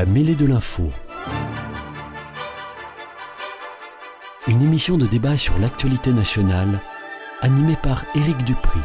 La 0.00 0.06
mêlée 0.06 0.34
de 0.34 0.46
l'info. 0.46 0.90
Une 4.48 4.62
émission 4.62 4.96
de 4.96 5.04
débat 5.04 5.36
sur 5.36 5.58
l'actualité 5.58 6.14
nationale 6.14 6.80
animée 7.42 7.76
par 7.82 8.06
Éric 8.14 8.42
Dupri. 8.44 8.80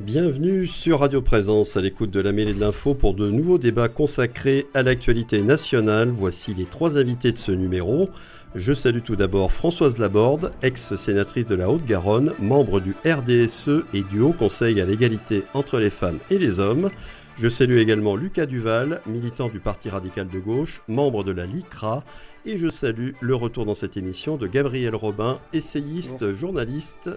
Bienvenue 0.00 0.66
sur 0.66 1.00
Radio 1.00 1.20
Présence 1.20 1.76
à 1.76 1.82
l'écoute 1.82 2.10
de 2.10 2.20
la 2.20 2.32
mêlée 2.32 2.54
de 2.54 2.60
l'info 2.60 2.94
pour 2.94 3.12
de 3.12 3.30
nouveaux 3.30 3.58
débats 3.58 3.90
consacrés 3.90 4.64
à 4.72 4.82
l'actualité 4.82 5.42
nationale. 5.42 6.08
Voici 6.08 6.54
les 6.54 6.64
trois 6.64 6.96
invités 6.96 7.32
de 7.32 7.36
ce 7.36 7.52
numéro. 7.52 8.08
Je 8.54 8.72
salue 8.72 9.02
tout 9.04 9.16
d'abord 9.16 9.52
Françoise 9.52 9.98
Laborde, 9.98 10.52
ex-sénatrice 10.62 11.44
de 11.44 11.54
la 11.54 11.68
Haute-Garonne, 11.68 12.32
membre 12.38 12.80
du 12.80 12.96
RDSE 13.04 13.82
et 13.92 14.02
du 14.04 14.20
Haut 14.20 14.32
Conseil 14.32 14.80
à 14.80 14.86
l'égalité 14.86 15.42
entre 15.52 15.78
les 15.78 15.90
femmes 15.90 16.18
et 16.30 16.38
les 16.38 16.58
hommes. 16.58 16.88
Je 17.40 17.48
salue 17.48 17.78
également 17.78 18.16
Lucas 18.16 18.46
Duval, 18.46 19.00
militant 19.06 19.48
du 19.48 19.60
Parti 19.60 19.88
radical 19.88 20.28
de 20.28 20.40
gauche, 20.40 20.82
membre 20.88 21.22
de 21.22 21.30
la 21.30 21.46
LICRA, 21.46 22.02
et 22.44 22.58
je 22.58 22.68
salue 22.68 23.10
le 23.20 23.36
retour 23.36 23.64
dans 23.64 23.76
cette 23.76 23.96
émission 23.96 24.36
de 24.36 24.48
Gabriel 24.48 24.96
Robin, 24.96 25.38
essayiste, 25.52 26.34
journaliste 26.34 27.10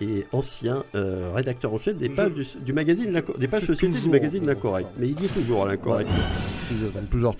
et 0.00 0.24
ancien 0.32 0.84
euh, 0.94 1.32
rédacteur 1.34 1.74
en 1.74 1.78
chef 1.78 1.98
des 1.98 2.08
pages 2.08 2.32
du, 2.64 2.72
magazine 2.72 3.20
des 3.38 3.48
pages 3.48 3.64
société 3.64 4.00
du 4.00 4.08
magazine 4.08 4.46
L'Incorrect. 4.46 4.88
Mais 4.96 5.10
il 5.10 5.20
y 5.20 5.26
est 5.26 5.34
toujours 5.34 5.66
à 5.66 5.68
l'Incorrect. 5.68 6.08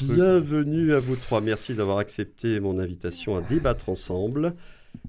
Bienvenue 0.03 0.93
à 0.93 1.01
vous 1.01 1.17
trois. 1.17 1.41
Merci 1.41 1.73
d'avoir 1.73 1.97
accepté 1.97 2.61
mon 2.61 2.79
invitation 2.79 3.37
à 3.37 3.41
débattre 3.41 3.89
ensemble. 3.89 4.55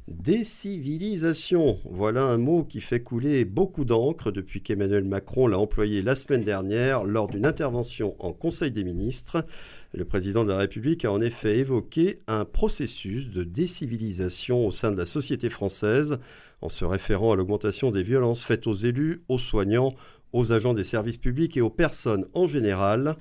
Décivilisation, 0.09 1.78
voilà 1.86 2.24
un 2.24 2.38
mot 2.38 2.64
qui 2.64 2.81
fait 2.81 3.00
couler 3.00 3.46
beaucoup 3.46 3.86
d'encre 3.86 4.31
depuis 4.31 4.64
qu'Emmanuel 4.64 5.08
Macron 5.08 5.46
l'a 5.46 5.59
employé 5.59 6.02
la 6.02 6.16
semaine 6.16 6.44
dernière 6.44 7.03
lors 7.03 7.28
d'une 7.28 7.46
intervention 7.46 8.16
en 8.18 8.34
Conseil 8.34 8.72
des 8.72 8.84
ministres. 8.84 9.46
Le 9.94 10.06
président 10.06 10.44
de 10.44 10.50
la 10.50 10.58
République 10.58 11.06
a 11.06 11.12
en 11.12 11.22
effet 11.22 11.59
évoqué 11.59 12.16
un 12.25 12.44
processus 12.44 13.30
de 13.30 13.44
décivilisation 13.44 14.66
au 14.66 14.72
sein 14.72 14.90
de 14.90 14.98
la 14.98 15.06
société 15.06 15.48
française 15.48 16.18
en 16.62 16.69
se 16.69 16.86
référant 16.86 17.34
à 17.34 17.36
l'augmentation 17.36 17.92
des 17.92 18.02
violences 18.02 18.44
faites 18.44 18.66
aux 18.66 18.74
élus, 18.74 19.22
aux 19.30 19.38
soignants, 19.38 19.94
aux 20.34 20.52
agents 20.52 20.74
des 20.74 20.84
services 20.84 21.19
publics 21.19 21.56
et 21.56 21.62
aux 21.62 21.69
personnes 21.69 22.25
en 22.34 22.48
général. 22.48 23.16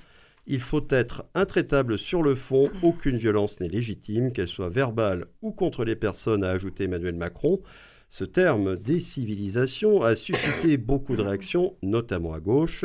Il 0.51 0.61
faut 0.61 0.87
être 0.89 1.25
intraitable 1.35 1.99
sur 1.99 2.23
le 2.23 2.33
fond. 2.33 2.71
Aucune 2.81 3.17
violence 3.17 3.59
n'est 3.59 3.69
légitime, 3.69 4.31
qu'elle 4.31 4.47
soit 4.47 4.69
verbale 4.69 5.27
ou 5.43 5.51
contre 5.51 5.85
les 5.85 5.95
personnes, 5.95 6.43
a 6.43 6.49
ajouté 6.49 6.85
Emmanuel 6.85 7.13
Macron. 7.13 7.61
Ce 8.09 8.23
terme 8.23 8.75
décivilisation 8.75 10.01
a 10.01 10.15
suscité 10.15 10.77
beaucoup 10.77 11.15
de 11.15 11.21
réactions, 11.21 11.77
notamment 11.83 12.33
à 12.33 12.39
gauche. 12.39 12.83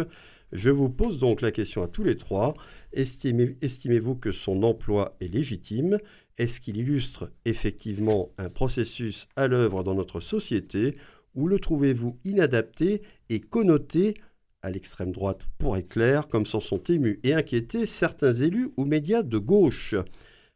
Je 0.52 0.68
vous 0.68 0.90
pose 0.90 1.16
donc 1.16 1.40
la 1.40 1.52
question 1.52 1.82
à 1.82 1.88
tous 1.88 2.04
les 2.04 2.18
trois. 2.18 2.54
Estimez-vous 2.92 4.16
que 4.16 4.30
son 4.30 4.62
emploi 4.62 5.16
est 5.22 5.32
légitime? 5.32 5.96
Est-ce 6.36 6.60
qu'il 6.60 6.76
illustre 6.76 7.30
effectivement 7.46 8.28
un 8.36 8.50
processus 8.50 9.26
à 9.36 9.48
l'œuvre 9.48 9.82
dans 9.84 9.94
notre 9.94 10.20
société? 10.20 10.96
Ou 11.34 11.48
le 11.48 11.58
trouvez-vous 11.58 12.18
inadapté 12.24 13.00
et 13.30 13.40
connoté 13.40 14.16
à 14.64 14.70
l'extrême 14.70 15.12
droite 15.12 15.42
pour 15.58 15.76
éclair, 15.76 16.26
comme 16.26 16.46
s'en 16.46 16.58
sont 16.58 16.82
émus 16.84 17.20
et 17.22 17.34
inquiétés 17.34 17.84
certains 17.84 18.32
élus 18.32 18.70
ou 18.78 18.86
médias 18.86 19.22
de 19.22 19.36
gauche. 19.38 19.94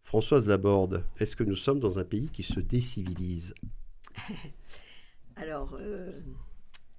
Françoise 0.02 0.48
Laborde, 0.48 1.04
est-ce 1.20 1.36
que 1.36 1.44
nous 1.44 1.56
sommes 1.56 1.78
dans 1.78 1.98
un 1.98 2.04
pays 2.04 2.30
qui 2.30 2.42
se 2.42 2.58
décivilise? 2.58 3.54
Alors, 5.36 5.76
euh, 5.78 6.10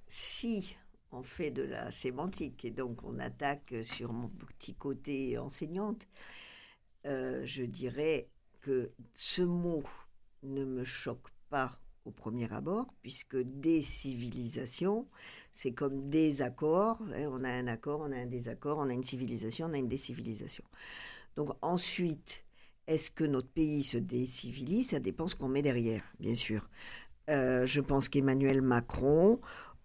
si 0.07 0.75
on 1.11 1.23
fait 1.23 1.49
de 1.49 1.63
la 1.63 1.89
sémantique 1.89 2.63
et 2.63 2.71
donc 2.71 3.03
on 3.03 3.17
attaque 3.17 3.73
sur 3.81 4.13
mon 4.13 4.29
petit 4.29 4.75
côté 4.75 5.39
enseignante, 5.39 6.07
euh, 7.07 7.41
je 7.43 7.63
dirais 7.63 8.29
que 8.61 8.91
ce 9.15 9.41
mot 9.41 9.81
ne 10.43 10.63
me 10.63 10.83
choque 10.83 11.29
pas 11.49 11.79
au 12.05 12.11
premier 12.11 12.51
abord, 12.51 12.93
puisque 13.01 13.37
décivilisation, 13.37 15.07
c'est 15.53 15.73
comme 15.73 16.09
des 16.09 16.41
accords. 16.41 17.01
Hein, 17.15 17.29
on 17.31 17.43
a 17.43 17.49
un 17.49 17.67
accord, 17.67 18.01
on 18.01 18.11
a 18.11 18.17
un 18.17 18.25
désaccord, 18.25 18.77
on 18.77 18.89
a 18.89 18.93
une 18.93 19.03
civilisation, 19.03 19.67
on 19.67 19.73
a 19.73 19.77
une 19.77 19.87
décivilisation. 19.87 20.63
Donc 21.35 21.51
ensuite, 21.61 22.43
est-ce 22.87 23.11
que 23.11 23.23
notre 23.23 23.49
pays 23.49 23.83
se 23.83 23.97
décivilise? 23.97 24.89
Ça 24.89 24.99
dépend 24.99 25.27
ce 25.27 25.35
qu'on 25.35 25.47
met 25.47 25.61
derrière, 25.61 26.03
bien 26.19 26.35
sûr. 26.35 26.67
Euh, 27.29 27.65
je 27.67 27.81
pense 27.81 28.09
qu'Emmanuel 28.09 28.61
Macron 28.61 29.39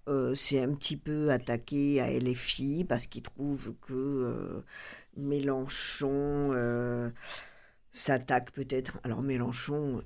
euh, 0.09 0.35
s'est 0.35 0.61
un 0.61 0.75
petit 0.75 0.97
peu 0.97 1.31
attaqué 1.31 2.01
à 2.01 2.11
LFI 2.11 2.85
parce 2.85 3.07
qu'il 3.07 3.23
trouve 3.23 3.75
que 3.83 3.93
euh, 3.93 4.63
Mélenchon 5.17 6.53
s'attaque 7.91 8.51
peut-être. 8.53 8.99
Alors 9.05 9.23
Mélenchon 9.23 10.03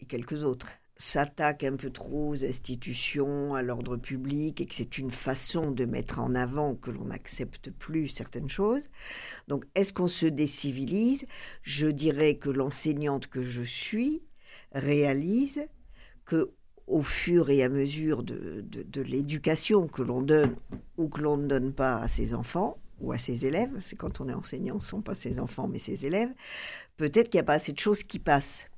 et 0.00 0.06
quelques 0.06 0.42
autres 0.42 0.68
s'attaque 0.96 1.64
un 1.64 1.76
peu 1.76 1.90
trop 1.90 2.30
aux 2.30 2.44
institutions, 2.44 3.54
à 3.54 3.62
l'ordre 3.62 3.96
public, 3.96 4.60
et 4.60 4.66
que 4.66 4.74
c'est 4.74 4.98
une 4.98 5.10
façon 5.10 5.70
de 5.70 5.84
mettre 5.84 6.20
en 6.20 6.34
avant 6.34 6.74
que 6.74 6.90
l'on 6.90 7.06
n'accepte 7.06 7.70
plus 7.70 8.08
certaines 8.08 8.48
choses. 8.48 8.88
Donc, 9.48 9.64
est-ce 9.74 9.92
qu'on 9.92 10.08
se 10.08 10.26
décivilise? 10.26 11.26
Je 11.62 11.88
dirais 11.88 12.36
que 12.36 12.50
l'enseignante 12.50 13.26
que 13.26 13.42
je 13.42 13.62
suis 13.62 14.22
réalise 14.72 15.66
que 16.24 16.52
au 16.86 17.02
fur 17.02 17.48
et 17.48 17.62
à 17.62 17.68
mesure 17.68 18.22
de, 18.22 18.62
de 18.62 19.00
l'éducation 19.00 19.88
que 19.88 20.02
l'on 20.02 20.20
donne 20.20 20.54
ou 20.98 21.08
que 21.08 21.22
l'on 21.22 21.38
ne 21.38 21.46
donne 21.46 21.72
pas 21.72 21.96
à 21.96 22.08
ses 22.08 22.34
enfants, 22.34 22.78
ou 23.00 23.12
à 23.12 23.18
ses 23.18 23.46
élèves, 23.46 23.70
c'est 23.82 23.96
quand 23.96 24.20
on 24.20 24.28
est 24.28 24.34
enseignant, 24.34 24.78
ce 24.80 24.86
ne 24.86 24.90
sont 24.90 25.02
pas 25.02 25.14
ses 25.14 25.40
enfants 25.40 25.68
mais 25.68 25.78
ses 25.78 26.06
élèves, 26.06 26.30
peut-être 26.96 27.28
qu'il 27.28 27.38
n'y 27.38 27.42
a 27.42 27.44
pas 27.44 27.54
assez 27.54 27.72
de 27.72 27.78
choses 27.78 28.02
qui 28.02 28.18
passent. 28.18 28.68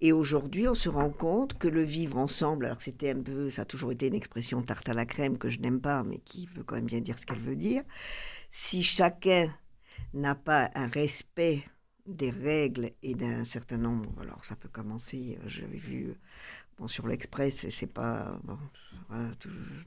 Et 0.00 0.12
aujourd'hui, 0.12 0.68
on 0.68 0.74
se 0.74 0.88
rend 0.88 1.10
compte 1.10 1.56
que 1.58 1.68
le 1.68 1.82
vivre 1.82 2.18
ensemble, 2.18 2.66
alors 2.66 2.82
c'était 2.82 3.10
un 3.10 3.22
peu, 3.22 3.48
ça 3.50 3.62
a 3.62 3.64
toujours 3.64 3.92
été 3.92 4.08
une 4.08 4.14
expression 4.14 4.62
tarte 4.62 4.88
à 4.88 4.94
la 4.94 5.06
crème 5.06 5.38
que 5.38 5.48
je 5.48 5.60
n'aime 5.60 5.80
pas, 5.80 6.02
mais 6.02 6.18
qui 6.18 6.46
veut 6.46 6.64
quand 6.64 6.74
même 6.74 6.84
bien 6.84 7.00
dire 7.00 7.18
ce 7.18 7.24
qu'elle 7.24 7.38
veut 7.38 7.56
dire. 7.56 7.82
Si 8.50 8.82
chacun 8.82 9.48
n'a 10.12 10.34
pas 10.34 10.70
un 10.74 10.88
respect 10.88 11.64
des 12.06 12.30
règles 12.30 12.92
et 13.02 13.14
d'un 13.14 13.44
certain 13.44 13.78
nombre, 13.78 14.12
alors 14.20 14.44
ça 14.44 14.54
peut 14.54 14.68
commencer, 14.68 15.38
euh, 15.40 15.48
j'avais 15.48 15.78
vu 15.78 16.14
Bon, 16.78 16.88
sur 16.88 17.06
l'Express, 17.06 17.66
c'est 17.70 17.86
pas 17.86 18.38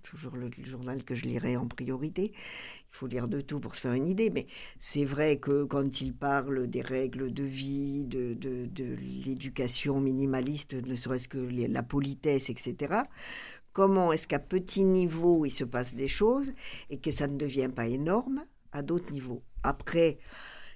toujours 0.01 0.35
le, 0.35 0.49
journal 0.63 1.03
que 1.03 1.13
je 1.13 1.25
lirai 1.25 1.55
en 1.55 1.67
priorité. 1.67 2.31
Il 2.33 2.95
faut 2.95 3.05
lire 3.05 3.27
de 3.27 3.41
tout 3.41 3.59
pour 3.59 3.75
se 3.75 3.81
faire 3.81 3.93
une 3.93 4.07
idée, 4.07 4.31
mais 4.31 4.47
c'est 4.79 5.05
vrai 5.05 5.37
que 5.37 5.65
quand 5.65 6.01
il 6.01 6.13
parle 6.15 6.67
des 6.67 6.81
règles 6.81 7.31
de 7.31 7.43
vie, 7.43 8.05
de, 8.05 8.33
de 8.33 8.95
l'éducation 9.23 9.99
minimaliste, 9.99 10.73
ne 10.73 10.95
serait-ce 10.95 11.27
que 11.27 11.37
la 11.37 11.83
politesse, 11.83 12.49
etc., 12.49 13.03
comment 13.73 14.11
est-ce 14.11 14.27
qu'à 14.27 14.39
petit 14.39 14.83
niveau 14.83 15.45
il 15.45 15.51
se 15.51 15.63
passe 15.63 15.93
des 15.93 16.07
choses 16.07 16.51
et 16.89 16.97
que 16.97 17.11
ça 17.11 17.27
ne 17.27 17.37
devient 17.37 17.69
pas 17.73 17.87
énorme 17.87 18.45
à 18.71 18.81
d'autres 18.81 19.11
niveaux? 19.11 19.43
Après, 19.61 20.17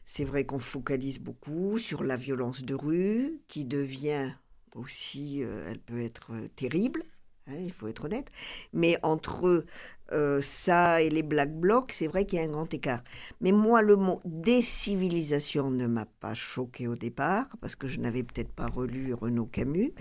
c'est 0.05 0.25
vrai 0.25 0.45
qu'on 0.45 0.59
focalise 0.59 1.19
beaucoup 1.19 1.79
sur 1.79 2.03
la 2.03 2.17
violence 2.17 2.63
de 2.63 2.75
rue 2.75 3.41
qui 3.47 3.65
devient 3.65 4.31
aussi, 4.75 5.43
euh, 5.43 5.67
elle 5.69 5.79
peut 5.79 6.01
être 6.01 6.31
euh, 6.33 6.47
terrible, 6.55 7.03
hein, 7.47 7.55
il 7.59 7.71
faut 7.71 7.87
être 7.87 8.05
honnête, 8.05 8.27
mais 8.73 8.97
entre 9.03 9.65
euh, 10.11 10.41
ça 10.41 11.01
et 11.01 11.09
les 11.09 11.23
Black 11.23 11.53
Blocs, 11.53 11.91
c'est 11.91 12.07
vrai 12.07 12.25
qu'il 12.25 12.39
y 12.39 12.41
a 12.41 12.45
un 12.45 12.51
grand 12.51 12.71
écart. 12.73 13.03
Mais 13.41 13.51
moi, 13.51 13.81
le 13.81 13.95
mot 13.95 14.21
décivilisation 14.25 15.71
ne 15.71 15.87
m'a 15.87 16.05
pas 16.05 16.33
choqué 16.33 16.87
au 16.87 16.95
départ, 16.95 17.47
parce 17.61 17.75
que 17.75 17.87
je 17.87 17.99
n'avais 17.99 18.23
peut-être 18.23 18.51
pas 18.51 18.67
relu 18.67 19.13
Renaud 19.13 19.45
Camus, 19.45 19.93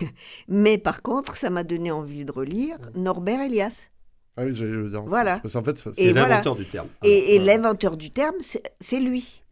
mais 0.48 0.78
par 0.78 1.02
contre, 1.02 1.36
ça 1.36 1.50
m'a 1.50 1.64
donné 1.64 1.90
envie 1.90 2.24
de 2.24 2.32
relire 2.32 2.78
Norbert 2.94 3.40
Elias. 3.40 3.90
Ah 4.38 4.44
oui, 4.44 4.54
j'allais 4.54 4.88
dire. 4.88 5.02
Voilà. 5.02 5.40
Parce 5.40 5.56
en 5.56 5.64
fait, 5.64 5.76
c'est 5.78 6.12
l'inventeur 6.12 6.54
du 6.54 6.64
terme. 6.64 6.86
Et, 7.02 7.40
l'inventeur 7.40 7.96
du 7.96 8.12
terme, 8.12 8.36
c'est 8.40 9.00
lui. 9.00 9.42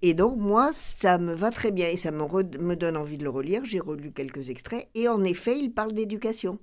Et 0.00 0.14
donc, 0.14 0.38
moi, 0.38 0.70
ça 0.72 1.18
me 1.18 1.34
va 1.34 1.50
très 1.50 1.70
bien 1.70 1.88
et 1.88 1.98
ça 1.98 2.10
me, 2.10 2.24
me 2.58 2.74
donne 2.74 2.96
envie 2.96 3.18
de 3.18 3.24
le 3.24 3.30
relire. 3.30 3.62
J'ai 3.66 3.78
relu 3.78 4.10
quelques 4.10 4.48
extraits 4.48 4.88
et 4.94 5.06
en 5.06 5.22
effet, 5.22 5.58
il 5.58 5.74
parle 5.74 5.92
d'éducation. 5.92 6.58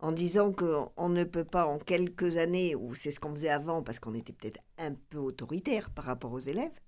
En 0.00 0.12
disant 0.12 0.52
qu'on 0.52 1.08
ne 1.08 1.24
peut 1.24 1.44
pas, 1.44 1.64
en 1.64 1.78
quelques 1.78 2.36
années, 2.36 2.74
ou 2.74 2.94
c'est 2.94 3.10
ce 3.10 3.18
qu'on 3.18 3.30
faisait 3.30 3.48
avant, 3.48 3.82
parce 3.82 3.98
qu'on 3.98 4.12
était 4.12 4.34
peut-être 4.34 4.60
un 4.76 4.92
peu 5.08 5.16
autoritaire 5.16 5.88
par 5.88 6.04
rapport 6.04 6.32
aux 6.34 6.38
élèves, 6.38 6.78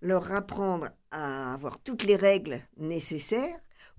leur 0.00 0.32
apprendre 0.32 0.88
à 1.12 1.54
avoir 1.54 1.78
toutes 1.78 2.02
les 2.02 2.16
règles 2.16 2.60
nécessaires 2.76 3.54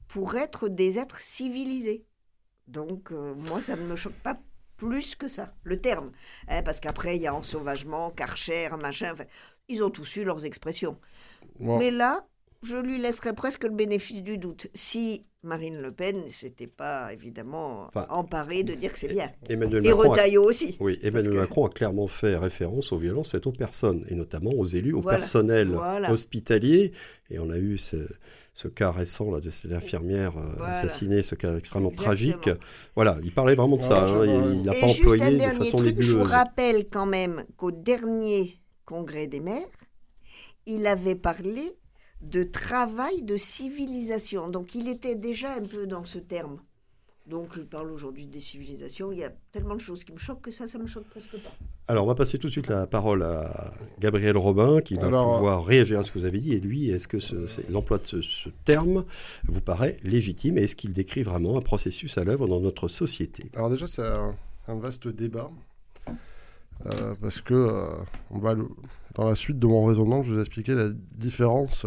pour 0.09 0.35
être 0.35 0.67
des 0.67 0.99
êtres 0.99 1.21
civilisés. 1.21 2.05
Donc, 2.67 3.13
euh, 3.13 3.33
moi, 3.35 3.61
ça 3.61 3.77
ne 3.77 3.83
me 3.83 3.95
choque 3.95 4.11
pas 4.21 4.37
plus 4.77 5.15
que 5.15 5.27
ça, 5.27 5.53
le 5.63 5.79
terme. 5.79 6.11
Hein, 6.47 6.61
parce 6.63 6.79
qu'après, 6.79 7.15
il 7.15 7.21
y 7.21 7.27
a 7.27 7.33
ensauvagement, 7.33 8.09
karcher, 8.11 8.69
machin. 8.79 9.13
ils 9.67 9.83
ont 9.83 9.89
tous 9.89 10.17
eu 10.17 10.23
leurs 10.23 10.45
expressions. 10.45 10.97
Mais 11.59 11.91
là, 11.91 12.25
je 12.63 12.77
lui 12.77 12.97
laisserais 12.97 13.33
presque 13.33 13.63
le 13.63 13.71
bénéfice 13.71 14.23
du 14.23 14.37
doute. 14.37 14.67
Si 14.73 15.25
Marine 15.43 15.81
Le 15.81 15.91
Pen 15.91 16.27
s'était 16.27 16.67
pas 16.67 17.11
évidemment 17.11 17.91
emparée 18.09 18.63
de 18.63 18.73
dire 18.73 18.93
que 18.93 18.99
c'est 18.99 19.09
bien. 19.09 19.29
Emmanuel 19.49 19.85
et 19.85 19.91
Retailleau 19.91 20.43
aussi. 20.43 20.77
Oui, 20.79 20.97
Emmanuel 21.03 21.33
Macron 21.33 21.65
a 21.65 21.69
clairement 21.69 22.07
fait 22.07 22.37
référence 22.37 22.93
aux 22.93 22.97
violences 22.97 23.31
faites 23.31 23.45
aux 23.45 23.51
personnes, 23.51 24.05
et 24.07 24.15
notamment 24.15 24.51
aux 24.51 24.65
élus, 24.65 24.93
au 24.93 25.01
personnel 25.01 25.77
hospitalier. 26.09 26.93
Et 27.29 27.39
on 27.39 27.49
a 27.49 27.57
eu 27.57 27.77
ce, 27.77 27.97
ce 28.53 28.67
cas 28.67 28.91
récent 28.91 29.31
là, 29.31 29.39
de 29.39 29.49
cette 29.49 29.71
infirmière 29.71 30.37
euh, 30.37 30.63
assassinée, 30.63 31.23
ce 31.23 31.35
cas 31.35 31.57
extrêmement 31.57 31.89
tragique. 31.89 32.49
Voilà, 32.95 33.17
il 33.23 33.33
parlait 33.33 33.55
vraiment 33.55 33.77
de 33.77 33.81
ça. 33.81 34.05
Hein, 34.05 34.25
il 34.25 34.61
n'a 34.61 34.73
pas 34.73 34.87
employé 34.87 35.37
de 35.37 35.41
façon 35.41 35.77
truc, 35.77 35.95
Je 35.99 36.13
vous 36.13 36.23
rappelle 36.23 36.87
quand 36.89 37.07
même 37.07 37.45
qu'au 37.57 37.71
dernier 37.71 38.59
congrès 38.85 39.27
des 39.27 39.39
maires, 39.39 39.67
il 40.65 40.85
avait 40.85 41.15
parlé 41.15 41.77
de 42.21 42.43
travail 42.43 43.23
de 43.23 43.37
civilisation. 43.37 44.49
Donc 44.49 44.75
il 44.75 44.87
était 44.87 45.15
déjà 45.15 45.53
un 45.53 45.63
peu 45.63 45.87
dans 45.87 46.05
ce 46.05 46.19
terme. 46.19 46.59
Donc 47.25 47.53
il 47.55 47.65
parle 47.65 47.89
aujourd'hui 47.89 48.25
des 48.25 48.41
civilisations. 48.41 49.11
Il 49.13 49.19
y 49.19 49.23
a 49.23 49.31
tellement 49.51 49.75
de 49.75 49.79
choses 49.79 50.03
qui 50.03 50.11
me 50.11 50.17
choquent 50.17 50.41
que 50.41 50.51
ça, 50.51 50.67
ça 50.67 50.77
me 50.77 50.87
choque 50.87 51.05
presque 51.05 51.37
pas. 51.37 51.51
Alors 51.87 52.03
on 52.03 52.07
va 52.07 52.15
passer 52.15 52.37
tout 52.37 52.47
de 52.47 52.51
suite 52.51 52.67
la 52.67 52.85
parole 52.85 53.23
à 53.23 53.73
Gabriel 53.99 54.35
Robin 54.37 54.81
qui 54.81 54.95
va 54.95 55.07
pouvoir 55.07 55.63
réagir 55.63 55.99
à 55.99 56.03
ce 56.03 56.11
que 56.11 56.19
vous 56.19 56.25
avez 56.25 56.39
dit. 56.39 56.53
Et 56.53 56.59
lui, 56.59 56.89
est-ce 56.89 57.07
que 57.07 57.17
l'emploi 57.71 57.97
de 57.99 58.21
ce, 58.21 58.49
terme 58.65 59.05
vous 59.47 59.61
paraît 59.61 59.97
légitime 60.03 60.57
et 60.57 60.63
est-ce 60.63 60.75
qu'il 60.75 60.91
décrit 60.91 61.23
vraiment 61.23 61.57
un 61.57 61.61
processus 61.61 62.17
à 62.17 62.25
l'œuvre 62.25 62.47
dans 62.47 62.59
notre 62.59 62.89
société? 62.89 63.43
Alors 63.55 63.69
déjà, 63.69 63.87
c'est 63.87 64.05
un, 64.05 64.35
vaste 64.67 65.07
débat. 65.07 65.49
Euh, 66.85 67.13
parce 67.21 67.39
que 67.39 67.53
euh, 67.53 67.87
on 68.31 68.39
va 68.39 68.55
dans 69.15 69.29
la 69.29 69.35
suite 69.35 69.59
de 69.59 69.67
mon 69.67 69.85
raisonnement, 69.85 70.23
je 70.23 70.31
vais 70.31 70.35
vous 70.35 70.41
expliquer 70.41 70.75
la 70.75 70.89
différence 70.89 71.85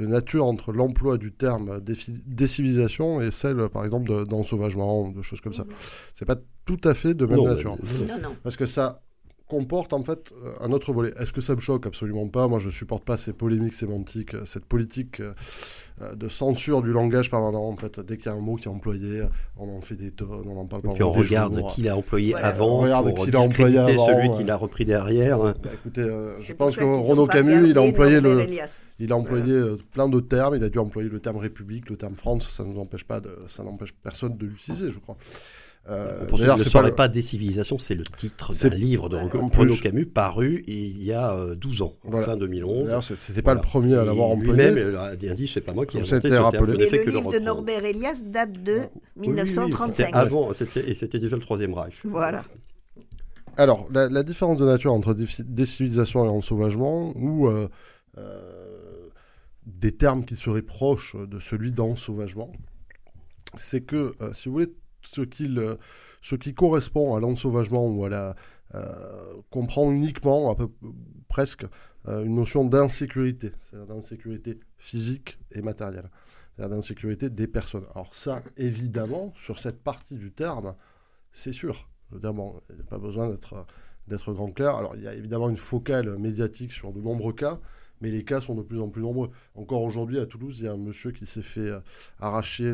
de 0.00 0.06
nature 0.06 0.46
entre 0.46 0.72
l'emploi 0.72 1.18
du 1.18 1.32
terme 1.32 1.80
décivilisation 2.26 3.20
et 3.20 3.30
celle, 3.30 3.68
par 3.68 3.84
exemple, 3.84 4.24
d'ensauvagement, 4.26 5.10
de, 5.10 5.22
choses 5.22 5.40
comme 5.40 5.52
ça. 5.52 5.64
Mhm. 5.64 5.70
C'est 6.18 6.24
pas 6.24 6.36
tout 6.64 6.80
à 6.84 6.94
fait 6.94 7.14
de 7.14 7.26
même 7.26 7.42
nature. 7.44 7.76
Non, 8.08 8.18
non. 8.22 8.36
Parce 8.42 8.56
que 8.56 8.66
ça 8.66 9.02
comporte 9.50 9.92
en 9.92 10.02
fait 10.02 10.32
euh, 10.32 10.52
un 10.60 10.70
autre 10.70 10.92
volet. 10.92 11.12
Est-ce 11.18 11.32
que 11.32 11.40
ça 11.40 11.56
me 11.56 11.60
choque? 11.60 11.86
Absolument 11.86 12.28
pas. 12.28 12.46
Moi, 12.46 12.60
je 12.60 12.70
supporte 12.70 13.04
pas 13.04 13.16
ces 13.16 13.32
polémiques 13.32 13.74
sémantiques, 13.74 14.34
euh, 14.34 14.44
cette 14.46 14.64
politique 14.64 15.20
euh, 15.20 16.14
de 16.14 16.28
censure 16.28 16.80
du 16.80 16.92
langage 16.92 17.30
permanent. 17.30 17.64
En 17.68 17.76
fait, 17.76 17.98
dès 18.00 18.16
qu'il 18.16 18.26
y 18.26 18.28
a 18.28 18.32
un 18.32 18.40
mot 18.40 18.54
qui 18.54 18.66
est 18.66 18.70
employé, 18.70 19.22
on 19.58 19.76
en 19.76 19.80
fait 19.80 19.96
des 19.96 20.12
tonnes, 20.12 20.46
on 20.46 20.56
en 20.56 20.66
parle 20.66 20.82
pas. 20.82 20.90
Et 20.90 20.94
puis 20.94 21.02
on 21.02 21.10
regarde 21.10 21.66
qui 21.68 21.82
l'a 21.82 21.96
employé 21.96 22.34
avant, 22.36 22.78
on 22.78 22.80
regarde 22.82 23.12
qui 23.14 23.30
l'a 23.30 23.40
employé 23.40 23.78
avant, 23.78 24.06
celui 24.06 24.30
qui 24.30 24.44
l'a 24.44 24.56
repris 24.56 24.84
derrière. 24.84 25.38
Bah, 25.38 25.54
écoutez, 25.74 26.08
je 26.36 26.52
pense 26.52 26.76
que 26.76 26.84
Renaud 26.84 27.26
Camus, 27.26 27.68
il 27.68 27.76
a 27.76 27.82
employé 27.82 28.20
le, 28.20 28.46
il 29.00 29.12
a 29.12 29.16
employé 29.16 29.60
plein 29.92 30.08
de 30.08 30.20
termes. 30.20 30.54
Il 30.54 30.64
a 30.64 30.68
dû 30.68 30.78
employer 30.78 31.08
le 31.08 31.20
terme 31.20 31.38
République, 31.38 31.90
le 31.90 31.96
terme 31.96 32.14
France. 32.14 32.48
Ça 32.48 32.64
ne 32.64 32.72
nous 32.72 32.80
empêche 32.80 33.04
pas 33.04 33.20
de, 33.20 33.36
ça 33.48 33.64
n'empêche 33.64 33.92
personne 33.92 34.36
de 34.36 34.46
l'utiliser, 34.46 34.90
je 34.92 35.00
crois. 35.00 35.16
Euh, 35.88 36.26
Pour 36.26 36.38
ceux 36.38 36.44
qui 36.52 36.58
ne 36.58 36.64
sauraient 36.64 36.94
pas, 36.94 37.08
Décivilisation, 37.08 37.78
c'est 37.78 37.94
le 37.94 38.04
titre 38.04 38.52
d'un 38.54 38.68
livre 38.68 39.08
de 39.08 39.16
Renaud 39.16 39.76
Camus 39.76 40.06
paru 40.06 40.62
il 40.66 41.02
y 41.02 41.12
a 41.12 41.54
12 41.56 41.80
euh, 41.80 41.84
ans, 41.84 41.94
en 42.06 42.20
fin 42.22 42.36
2011. 42.36 42.84
D'ailleurs, 42.84 43.04
c'était 43.04 43.42
pas 43.42 43.54
le 43.54 43.60
premier 43.60 43.96
à 43.96 44.04
l'avoir 44.04 44.28
employé. 44.28 44.70
Lui-même 44.70 44.94
a 44.94 45.16
dit, 45.16 45.48
c'est 45.48 45.62
pas 45.62 45.72
moi 45.72 45.86
qui 45.86 45.96
ai 45.96 46.00
inventé 46.00 46.28
ce 46.28 46.34
terme. 46.34 46.54
Et 46.54 46.90
le 46.90 47.10
livre 47.10 47.32
de 47.32 47.38
Norbert 47.38 47.84
Elias 47.84 48.22
date 48.24 48.62
de 48.62 48.82
1935. 49.16 50.10
avant, 50.12 50.52
et 50.52 50.94
c'était 50.94 51.18
déjà 51.18 51.36
le 51.36 51.42
Troisième 51.42 51.74
Reich. 51.74 52.02
Voilà. 52.04 52.44
Alors, 53.56 53.88
la, 53.90 54.22
différence 54.22 54.58
de 54.58 54.66
nature 54.66 54.92
entre 54.92 55.14
décivilisation 55.14 56.24
et 56.24 56.28
ensauvagement, 56.28 57.12
ou 57.16 57.48
euh, 57.48 57.68
des 59.66 59.92
termes 59.92 60.24
qui 60.24 60.36
seraient 60.36 60.62
proches 60.62 61.16
de 61.16 61.40
celui 61.40 61.72
d'ensauvagement, 61.72 62.52
c'est 63.58 63.80
que, 63.80 64.14
si 64.34 64.48
vous 64.48 64.54
voulez, 64.54 64.72
ce, 65.02 65.22
qui 66.36 66.54
correspond 66.54 67.14
à 67.14 67.20
l'ensauvagement 67.20 67.86
ou 67.86 68.04
à 68.04 68.08
la 68.08 68.36
euh, 68.74 69.34
comprend 69.50 69.90
uniquement, 69.90 70.50
à 70.50 70.54
peu, 70.54 70.68
presque, 71.28 71.66
euh, 72.06 72.24
une 72.24 72.36
notion 72.36 72.64
d'insécurité, 72.64 73.52
c'est-à-dire 73.64 73.94
d'insécurité 73.94 74.60
physique 74.78 75.38
et 75.50 75.60
matérielle, 75.60 76.08
c'est-à-dire 76.54 76.76
d'insécurité 76.76 77.30
des 77.30 77.48
personnes. 77.48 77.84
Alors 77.94 78.14
ça, 78.14 78.42
évidemment, 78.56 79.32
sur 79.40 79.58
cette 79.58 79.82
partie 79.82 80.14
du 80.14 80.30
terme, 80.30 80.76
c'est 81.32 81.52
sûr. 81.52 81.88
Évidemment, 82.12 82.60
il 82.70 82.76
n'y 82.76 82.82
a 82.82 82.84
pas 82.84 82.98
besoin 82.98 83.28
d'être 84.08 84.32
grand 84.32 84.52
clair. 84.52 84.76
Alors 84.76 84.94
il 84.94 85.02
y 85.02 85.08
a 85.08 85.14
évidemment 85.14 85.50
une 85.50 85.56
focale 85.56 86.16
médiatique 86.18 86.72
sur 86.72 86.92
de 86.92 87.00
nombreux 87.00 87.32
cas, 87.32 87.58
mais 88.00 88.10
les 88.10 88.24
cas 88.24 88.40
sont 88.40 88.54
de 88.54 88.62
plus 88.62 88.80
en 88.80 88.88
plus 88.88 89.02
nombreux. 89.02 89.30
Encore 89.54 89.82
aujourd'hui, 89.82 90.18
à 90.18 90.26
Toulouse, 90.26 90.56
il 90.60 90.64
y 90.64 90.68
a 90.68 90.72
un 90.72 90.78
monsieur 90.78 91.10
qui 91.10 91.26
s'est 91.26 91.42
fait 91.42 91.60
euh, 91.60 91.80
arracher 92.20 92.72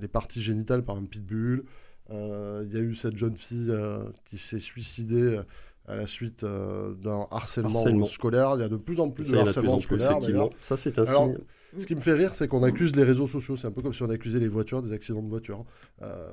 les 0.00 0.08
parties 0.08 0.40
génitales 0.40 0.84
par 0.84 0.96
un 0.96 1.04
pitbull. 1.04 1.64
Euh, 2.10 2.64
il 2.66 2.74
y 2.74 2.80
a 2.80 2.82
eu 2.82 2.94
cette 2.94 3.16
jeune 3.16 3.36
fille 3.36 3.70
euh, 3.70 4.04
qui 4.30 4.38
s'est 4.38 4.60
suicidée 4.60 5.40
à 5.86 5.96
la 5.96 6.06
suite 6.06 6.44
d'un 6.44 7.26
harcèlement, 7.30 8.06
scolaire. 8.06 8.52
Il 8.56 8.60
y 8.60 8.64
a 8.64 8.68
de 8.68 8.76
plus 8.76 9.00
en 9.00 9.10
plus 9.10 9.30
de 9.30 9.36
harcèlement 9.36 9.80
scolaire. 9.80 10.18
Ça, 10.60 10.76
c'est 10.76 10.98
un 10.98 11.04
signe. 11.04 11.38
Ce 11.76 11.86
qui 11.86 11.94
me 11.94 12.00
fait 12.00 12.14
rire, 12.14 12.34
c'est 12.34 12.48
qu'on 12.48 12.62
accuse 12.62 12.96
les 12.96 13.04
réseaux 13.04 13.26
sociaux. 13.26 13.56
C'est 13.56 13.66
un 13.66 13.70
peu 13.70 13.82
comme 13.82 13.92
si 13.92 14.02
on 14.02 14.10
accusait 14.10 14.40
les 14.40 14.48
voitures 14.48 14.82
des 14.82 14.92
accidents 14.92 15.22
de 15.22 15.28
voiture. 15.28 15.64
Euh, 16.02 16.30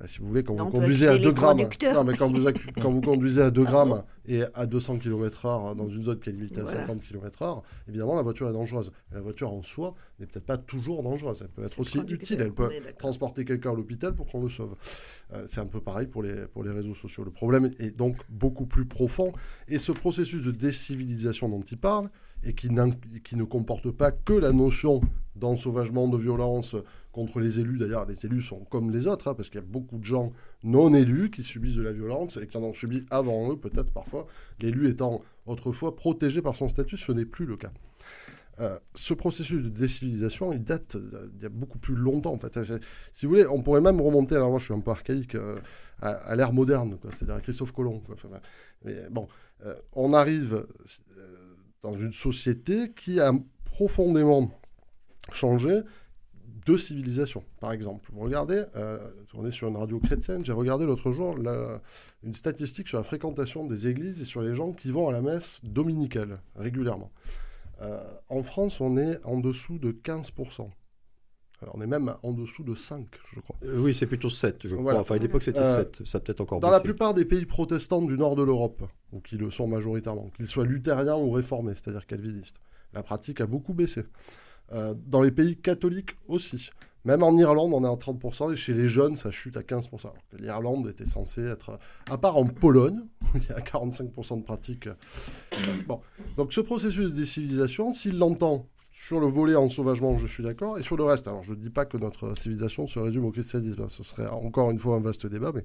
bah, 0.00 0.06
si 0.06 0.20
vous 0.20 0.28
voulez, 0.28 0.44
quand 0.44 0.54
vous 0.54 0.70
conduisez 0.70 1.08
à 1.08 1.18
2 1.18 1.32
grammes, 1.32 1.58
non, 1.92 2.04
mais 2.04 2.16
quand 2.16 2.28
vous, 2.28 2.44
quand 2.80 2.90
vous 2.90 3.00
conduisez 3.00 3.42
à 3.42 3.50
2 3.50 3.64
grammes 3.64 4.02
et 4.26 4.42
à 4.54 4.66
200 4.66 4.98
km/h 4.98 5.74
dans 5.74 5.88
une 5.88 6.02
zone 6.02 6.20
qui 6.20 6.30
est 6.30 6.32
limitée 6.32 6.60
à 6.60 6.66
50 6.66 7.02
km/h, 7.02 7.62
évidemment, 7.88 8.14
la 8.14 8.22
voiture 8.22 8.48
est 8.48 8.52
dangereuse. 8.52 8.92
la 9.12 9.20
voiture 9.20 9.52
en 9.52 9.62
soi 9.62 9.94
n'est 10.20 10.26
peut-être 10.26 10.46
pas 10.46 10.58
toujours 10.58 11.02
dangereuse. 11.02 11.40
Elle 11.42 11.48
peut 11.48 11.64
être 11.64 11.80
aussi 11.80 11.98
utile. 11.98 12.40
Elle 12.40 12.52
peut 12.52 12.70
transporter 12.96 13.44
quelqu'un 13.44 13.72
à 13.72 13.74
l'hôpital 13.74 14.14
pour 14.14 14.26
qu'on 14.26 14.42
le 14.42 14.48
sauve. 14.48 14.76
Euh, 15.32 15.44
c'est 15.46 15.60
un 15.60 15.66
peu 15.66 15.80
pareil 15.80 16.06
pour 16.06 16.22
les, 16.22 16.46
pour 16.46 16.62
les 16.62 16.70
réseaux 16.70 16.94
sociaux. 16.94 17.24
Le 17.24 17.30
problème 17.30 17.70
est 17.78 17.90
donc 17.90 18.16
beaucoup 18.28 18.66
plus 18.66 18.86
profond. 18.86 19.32
Et 19.66 19.78
ce 19.78 19.92
processus 19.92 20.42
de 20.44 20.52
décivilisation 20.52 21.48
dont 21.48 21.60
il 21.60 21.76
parle, 21.76 22.08
et 22.44 22.54
qui, 22.54 22.70
ne 22.70 23.44
comporte 23.44 23.90
pas 23.90 24.12
que 24.12 24.32
la 24.32 24.52
notion 24.52 25.00
d'ensauvagement, 25.36 26.08
de 26.08 26.16
violence 26.16 26.76
contre 27.12 27.40
les 27.40 27.58
élus. 27.58 27.78
D'ailleurs, 27.78 28.06
les 28.06 28.16
élus 28.24 28.42
sont 28.42 28.60
comme 28.64 28.90
les 28.90 29.06
autres, 29.06 29.28
hein, 29.28 29.34
parce 29.34 29.48
qu'il 29.48 29.60
y 29.60 29.64
a 29.64 29.66
beaucoup 29.66 29.98
de 29.98 30.04
gens 30.04 30.32
non 30.62 30.94
élus 30.94 31.30
qui 31.30 31.42
subissent 31.42 31.76
de 31.76 31.82
la 31.82 31.92
violence 31.92 32.36
et 32.36 32.46
qui 32.46 32.56
en 32.56 32.62
ont 32.62 32.74
subi 32.74 33.04
avant 33.10 33.52
eux, 33.52 33.56
peut-être 33.56 33.92
parfois, 33.92 34.26
l'élu 34.60 34.88
étant 34.88 35.22
autrefois 35.46 35.96
protégé 35.96 36.42
par 36.42 36.56
son 36.56 36.68
statut, 36.68 36.96
ce 36.96 37.12
n'est 37.12 37.24
plus 37.24 37.46
le 37.46 37.56
cas. 37.56 37.72
ce 38.94 39.14
processus 39.14 39.62
de 39.62 39.68
décivilisation, 39.68 40.52
il 40.52 40.64
date 40.64 40.96
d'il 40.96 41.42
y 41.42 41.46
a 41.46 41.48
beaucoup 41.48 41.78
plus 41.78 41.94
longtemps. 41.94 42.32
En 42.32 42.38
fait. 42.38 42.58
Si 43.14 43.26
vous 43.26 43.30
voulez, 43.30 43.46
on 43.46 43.62
pourrait 43.62 43.80
même 43.80 44.00
remonter, 44.00 44.34
alors 44.34 44.50
moi 44.50 44.58
je 44.58 44.64
suis 44.64 44.74
un 44.74 44.80
peu 44.80 44.90
archaïque, 44.90 45.36
à, 46.00 46.36
l'ère 46.36 46.52
moderne, 46.52 46.98
c'est-à-dire 47.12 47.36
à 47.36 47.40
Christophe 47.40 47.72
Colomb. 47.72 48.02
mais 48.84 48.96
bon, 49.10 49.28
on 49.94 50.12
arrive 50.12 50.66
dans 51.82 51.96
une 51.96 52.12
société 52.12 52.92
qui 52.92 53.20
a 53.20 53.32
profondément 53.64 54.50
changé 55.32 55.80
de 56.66 56.76
civilisation, 56.76 57.44
par 57.60 57.72
exemple. 57.72 58.10
Vous 58.12 58.20
regardez, 58.20 58.62
euh, 58.76 58.98
on 59.34 59.46
est 59.46 59.52
sur 59.52 59.68
une 59.68 59.76
radio 59.76 59.98
chrétienne, 60.00 60.44
j'ai 60.44 60.52
regardé 60.52 60.84
l'autre 60.84 61.12
jour 61.12 61.36
une 62.22 62.34
statistique 62.34 62.88
sur 62.88 62.98
la 62.98 63.04
fréquentation 63.04 63.64
des 63.64 63.88
églises 63.88 64.20
et 64.20 64.24
sur 64.24 64.42
les 64.42 64.54
gens 64.54 64.72
qui 64.72 64.90
vont 64.90 65.08
à 65.08 65.12
la 65.12 65.22
messe 65.22 65.60
dominicale 65.62 66.40
régulièrement. 66.56 67.10
Euh, 67.80 68.02
en 68.28 68.42
France, 68.42 68.80
on 68.80 68.96
est 68.96 69.18
en 69.24 69.38
dessous 69.38 69.78
de 69.78 69.92
15%. 69.92 70.68
Alors, 71.60 71.74
on 71.76 71.80
est 71.80 71.86
même 71.86 72.14
en 72.22 72.32
dessous 72.32 72.62
de 72.62 72.74
5, 72.76 73.04
je 73.34 73.40
crois. 73.40 73.56
Euh, 73.64 73.80
oui, 73.80 73.92
c'est 73.92 74.06
plutôt 74.06 74.30
7, 74.30 74.68
je 74.68 74.76
crois. 74.76 74.98
Enfin, 74.98 75.16
à 75.16 75.18
l'époque, 75.18 75.42
c'était 75.42 75.64
7. 75.64 76.02
Ça 76.04 76.20
peut-être 76.20 76.40
encore 76.40 76.60
Dans 76.60 76.70
la 76.70 76.80
plupart 76.80 77.14
des 77.14 77.24
pays 77.24 77.46
protestants 77.46 78.02
du 78.02 78.16
nord 78.16 78.36
de 78.36 78.44
l'Europe, 78.44 78.82
ou 79.12 79.20
qui 79.20 79.36
le 79.36 79.50
sont 79.50 79.66
majoritairement, 79.66 80.30
qu'ils 80.36 80.48
soient 80.48 80.64
luthériens 80.64 81.16
ou 81.16 81.30
réformés, 81.30 81.74
c'est-à-dire 81.74 82.06
calvinistes, 82.06 82.60
la 82.94 83.02
pratique 83.02 83.40
a 83.40 83.46
beaucoup 83.46 83.74
baissé. 83.74 84.04
Euh, 84.72 84.94
dans 85.06 85.22
les 85.22 85.30
pays 85.30 85.56
catholiques 85.56 86.16
aussi. 86.28 86.70
Même 87.04 87.22
en 87.22 87.36
Irlande, 87.38 87.72
on 87.72 87.84
est 87.84 87.88
à 87.88 87.96
30%, 87.96 88.52
et 88.52 88.56
chez 88.56 88.74
les 88.74 88.88
jeunes, 88.88 89.16
ça 89.16 89.30
chute 89.30 89.56
à 89.56 89.62
15%. 89.62 90.12
L'Irlande 90.38 90.88
était 90.88 91.06
censée 91.06 91.42
être, 91.42 91.78
à 92.10 92.18
part 92.18 92.36
en 92.36 92.44
Pologne, 92.44 93.00
où 93.22 93.26
il 93.38 93.48
y 93.48 93.52
a 93.52 93.60
45% 93.60 94.38
de 94.38 94.42
pratique. 94.44 94.88
bon. 95.86 96.02
Donc 96.36 96.52
ce 96.52 96.60
processus 96.60 97.06
de 97.06 97.16
décivilisation, 97.16 97.94
s'il 97.94 98.18
l'entend 98.18 98.66
sur 98.98 99.20
le 99.20 99.28
volet 99.28 99.54
en 99.54 99.70
sauvagement, 99.70 100.18
je 100.18 100.26
suis 100.26 100.42
d'accord, 100.42 100.76
et 100.76 100.82
sur 100.82 100.96
le 100.96 101.04
reste, 101.04 101.28
alors 101.28 101.44
je 101.44 101.52
ne 101.52 101.56
dis 101.56 101.70
pas 101.70 101.84
que 101.84 101.96
notre 101.96 102.36
civilisation 102.36 102.88
se 102.88 102.98
résume 102.98 103.26
au 103.26 103.30
christianisme, 103.30 103.88
ce 103.88 104.02
serait 104.02 104.26
encore 104.26 104.72
une 104.72 104.80
fois 104.80 104.96
un 104.96 105.00
vaste 105.00 105.24
débat, 105.24 105.52
mais 105.54 105.64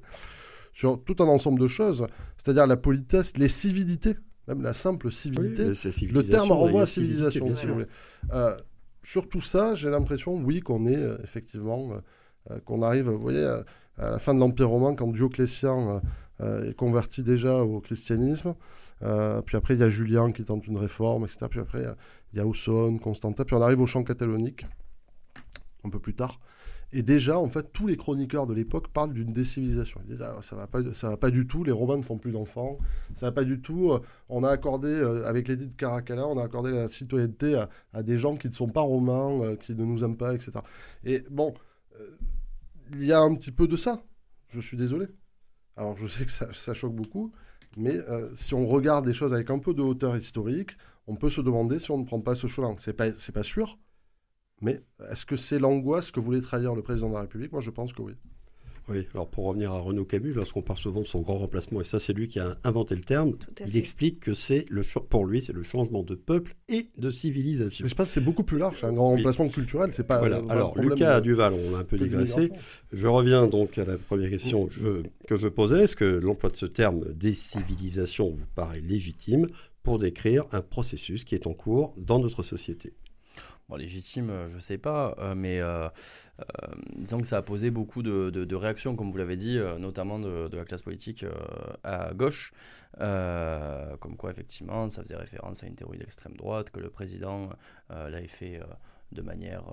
sur 0.72 1.04
tout 1.04 1.16
un 1.18 1.26
ensemble 1.26 1.60
de 1.60 1.66
choses, 1.66 2.06
c'est-à-dire 2.38 2.68
la 2.68 2.78
politesse, 2.78 3.36
les 3.38 3.48
civilités, 3.48 4.16
même 4.48 4.62
la 4.62 4.74
simple 4.74 5.12
civilité, 5.12 5.66
le 6.12 6.22
terme 6.22 6.52
renvoie 6.52 6.84
à 6.84 6.86
civilisation, 6.86 7.56
si 7.56 7.66
vous 7.66 7.74
voulez. 7.74 7.88
Euh, 8.34 8.56
sur 9.02 9.28
tout 9.28 9.42
ça, 9.42 9.74
j'ai 9.74 9.90
l'impression, 9.90 10.36
oui, 10.36 10.60
qu'on 10.60 10.86
est 10.86 10.96
euh, 10.96 11.18
effectivement, 11.24 11.92
euh, 12.52 12.60
qu'on 12.66 12.84
arrive, 12.84 13.10
vous 13.10 13.18
voyez, 13.18 13.44
à, 13.44 13.66
la 13.98 14.20
fin 14.20 14.36
de 14.36 14.40
l'Empire 14.40 14.70
romain, 14.70 14.94
quand 14.94 15.08
Dioclétien 15.08 16.02
est 16.40 16.76
converti 16.76 17.24
déjà 17.24 17.62
au 17.64 17.80
christianisme. 17.80 18.54
puis 19.46 19.58
après, 19.58 19.76
il 19.76 19.80
y 19.80 19.84
a 19.84 19.90
Julien 19.90 20.32
qui 20.32 20.44
tente 20.44 20.68
une 20.68 20.78
réforme, 20.78 21.26
etc. 21.26 21.46
Puis 21.50 21.60
après, 21.60 21.86
il 22.34 22.38
y 22.38 22.40
a 22.42 22.48
Ausone, 22.48 23.00
Constantin. 23.00 23.46
Puis 23.46 23.56
on 23.56 23.62
arrive 23.62 23.80
au 23.80 23.86
champ 23.86 24.04
catalonique, 24.04 24.66
un 25.84 25.90
peu 25.90 26.00
plus 26.00 26.16
tard. 26.16 26.40
Et 26.96 27.02
déjà, 27.02 27.40
en 27.40 27.50
fait, 27.50 27.74
tous 27.74 27.88
les 27.88 27.98
chroniqueurs 27.98 28.46
de 28.46 28.54
l'époque 28.54 28.88
parlent 28.90 29.14
d'une 29.14 29.34
décivilisation. 29.34 30.00
Ils 30.06 30.12
disent 30.12 30.22
ah, 30.22 30.40
ça 30.44 30.56
va 30.56 30.68
pas, 30.68 30.82
va 30.82 31.18
pas 31.18 31.32
du 31.32 31.48
tout. 31.48 31.64
Les 31.64 31.72
Romains 31.72 31.98
ne 31.98 32.04
font 32.04 32.20
plus 32.20 32.32
d'enfants. 32.32 32.78
Ça 33.16 33.26
va 33.26 33.32
pas 33.32 33.44
du 33.44 33.62
tout. 33.62 33.92
Euh, 33.92 34.00
on 34.30 34.44
a 34.44 34.50
accordé, 34.50 34.90
euh, 34.90 35.26
avec 35.26 35.48
l'édit 35.48 35.66
de 35.66 35.76
Caracalla, 35.76 36.28
on 36.28 36.38
a 36.38 36.44
accordé 36.44 36.72
la 36.72 36.88
citoyenneté 36.90 37.66
à, 37.94 38.04
des 38.04 38.20
gens 38.20 38.36
qui 38.38 38.48
ne 38.48 38.54
sont 38.54 38.68
pas 38.68 38.82
romains, 38.82 39.42
euh, 39.42 39.56
qui 39.56 39.76
ne 39.76 39.84
nous 39.84 40.04
aiment 40.04 40.18
pas, 40.18 40.36
etc. 40.36 40.52
Et 41.04 41.24
bon, 41.32 41.56
il 42.92 43.06
y 43.06 43.12
a 43.12 43.20
un 43.20 43.34
petit 43.34 43.52
peu 43.52 43.68
de 43.68 43.76
ça. 43.76 44.04
Je 44.50 44.60
suis 44.60 44.78
désolé. 44.78 45.08
Alors, 45.76 45.98
je 45.98 46.06
sais 46.06 46.26
que 46.26 46.32
ça, 46.32 46.48
ça 46.54 46.76
choque 46.76 46.94
beaucoup, 46.94 47.32
mais 47.76 47.98
si 48.36 48.54
on 48.54 48.68
regarde 48.68 49.08
les 49.08 49.14
choses 49.16 49.34
avec 49.34 49.50
un 49.50 49.58
peu 49.58 49.74
de 49.74 49.82
hauteur 49.82 50.16
historique, 50.16 50.78
on 51.08 51.16
peut 51.16 51.30
se 51.30 51.42
demander 51.42 51.80
si 51.80 51.92
on 51.92 51.98
ne 51.98 52.06
prend 52.06 52.22
pas 52.22 52.36
ce 52.36 52.48
chemin. 52.48 52.76
C'est 52.80 52.94
pas, 52.94 53.12
c'est 53.20 53.34
pas 53.34 53.44
sûr. 53.44 53.78
Mais 54.62 54.82
est-ce 55.12 55.26
que 55.26 55.36
c'est 55.36 55.60
l'angoisse 55.60 56.12
que 56.12 56.20
voulait 56.20 56.42
trahir 56.42 56.74
le 56.76 56.82
président 56.82 57.10
de 57.10 57.16
la 57.16 57.22
République? 57.22 57.52
Moi, 57.52 57.62
je 57.62 57.72
pense 57.72 57.92
que 57.94 58.02
oui. 58.02 58.14
Oui, 58.90 59.08
alors 59.14 59.30
pour 59.30 59.46
revenir 59.46 59.72
à 59.72 59.80
Renaud 59.80 60.04
Camus, 60.04 60.34
lorsqu'on 60.34 60.62
parle 60.62 60.78
souvent 60.78 61.00
de 61.00 61.06
son 61.06 61.22
grand 61.22 61.38
remplacement, 61.38 61.80
et 61.80 61.86
ça 61.86 62.02
c'est 62.02 62.12
lui 62.12 62.28
qui 62.28 62.40
a 62.40 62.58
inventé 62.66 62.96
le 62.96 63.02
terme, 63.02 63.32
il 63.66 63.78
explique 63.78 64.20
que 64.20 64.34
c'est 64.34 64.66
le 64.70 64.84
pour 65.10 65.26
lui 65.26 65.42
c'est 65.42 65.54
le 65.54 65.64
changement 65.64 66.04
de 66.04 66.16
peuple 66.16 66.54
et 66.68 66.90
de 66.98 67.10
civilisation. 67.10 67.88
Je 67.88 67.96
pense 67.96 68.10
c'est 68.10 68.20
beaucoup 68.20 68.44
plus 68.44 68.58
large, 68.58 68.80
c'est 68.82 68.86
un 68.86 68.92
grand 68.92 69.12
remplacement 69.12 69.48
culturel, 69.48 69.92
c'est 69.94 70.06
pas. 70.06 70.20
Voilà. 70.20 70.42
Alors 70.50 70.78
Lucas 70.78 71.22
Duval, 71.22 71.54
on 71.54 71.76
a 71.76 71.80
un 71.80 71.84
peu 71.86 71.98
digressé. 71.98 72.52
Je 72.92 73.08
reviens 73.08 73.48
donc 73.48 73.78
à 73.78 73.86
la 73.86 73.98
première 73.98 74.30
question 74.30 74.68
que 74.68 75.38
je 75.38 75.48
posais. 75.48 75.86
Est-ce 75.86 75.96
que 75.96 76.04
l'emploi 76.04 76.50
de 76.50 76.58
ce 76.58 76.66
terme 76.66 77.06
décivilisation 77.14 78.32
vous 78.32 78.48
paraît 78.54 78.82
légitime? 78.82 79.48
Pour 79.84 80.00
décrire 80.00 80.46
un 80.52 80.62
processus 80.62 81.24
qui 81.24 81.36
est 81.36 81.46
en 81.48 81.54
cours 81.54 81.94
dans 81.98 82.20
notre 82.20 82.44
société 82.44 82.94
légitime, 83.78 84.30
euh, 84.30 84.50
je 84.50 84.56
ne 84.56 84.62
sais 84.62 84.78
pas, 84.78 85.16
euh, 85.20 85.36
mais 85.36 85.60
euh, 85.60 85.88
disons 86.96 87.20
que 87.20 87.28
ça 87.28 87.38
a 87.38 87.42
posé 87.42 87.72
beaucoup 87.72 88.04
de, 88.04 88.56
réactions, 88.56 88.96
comme 88.96 89.12
vous 89.12 89.18
l'avez 89.18 89.36
dit, 89.36 89.60
notamment 89.80 90.20
de, 90.20 90.56
la 90.56 90.66
classe 90.66 90.82
politique 90.82 91.26
à 91.84 92.14
gauche, 92.14 92.54
comme 92.98 94.18
quoi 94.18 94.32
effectivement 94.32 94.90
ça 94.90 95.02
faisait 95.04 95.16
référence 95.16 95.64
à 95.64 95.68
une 95.68 95.76
théorie 95.76 95.98
d'extrême 95.98 96.36
droite, 96.36 96.70
que 96.70 96.80
le 96.80 96.90
président 96.90 97.50
l'avait 97.90 98.28
fait 98.28 98.60
de 99.12 99.22
manière 99.22 99.64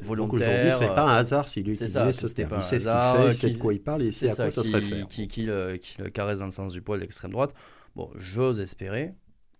volontaire. 0.00 0.34
Aujourd'hui, 0.34 0.72
c'est 0.78 0.94
pas 0.94 1.14
un 1.14 1.16
hasard 1.16 1.48
s'il 1.48 1.68
utilise 1.68 1.92
ce 1.92 2.26
terme. 2.26 2.54
Il 2.56 2.62
sait 2.62 2.78
ce 2.78 2.88
qu'il 2.88 3.22
fait, 3.22 3.28
il 3.28 3.34
sait 3.34 3.50
de 3.50 3.58
quoi 3.58 3.74
il 3.74 3.82
parle, 3.82 4.02
il 4.02 4.12
sait 4.12 4.30
à 4.30 4.34
quoi 4.34 4.50
ça, 4.50 4.62
se 4.62 4.72
réfère. 4.72 5.08
Qui, 5.08 5.28
qui, 5.28 5.42
le, 5.42 5.78
caresse 6.12 6.38
dans 6.38 6.46
le 6.46 6.50
sens 6.50 6.72
du 6.72 6.82
poil 6.82 7.00
l'extrême 7.00 7.32
droite. 7.32 7.54
Bon, 7.96 8.10
j'ose 8.16 8.60
espérer 8.60 9.14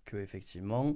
que 0.05 0.17
effectivement 0.17 0.95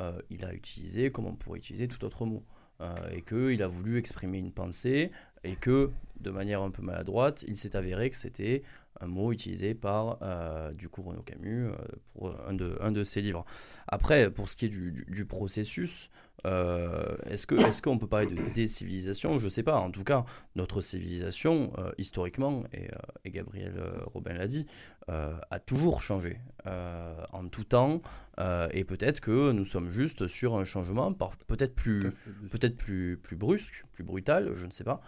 euh, 0.00 0.20
il 0.30 0.44
a 0.44 0.52
utilisé 0.52 1.10
comme 1.10 1.26
on 1.26 1.34
pourrait 1.34 1.58
utiliser 1.58 1.88
tout 1.88 2.04
autre 2.04 2.24
mot. 2.26 2.44
Euh, 2.80 2.94
et 3.12 3.20
qu'il 3.20 3.62
a 3.62 3.66
voulu 3.66 3.98
exprimer 3.98 4.38
une 4.38 4.52
pensée 4.52 5.10
et 5.44 5.54
que, 5.54 5.90
de 6.18 6.30
manière 6.30 6.62
un 6.62 6.70
peu 6.70 6.80
maladroite, 6.80 7.44
il 7.46 7.58
s'est 7.58 7.76
avéré 7.76 8.08
que 8.08 8.16
c'était 8.16 8.62
un 9.00 9.06
mot 9.06 9.32
utilisé 9.32 9.74
par 9.74 10.16
euh, 10.22 10.72
du 10.72 10.88
coup 10.88 11.02
Renaud 11.02 11.20
Camus 11.20 11.68
pour 12.14 12.34
un 12.48 12.54
de, 12.54 12.78
un 12.80 12.90
de 12.90 13.04
ses 13.04 13.20
livres. 13.20 13.44
Après, 13.86 14.30
pour 14.30 14.48
ce 14.48 14.56
qui 14.56 14.64
est 14.64 14.68
du, 14.68 15.26
processus, 15.26 16.10
est-ce 16.44 17.46
qu'on 17.46 17.58
est 17.58 17.80
qu'on 17.80 17.98
peut 17.98 18.06
parler 18.06 18.26
de 18.26 18.54
décivilisation? 18.54 19.38
Je 19.38 19.44
ne 19.44 19.50
sais 19.50 19.62
pas. 19.62 19.76
En 19.76 19.90
tout 19.90 20.04
cas, 20.04 20.24
notre 20.56 20.80
civilisation, 20.80 21.72
historiquement, 21.98 22.64
et, 22.72 22.88
et 23.24 23.30
Gabriel 23.30 23.74
Robin 24.12 24.34
l'a 24.34 24.46
dit, 24.46 24.66
a 25.08 25.60
toujours 25.64 26.02
changé 26.02 26.40
en 26.66 27.48
tout 27.48 27.64
temps. 27.64 28.00
Euh, 28.40 28.68
et 28.72 28.84
peut-être 28.84 29.20
que 29.20 29.52
nous 29.52 29.64
sommes 29.64 29.90
juste 29.90 30.26
sur 30.26 30.56
un 30.56 30.64
changement, 30.64 31.12
peut-être 31.46 31.74
plus, 31.74 32.12
peut-être 32.50 32.76
plus, 32.76 33.18
plus 33.18 33.36
brusque, 33.36 33.84
plus 33.92 34.04
brutal, 34.04 34.52
je 34.54 34.66
ne 34.66 34.70
sais 34.70 34.84
pas. 34.84 35.00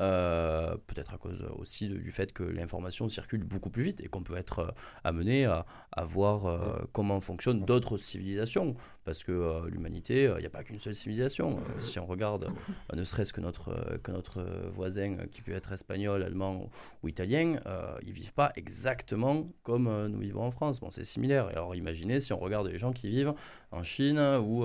Euh, 0.00 0.76
peut-être 0.86 1.12
à 1.14 1.18
cause 1.18 1.44
aussi 1.58 1.88
du 1.88 2.12
fait 2.12 2.32
que 2.32 2.44
l'information 2.44 3.08
circule 3.08 3.42
beaucoup 3.42 3.68
plus 3.68 3.82
vite 3.82 4.00
et 4.00 4.06
qu'on 4.06 4.22
peut 4.22 4.36
être 4.36 4.60
euh, 4.60 4.70
amené 5.02 5.44
à, 5.44 5.66
à 5.90 6.04
voir 6.04 6.86
comment 6.92 7.20
fonctionnent 7.20 7.64
d'autres 7.64 7.96
civilisations. 7.96 8.76
Parce 9.04 9.24
que 9.24 9.66
l'humanité, 9.68 10.30
il 10.36 10.40
n'y 10.40 10.46
a 10.46 10.50
pas 10.50 10.62
qu'une 10.62 10.78
seule 10.78 10.94
civilisation. 10.94 11.60
si 11.78 11.98
on 11.98 12.06
regarde, 12.06 12.50
ne 12.94 13.04
serait-ce 13.04 13.32
que 13.32 13.40
notre, 13.40 13.98
que 14.02 14.12
notre 14.12 14.44
voisin 14.74 15.16
qui 15.30 15.40
peut 15.40 15.52
être 15.52 15.72
espagnol, 15.72 16.22
allemand 16.22 16.70
ou 17.02 17.08
italien, 17.08 17.58
ils 18.02 18.12
vivent 18.12 18.34
pas 18.34 18.52
exactement 18.56 19.46
comme 19.62 20.08
nous 20.08 20.18
vivons 20.18 20.42
en 20.42 20.50
France. 20.50 20.80
Bon, 20.80 20.90
c'est 20.90 21.04
similaire. 21.04 21.46
Alors 21.48 21.74
imaginez 21.74 22.20
si 22.20 22.34
on 22.34 22.38
regarde 22.38 22.68
les 22.68 22.78
gens 22.78 22.92
qui 22.92 23.08
vivent 23.08 23.32
en 23.70 23.82
Chine 23.82 24.18
ou, 24.18 24.64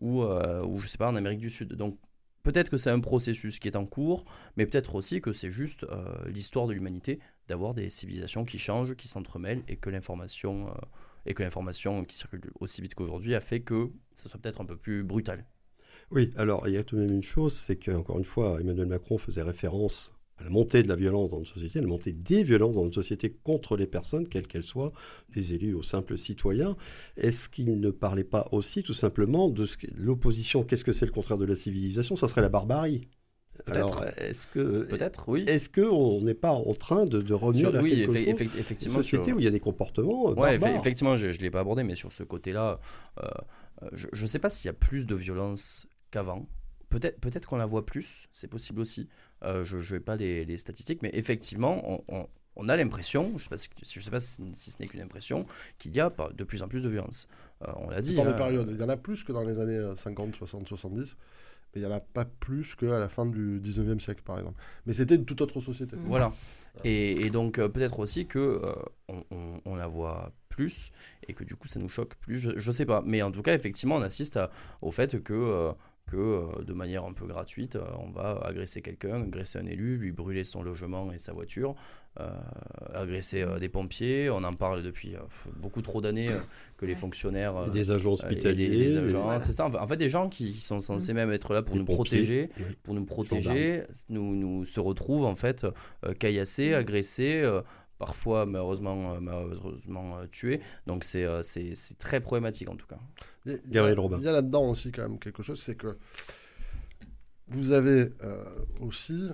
ou, 0.00 0.22
ou 0.24 0.80
je 0.80 0.86
sais 0.86 0.98
pas, 0.98 1.08
en 1.08 1.16
Amérique 1.16 1.40
du 1.40 1.50
Sud. 1.50 1.72
Donc 1.72 1.96
peut-être 2.42 2.70
que 2.70 2.76
c'est 2.76 2.90
un 2.90 3.00
processus 3.00 3.58
qui 3.58 3.68
est 3.68 3.76
en 3.76 3.86
cours, 3.86 4.24
mais 4.56 4.66
peut-être 4.66 4.94
aussi 4.94 5.20
que 5.20 5.32
c'est 5.32 5.50
juste 5.50 5.84
euh, 5.84 6.04
l'histoire 6.26 6.66
de 6.66 6.72
l'humanité 6.72 7.20
d'avoir 7.48 7.74
des 7.74 7.90
civilisations 7.90 8.44
qui 8.44 8.58
changent, 8.58 8.94
qui 8.94 9.08
s'entremêlent 9.08 9.62
et 9.68 9.76
que 9.76 9.90
l'information 9.90 10.68
euh, 10.68 10.72
et 11.26 11.34
que 11.34 11.42
l'information 11.42 12.04
qui 12.04 12.16
circule 12.16 12.40
aussi 12.60 12.80
vite 12.80 12.94
qu'aujourd'hui 12.94 13.34
a 13.34 13.40
fait 13.40 13.60
que 13.60 13.90
ça 14.14 14.28
soit 14.28 14.40
peut-être 14.40 14.60
un 14.60 14.64
peu 14.64 14.76
plus 14.76 15.02
brutal. 15.02 15.44
Oui, 16.10 16.32
alors 16.36 16.66
il 16.66 16.74
y 16.74 16.78
a 16.78 16.84
tout 16.84 16.96
de 16.96 17.02
même 17.02 17.12
une 17.12 17.22
chose, 17.22 17.54
c'est 17.54 17.76
qu'encore 17.76 18.18
une 18.18 18.24
fois, 18.24 18.58
Emmanuel 18.60 18.86
Macron 18.86 19.18
faisait 19.18 19.42
référence 19.42 20.14
la 20.42 20.50
montée 20.50 20.82
de 20.82 20.88
la 20.88 20.96
violence 20.96 21.30
dans 21.30 21.38
notre 21.38 21.52
société, 21.52 21.80
la 21.80 21.86
montée 21.86 22.12
des 22.12 22.42
violences 22.42 22.74
dans 22.74 22.84
notre 22.84 22.94
société 22.94 23.30
contre 23.30 23.76
les 23.76 23.86
personnes, 23.86 24.28
quelles 24.28 24.46
qu'elles 24.46 24.64
soient, 24.64 24.92
des 25.30 25.54
élus 25.54 25.74
aux 25.74 25.82
simples 25.82 26.16
citoyens. 26.18 26.76
Est-ce 27.16 27.48
qu'il 27.48 27.78
ne 27.78 27.90
parlait 27.90 28.24
pas 28.24 28.48
aussi 28.52 28.82
tout 28.82 28.94
simplement 28.94 29.48
de 29.48 29.66
l'opposition 29.94 30.64
Qu'est-ce 30.64 30.84
que 30.84 30.92
c'est 30.92 31.06
le 31.06 31.12
contraire 31.12 31.38
de 31.38 31.44
la 31.44 31.56
civilisation? 31.56 32.16
Ça 32.16 32.28
serait 32.28 32.42
la 32.42 32.48
barbarie. 32.48 33.08
Alors, 33.66 34.04
est-ce 34.16 34.46
que 34.46 34.84
peut-être 34.84 35.28
oui 35.28 35.44
Est-ce 35.46 35.68
que 35.68 35.82
on 35.82 36.22
n'est 36.22 36.34
pas 36.34 36.52
en 36.52 36.72
train 36.74 37.04
de, 37.04 37.20
de 37.20 37.34
revenir 37.34 37.70
vers 37.70 37.84
effectivement, 37.84 38.96
une 38.96 39.02
société 39.02 39.32
où 39.34 39.38
il 39.38 39.44
y 39.44 39.48
a 39.48 39.50
des 39.50 39.60
comportements 39.60 40.32
ouais, 40.32 40.54
effectivement, 40.54 41.16
je, 41.16 41.26
ne 41.26 41.32
l'ai 41.32 41.50
pas 41.50 41.60
abordé, 41.60 41.82
mais 41.82 41.94
sur 41.94 42.10
ce 42.12 42.22
côté-là, 42.22 42.80
euh, 43.22 43.28
je 43.92 44.22
ne 44.22 44.26
sais 44.26 44.38
pas 44.38 44.48
s'il 44.50 44.66
y 44.66 44.70
a 44.70 44.74
plus 44.74 45.06
de 45.06 45.14
violence 45.14 45.86
qu'avant. 46.10 46.48
Peut-être 46.90 47.20
peut 47.20 47.30
qu'on 47.46 47.56
la 47.56 47.66
voit 47.66 47.86
plus, 47.86 48.28
c'est 48.32 48.48
possible 48.48 48.80
aussi. 48.80 49.08
Euh, 49.42 49.64
je 49.64 49.76
ne 49.76 49.82
vais 49.82 50.00
pas 50.00 50.16
les, 50.16 50.58
statistiques, 50.58 51.02
mais 51.02 51.10
effectivement, 51.14 52.04
on 52.56 52.68
a 52.68 52.76
l'impression, 52.76 53.38
je 53.38 53.48
ne 53.50 53.56
sais, 53.56 53.68
sais, 53.82 54.10
pas 54.10 54.20
si, 54.20 54.70
ce 54.70 54.76
n'est 54.80 54.88
qu'une 54.88 55.00
impression, 55.00 55.46
qu'il 55.78 55.94
y 55.94 56.00
a 56.00 56.12
de 56.34 56.44
plus 56.44 56.62
en 56.62 56.68
plus 56.68 56.82
de 56.82 56.88
violence. 56.88 57.28
Euh, 57.62 57.72
on 57.76 57.90
l'a 57.90 58.00
dit. 58.00 58.14
Par 58.14 58.26
hein. 58.26 58.32
périodes. 58.32 58.68
Il 58.72 58.80
y 58.80 58.84
en 58.84 58.88
a 58.88 58.96
plus 58.96 59.24
que 59.24 59.32
dans 59.32 59.42
les 59.42 59.58
années 59.58 59.94
50, 59.96 60.34
60, 60.34 60.68
70 60.68 61.16
mais 61.74 61.80
il 61.80 61.84
n'y 61.84 61.92
en 61.92 61.96
a 61.96 62.00
pas 62.00 62.24
plus 62.24 62.74
qu'à 62.74 62.98
la 62.98 63.08
fin 63.08 63.26
du 63.26 63.60
19e 63.60 64.00
siècle, 64.00 64.22
par 64.24 64.38
exemple. 64.38 64.60
Mais 64.86 64.92
c'était 64.92 65.14
une 65.14 65.24
toute 65.24 65.40
autre 65.40 65.60
société. 65.60 65.96
Voilà. 66.00 66.32
Et, 66.84 67.30
donc, 67.30 67.58
euh, 67.58 67.68
peut-être 67.68 67.98
aussi 68.00 68.26
que 68.26 68.38
euh, 68.38 69.20
on, 69.64 69.74
la 69.74 69.86
voit 69.86 70.32
plus 70.48 70.92
et 71.26 71.32
que 71.32 71.44
du 71.44 71.56
coup, 71.56 71.68
ça 71.68 71.78
nous 71.80 71.88
choque 71.88 72.14
plus. 72.16 72.38
Je 72.38 72.50
ne 72.50 72.72
sais 72.72 72.86
pas. 72.86 73.02
Mais 73.04 73.22
en 73.22 73.30
tout 73.30 73.42
cas, 73.42 73.54
effectivement, 73.54 73.96
on 73.96 74.02
assiste 74.02 74.38
au 74.82 74.90
fait 74.90 75.22
que. 75.22 75.34
Euh, 75.34 75.72
que 76.10 76.62
de 76.62 76.72
manière 76.72 77.04
un 77.04 77.12
peu 77.12 77.26
gratuite, 77.26 77.78
on 77.98 78.10
va 78.10 78.40
agresser 78.44 78.82
quelqu'un, 78.82 79.22
agresser 79.22 79.58
un 79.58 79.66
élu, 79.66 79.96
lui 79.96 80.12
brûler 80.12 80.44
son 80.44 80.62
logement 80.62 81.12
et 81.12 81.18
sa 81.18 81.32
voiture, 81.32 81.74
euh, 82.18 82.28
agresser 82.92 83.42
euh, 83.42 83.60
des 83.60 83.68
pompiers. 83.68 84.30
On 84.30 84.42
en 84.42 84.52
parle 84.52 84.82
depuis 84.82 85.14
euh, 85.14 85.20
beaucoup 85.56 85.80
trop 85.80 86.00
d'années 86.00 86.28
que 86.76 86.84
les 86.84 86.96
fonctionnaires. 86.96 87.68
des 87.68 87.92
agents 87.92 88.14
hospitaliers. 88.14 89.00
C'est 89.40 89.52
ça. 89.52 89.66
En 89.66 89.86
fait, 89.86 89.96
des 89.96 90.08
gens 90.08 90.28
qui 90.28 90.54
sont 90.54 90.80
censés 90.80 91.12
mm. 91.12 91.16
même 91.16 91.32
être 91.32 91.54
là 91.54 91.62
pour 91.62 91.76
nous 91.76 91.84
protéger, 91.84 92.50
pour 92.82 92.94
nous 92.94 93.04
protéger, 93.04 93.84
nous, 94.08 94.34
nous 94.34 94.64
se 94.64 94.80
retrouvent 94.80 95.24
en 95.24 95.36
fait 95.36 95.64
caillassés, 96.18 96.72
mm. 96.72 96.74
agressés 96.74 97.60
parfois 98.00 98.46
malheureusement, 98.46 99.20
malheureusement 99.20 100.16
tués. 100.32 100.60
Donc 100.88 101.04
c'est 101.04 101.28
très 101.98 102.18
problématique 102.20 102.68
en 102.68 102.76
tout 102.76 102.88
cas. 102.88 102.98
Il 103.46 103.52
y 103.52 103.78
a, 103.78 103.92
il 103.92 104.24
y 104.24 104.28
a 104.28 104.32
là-dedans 104.32 104.70
aussi 104.70 104.90
quand 104.90 105.02
même 105.02 105.20
quelque 105.20 105.44
chose, 105.44 105.62
c'est 105.62 105.76
que 105.76 105.96
vous 107.46 107.70
avez 107.70 108.10
aussi 108.80 109.28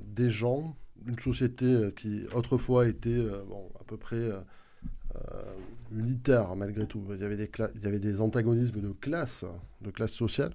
des 0.00 0.30
gens 0.30 0.74
une 1.06 1.18
société 1.18 1.66
euh, 1.66 1.90
qui 1.90 2.24
autrefois 2.34 2.86
était 2.86 3.10
euh, 3.10 3.42
bon, 3.48 3.70
à 3.80 3.84
peu 3.84 3.96
près 3.96 4.16
euh, 4.16 5.54
unitaire 5.92 6.54
malgré 6.56 6.86
tout. 6.86 7.04
Il 7.10 7.20
y, 7.20 7.24
avait 7.24 7.36
des 7.36 7.50
il 7.74 7.82
y 7.82 7.86
avait 7.86 7.98
des 7.98 8.20
antagonismes 8.20 8.80
de 8.80 8.92
classe, 8.92 9.44
de 9.80 9.90
classe 9.90 10.12
sociale, 10.12 10.54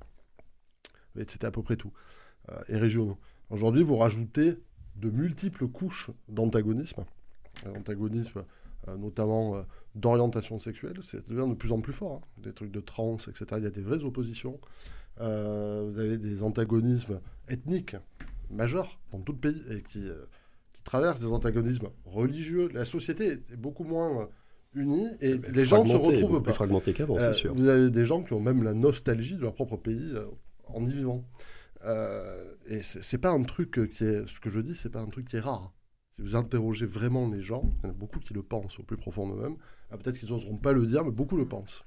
mais 1.16 1.26
c'était 1.28 1.48
à 1.48 1.52
peu 1.52 1.62
près 1.62 1.76
tout, 1.76 1.92
et 2.70 2.78
régionaux. 2.78 3.18
Aujourd'hui, 3.50 3.84
vous 3.84 3.98
rajoutez 3.98 4.58
de 4.96 5.10
multiples 5.10 5.68
couches 5.68 6.10
d'antagonisme, 6.28 7.06
antagonisme 7.66 8.44
notamment 8.98 9.62
d'orientation 9.96 10.60
sexuelle, 10.60 11.00
ça 11.04 11.18
devient 11.28 11.50
de 11.50 11.56
plus 11.56 11.74
en 11.74 11.82
plus 11.82 11.92
fort, 11.92 12.22
hein. 12.24 12.42
des 12.42 12.54
trucs 12.54 12.72
de 12.72 12.80
trans, 12.80 13.18
etc. 13.18 13.46
Il 13.58 13.64
y 13.64 13.68
a 13.68 13.70
des 13.70 13.82
vraies 13.82 14.04
oppositions. 14.04 14.60
vous 15.18 15.26
avez 15.26 16.18
des 16.18 16.42
antagonismes 16.42 17.20
ethniques 17.50 17.98
majeurs 18.50 19.00
dans 19.12 19.20
tout 19.20 19.34
le 19.34 19.40
pays 19.40 19.62
et 19.70 19.82
qui, 19.82 20.10
travers 20.88 21.16
des 21.16 21.26
antagonismes 21.26 21.90
religieux. 22.06 22.70
La 22.74 22.86
société 22.86 23.26
est 23.52 23.58
beaucoup 23.58 23.84
moins 23.84 24.22
euh, 24.22 24.26
unie 24.74 25.10
et 25.22 25.38
les 25.38 25.66
gens 25.66 25.86
se 25.86 25.96
retrouvent 25.96 26.38
pas. 26.38 26.46
Plus 26.46 26.54
fragmentés 26.54 26.94
qu'avant, 26.94 27.18
c'est 27.18 27.24
euh, 27.24 27.34
sûr. 27.34 27.54
Vous 27.54 27.68
avez 27.68 27.90
des 27.90 28.06
gens 28.06 28.24
qui 28.24 28.34
ont 28.34 28.40
même 28.40 28.64
la 28.64 28.74
nostalgie 28.74 29.36
de 29.36 29.42
leur 29.42 29.54
propre 29.54 29.76
pays 29.76 30.14
euh, 30.14 30.26
en 30.68 30.86
y 30.86 30.94
vivant. 30.94 31.26
et 32.68 32.82
c'est 32.84 33.18
pas 33.18 33.32
un 33.32 33.44
truc 33.44 33.72
qui 33.92 34.04
est, 34.04 34.28
ce 34.28 34.40
que 34.40 34.50
je 34.50 34.62
dis, 34.62 34.76
c'est 34.76 34.90
pas 34.90 35.02
un 35.02 35.10
truc 35.10 35.28
qui 35.28 35.36
est 35.36 35.42
rare. 35.42 35.74
Si 36.18 36.24
vous 36.24 36.36
interrogez 36.36 36.86
vraiment 36.86 37.30
les 37.30 37.42
gens, 37.42 37.64
il 37.84 37.86
y 37.86 37.88
en 37.88 37.92
a 37.92 37.94
beaucoup 37.94 38.20
qui 38.20 38.34
le 38.34 38.44
pensent 38.44 38.80
au 38.80 38.84
plus 38.84 38.98
profond 38.98 39.28
d'eux-mêmes. 39.28 39.56
Ah, 39.92 39.98
peut-être 39.98 40.20
qu'ils 40.20 40.32
n'oseront 40.32 40.58
pas 40.58 40.74
le 40.74 40.86
dire, 40.86 41.06
mais 41.06 41.12
beaucoup 41.12 41.38
le 41.38 41.46
pensent. 41.46 41.86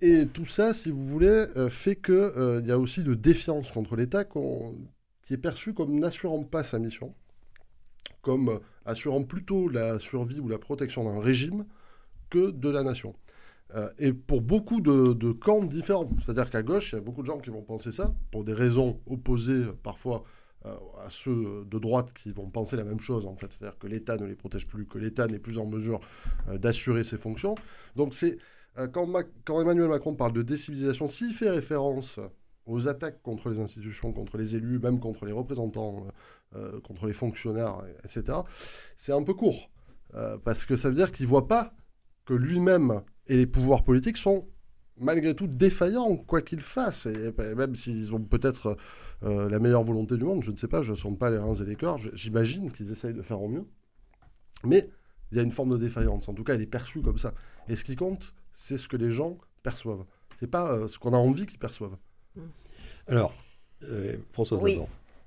Et 0.00 0.26
tout 0.26 0.46
ça, 0.46 0.72
si 0.72 0.90
vous 0.90 1.04
voulez, 1.06 1.46
fait 1.68 1.96
qu'il 1.96 2.32
il 2.62 2.66
y 2.66 2.72
a 2.72 2.78
aussi 2.78 3.02
de 3.02 3.14
défiance 3.14 3.70
contre 3.72 3.96
l'État 3.96 4.24
qui 4.24 5.34
est 5.34 5.38
perçu 5.38 5.74
comme 5.74 5.98
n'assurant 5.98 6.42
pas 6.44 6.62
sa 6.62 6.78
mission 6.78 7.14
comme 8.22 8.60
assurant 8.84 9.22
plutôt 9.22 9.68
la 9.68 9.98
survie 9.98 10.40
ou 10.40 10.48
la 10.48 10.58
protection 10.58 11.04
d'un 11.04 11.20
régime 11.20 11.64
que 12.28 12.50
de 12.50 12.68
la 12.68 12.82
nation. 12.82 13.14
Euh, 13.74 13.88
et 13.98 14.12
pour 14.12 14.40
beaucoup 14.40 14.80
de, 14.80 15.32
camps 15.32 15.62
différents. 15.62 16.10
C'est-à-dire 16.24 16.50
qu'à 16.50 16.62
gauche, 16.62 16.92
il 16.92 16.96
y 16.96 16.98
a 16.98 17.02
beaucoup 17.02 17.22
de 17.22 17.26
gens 17.26 17.38
qui 17.38 17.50
vont 17.50 17.62
penser 17.62 17.92
ça, 17.92 18.12
pour 18.30 18.44
des 18.44 18.52
raisons 18.52 19.00
opposées 19.06 19.64
parfois 19.82 20.16
euh, 20.16 20.39
à 20.64 21.08
ceux 21.08 21.64
de 21.64 21.78
droite 21.78 22.12
qui 22.12 22.32
vont 22.32 22.50
penser 22.50 22.76
la 22.76 22.84
même 22.84 23.00
chose, 23.00 23.26
en 23.26 23.34
fait. 23.34 23.50
C'est-à-dire 23.50 23.78
que 23.78 23.86
l'État 23.86 24.16
ne 24.18 24.26
les 24.26 24.34
protège 24.34 24.66
plus, 24.66 24.86
que 24.86 24.98
l'État 24.98 25.26
n'est 25.26 25.38
plus 25.38 25.58
en 25.58 25.66
mesure 25.66 26.00
euh, 26.48 26.58
d'assurer 26.58 27.04
ses 27.04 27.16
fonctions. 27.16 27.54
Donc 27.96 28.14
c'est 28.14 28.38
quand, 28.92 29.10
quand, 29.44 29.60
Emmanuel 29.60 29.88
Macron 29.88 30.14
parle 30.14 30.32
de 30.32 30.42
décivilisation, 30.42 31.08
s'il 31.08 31.34
fait 31.34 31.50
référence 31.50 32.20
aux 32.66 32.88
attaques 32.88 33.20
contre 33.22 33.50
les 33.50 33.58
institutions, 33.58 34.12
contre 34.12 34.38
les 34.38 34.54
élus, 34.54 34.78
même 34.78 35.00
contre 35.00 35.26
les 35.26 35.32
représentants 35.32 36.06
euh, 36.54 36.80
contre 36.80 37.06
les 37.06 37.12
fonctionnaires, 37.12 37.82
etc., 38.04 38.38
c'est 38.96 39.12
un 39.12 39.22
peu 39.22 39.34
court. 39.34 39.70
Euh, 40.14 40.38
parce 40.38 40.64
que 40.64 40.76
ça 40.76 40.88
veut 40.88 40.96
dire 40.96 41.12
qu'il 41.12 41.26
ne 41.26 41.30
voit 41.30 41.46
pas 41.46 41.74
que 42.24 42.34
lui-même 42.34 43.02
et 43.26 43.36
les 43.36 43.46
pouvoirs 43.46 43.84
politiques 43.84 44.16
sont 44.16 44.48
malgré 45.00 45.34
tout 45.34 45.46
défaillants, 45.46 46.16
quoi 46.16 46.42
qu'ils 46.42 46.60
fassent. 46.60 47.06
Et, 47.06 47.32
même 47.56 47.74
s'ils 47.74 48.14
ont 48.14 48.20
peut-être 48.20 48.76
euh, 49.22 49.48
la 49.48 49.58
meilleure 49.58 49.82
volonté 49.82 50.16
du 50.16 50.24
monde, 50.24 50.42
je 50.42 50.50
ne 50.50 50.56
sais 50.56 50.68
pas, 50.68 50.82
je 50.82 50.92
ne 50.92 50.96
sens 50.96 51.18
pas 51.18 51.30
les 51.30 51.38
reins 51.38 51.54
et 51.54 51.64
les 51.64 51.76
cœurs, 51.76 51.98
j'imagine 52.14 52.70
qu'ils 52.70 52.92
essayent 52.92 53.14
de 53.14 53.22
faire 53.22 53.40
au 53.40 53.48
mieux. 53.48 53.66
Mais 54.64 54.88
il 55.32 55.38
y 55.38 55.40
a 55.40 55.42
une 55.42 55.52
forme 55.52 55.70
de 55.70 55.78
défaillance, 55.78 56.28
en 56.28 56.34
tout 56.34 56.44
cas 56.44 56.54
elle 56.54 56.62
est 56.62 56.66
perçue 56.66 57.02
comme 57.02 57.18
ça. 57.18 57.34
Et 57.68 57.76
ce 57.76 57.84
qui 57.84 57.96
compte, 57.96 58.34
c'est 58.54 58.78
ce 58.78 58.88
que 58.88 58.96
les 58.96 59.10
gens 59.10 59.38
perçoivent. 59.62 60.04
C'est 60.38 60.50
pas 60.50 60.88
ce 60.88 60.98
qu'on 60.98 61.12
a 61.12 61.18
envie 61.18 61.46
qu'ils 61.46 61.58
perçoivent. 61.58 61.96
Alors, 63.06 63.34
François 64.32 64.58
oui. 64.58 64.78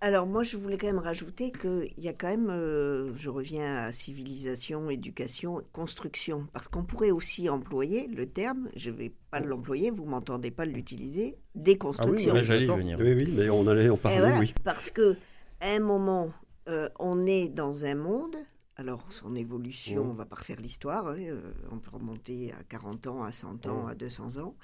Alors 0.03 0.27
moi, 0.27 0.43
je 0.43 0.57
voulais 0.57 0.77
quand 0.77 0.87
même 0.87 0.99
rajouter 0.99 1.49
qu'il 1.49 1.93
y 1.97 2.09
a 2.09 2.13
quand 2.13 2.27
même, 2.27 2.49
euh, 2.49 3.15
je 3.15 3.29
reviens 3.29 3.85
à 3.85 3.93
civilisation, 3.93 4.89
éducation, 4.89 5.63
construction, 5.71 6.45
parce 6.51 6.67
qu'on 6.67 6.83
pourrait 6.83 7.11
aussi 7.11 7.47
employer 7.47 8.07
le 8.07 8.25
terme, 8.25 8.67
je 8.75 8.89
ne 8.89 8.97
vais 8.97 9.13
pas 9.31 9.39
l'employer, 9.39 9.91
vous 9.91 10.03
m'entendez 10.03 10.51
pas 10.51 10.65
l'utiliser, 10.65 11.37
déconstruction. 11.55 12.33
Ah 12.35 12.39
oui, 12.39 12.43
j'allais 12.43 12.65
venir. 12.65 12.99
Oui, 12.99 13.13
oui, 13.13 13.33
mais 13.33 13.49
on 13.49 13.65
allait 13.65 13.87
en 13.87 13.95
parler, 13.95 14.39
oui. 14.41 14.53
Parce 14.65 14.91
que 14.91 15.15
à 15.61 15.69
un 15.69 15.79
moment, 15.79 16.33
euh, 16.67 16.89
on 16.99 17.25
est 17.25 17.47
dans 17.47 17.85
un 17.85 17.95
monde, 17.95 18.35
alors 18.75 19.05
son 19.09 19.37
évolution, 19.37 20.01
on 20.01 20.13
va 20.13 20.25
pas 20.25 20.35
refaire 20.35 20.59
l'histoire, 20.59 21.07
hein, 21.07 21.15
euh, 21.17 21.53
on 21.71 21.77
peut 21.77 21.91
remonter 21.93 22.51
à 22.59 22.61
40 22.65 23.07
ans, 23.07 23.23
à 23.23 23.31
100 23.31 23.67
ans, 23.67 23.87
à 23.87 23.95
200 23.95 24.37
ans, 24.39 24.57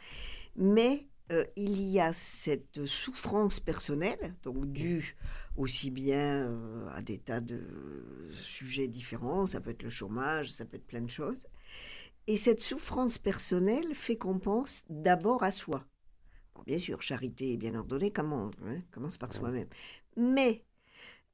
mais 0.57 1.07
euh, 1.31 1.45
il 1.55 1.81
y 1.81 1.99
a 1.99 2.11
cette 2.11 2.85
souffrance 2.85 3.59
personnelle, 3.59 4.35
donc 4.43 4.65
due 4.71 5.15
aussi 5.57 5.91
bien 5.91 6.49
euh, 6.49 6.87
à 6.89 7.01
des 7.01 7.19
tas 7.19 7.39
de 7.39 7.61
sujets 8.31 8.87
différents, 8.87 9.45
ça 9.45 9.61
peut 9.61 9.69
être 9.69 9.83
le 9.83 9.89
chômage, 9.89 10.51
ça 10.51 10.65
peut 10.65 10.77
être 10.77 10.87
plein 10.87 11.01
de 11.01 11.09
choses. 11.09 11.45
Et 12.25 12.35
cette 12.35 12.61
souffrance 12.61 13.17
personnelle 13.17 13.93
fait 13.93 14.15
qu'on 14.15 14.39
pense 14.39 14.83
d'abord 14.89 15.43
à 15.43 15.51
soi. 15.51 15.85
bien 16.65 16.79
sûr, 16.79 17.01
charité 17.01 17.57
bien 17.57 17.75
ordonnée 17.75 18.11
comment, 18.11 18.49
hein, 18.65 18.81
commence 18.91 19.17
par 19.17 19.33
soi-même. 19.33 19.67
Mais 20.17 20.63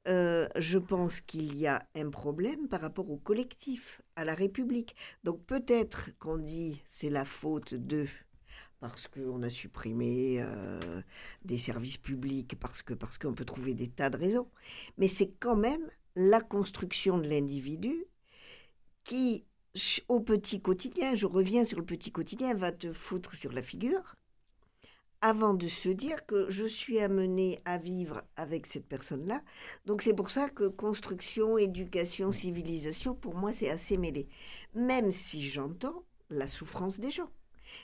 euh, 0.08 0.46
je 0.56 0.78
pense 0.78 1.20
qu'il 1.20 1.56
y 1.56 1.66
a 1.66 1.86
un 1.96 2.10
problème 2.10 2.68
par 2.68 2.80
rapport 2.80 3.10
au 3.10 3.16
collectif, 3.16 4.02
à 4.14 4.24
la 4.24 4.34
République. 4.34 4.94
Donc 5.24 5.44
peut-être 5.46 6.10
qu'on 6.18 6.38
dit 6.38 6.82
c'est 6.86 7.10
la 7.10 7.24
faute 7.24 7.74
de 7.74 8.06
parce 8.80 9.08
qu'on 9.08 9.42
a 9.42 9.48
supprimé 9.48 10.38
euh, 10.40 11.02
des 11.44 11.58
services 11.58 11.98
publics, 11.98 12.58
parce 12.58 12.82
que 12.82 12.94
parce 12.94 13.18
qu'on 13.18 13.34
peut 13.34 13.44
trouver 13.44 13.74
des 13.74 13.88
tas 13.88 14.10
de 14.10 14.16
raisons. 14.16 14.48
Mais 14.98 15.08
c'est 15.08 15.32
quand 15.40 15.56
même 15.56 15.90
la 16.14 16.40
construction 16.40 17.18
de 17.18 17.28
l'individu 17.28 18.04
qui, 19.04 19.44
au 20.08 20.20
petit 20.20 20.60
quotidien, 20.60 21.14
je 21.14 21.26
reviens 21.26 21.64
sur 21.64 21.78
le 21.78 21.84
petit 21.84 22.12
quotidien, 22.12 22.54
va 22.54 22.72
te 22.72 22.92
foutre 22.92 23.34
sur 23.34 23.52
la 23.52 23.62
figure 23.62 24.16
avant 25.22 25.54
de 25.54 25.66
se 25.66 25.88
dire 25.88 26.26
que 26.26 26.50
je 26.50 26.64
suis 26.64 27.00
amené 27.00 27.58
à 27.64 27.78
vivre 27.78 28.22
avec 28.36 28.66
cette 28.66 28.86
personne-là. 28.86 29.42
Donc 29.86 30.02
c'est 30.02 30.14
pour 30.14 30.30
ça 30.30 30.48
que 30.48 30.68
construction, 30.68 31.58
éducation, 31.58 32.32
civilisation, 32.32 33.14
pour 33.14 33.34
moi, 33.34 33.52
c'est 33.52 33.70
assez 33.70 33.96
mêlé. 33.96 34.28
Même 34.74 35.10
si 35.10 35.42
j'entends 35.42 36.04
la 36.30 36.46
souffrance 36.46 37.00
des 37.00 37.10
gens. 37.10 37.30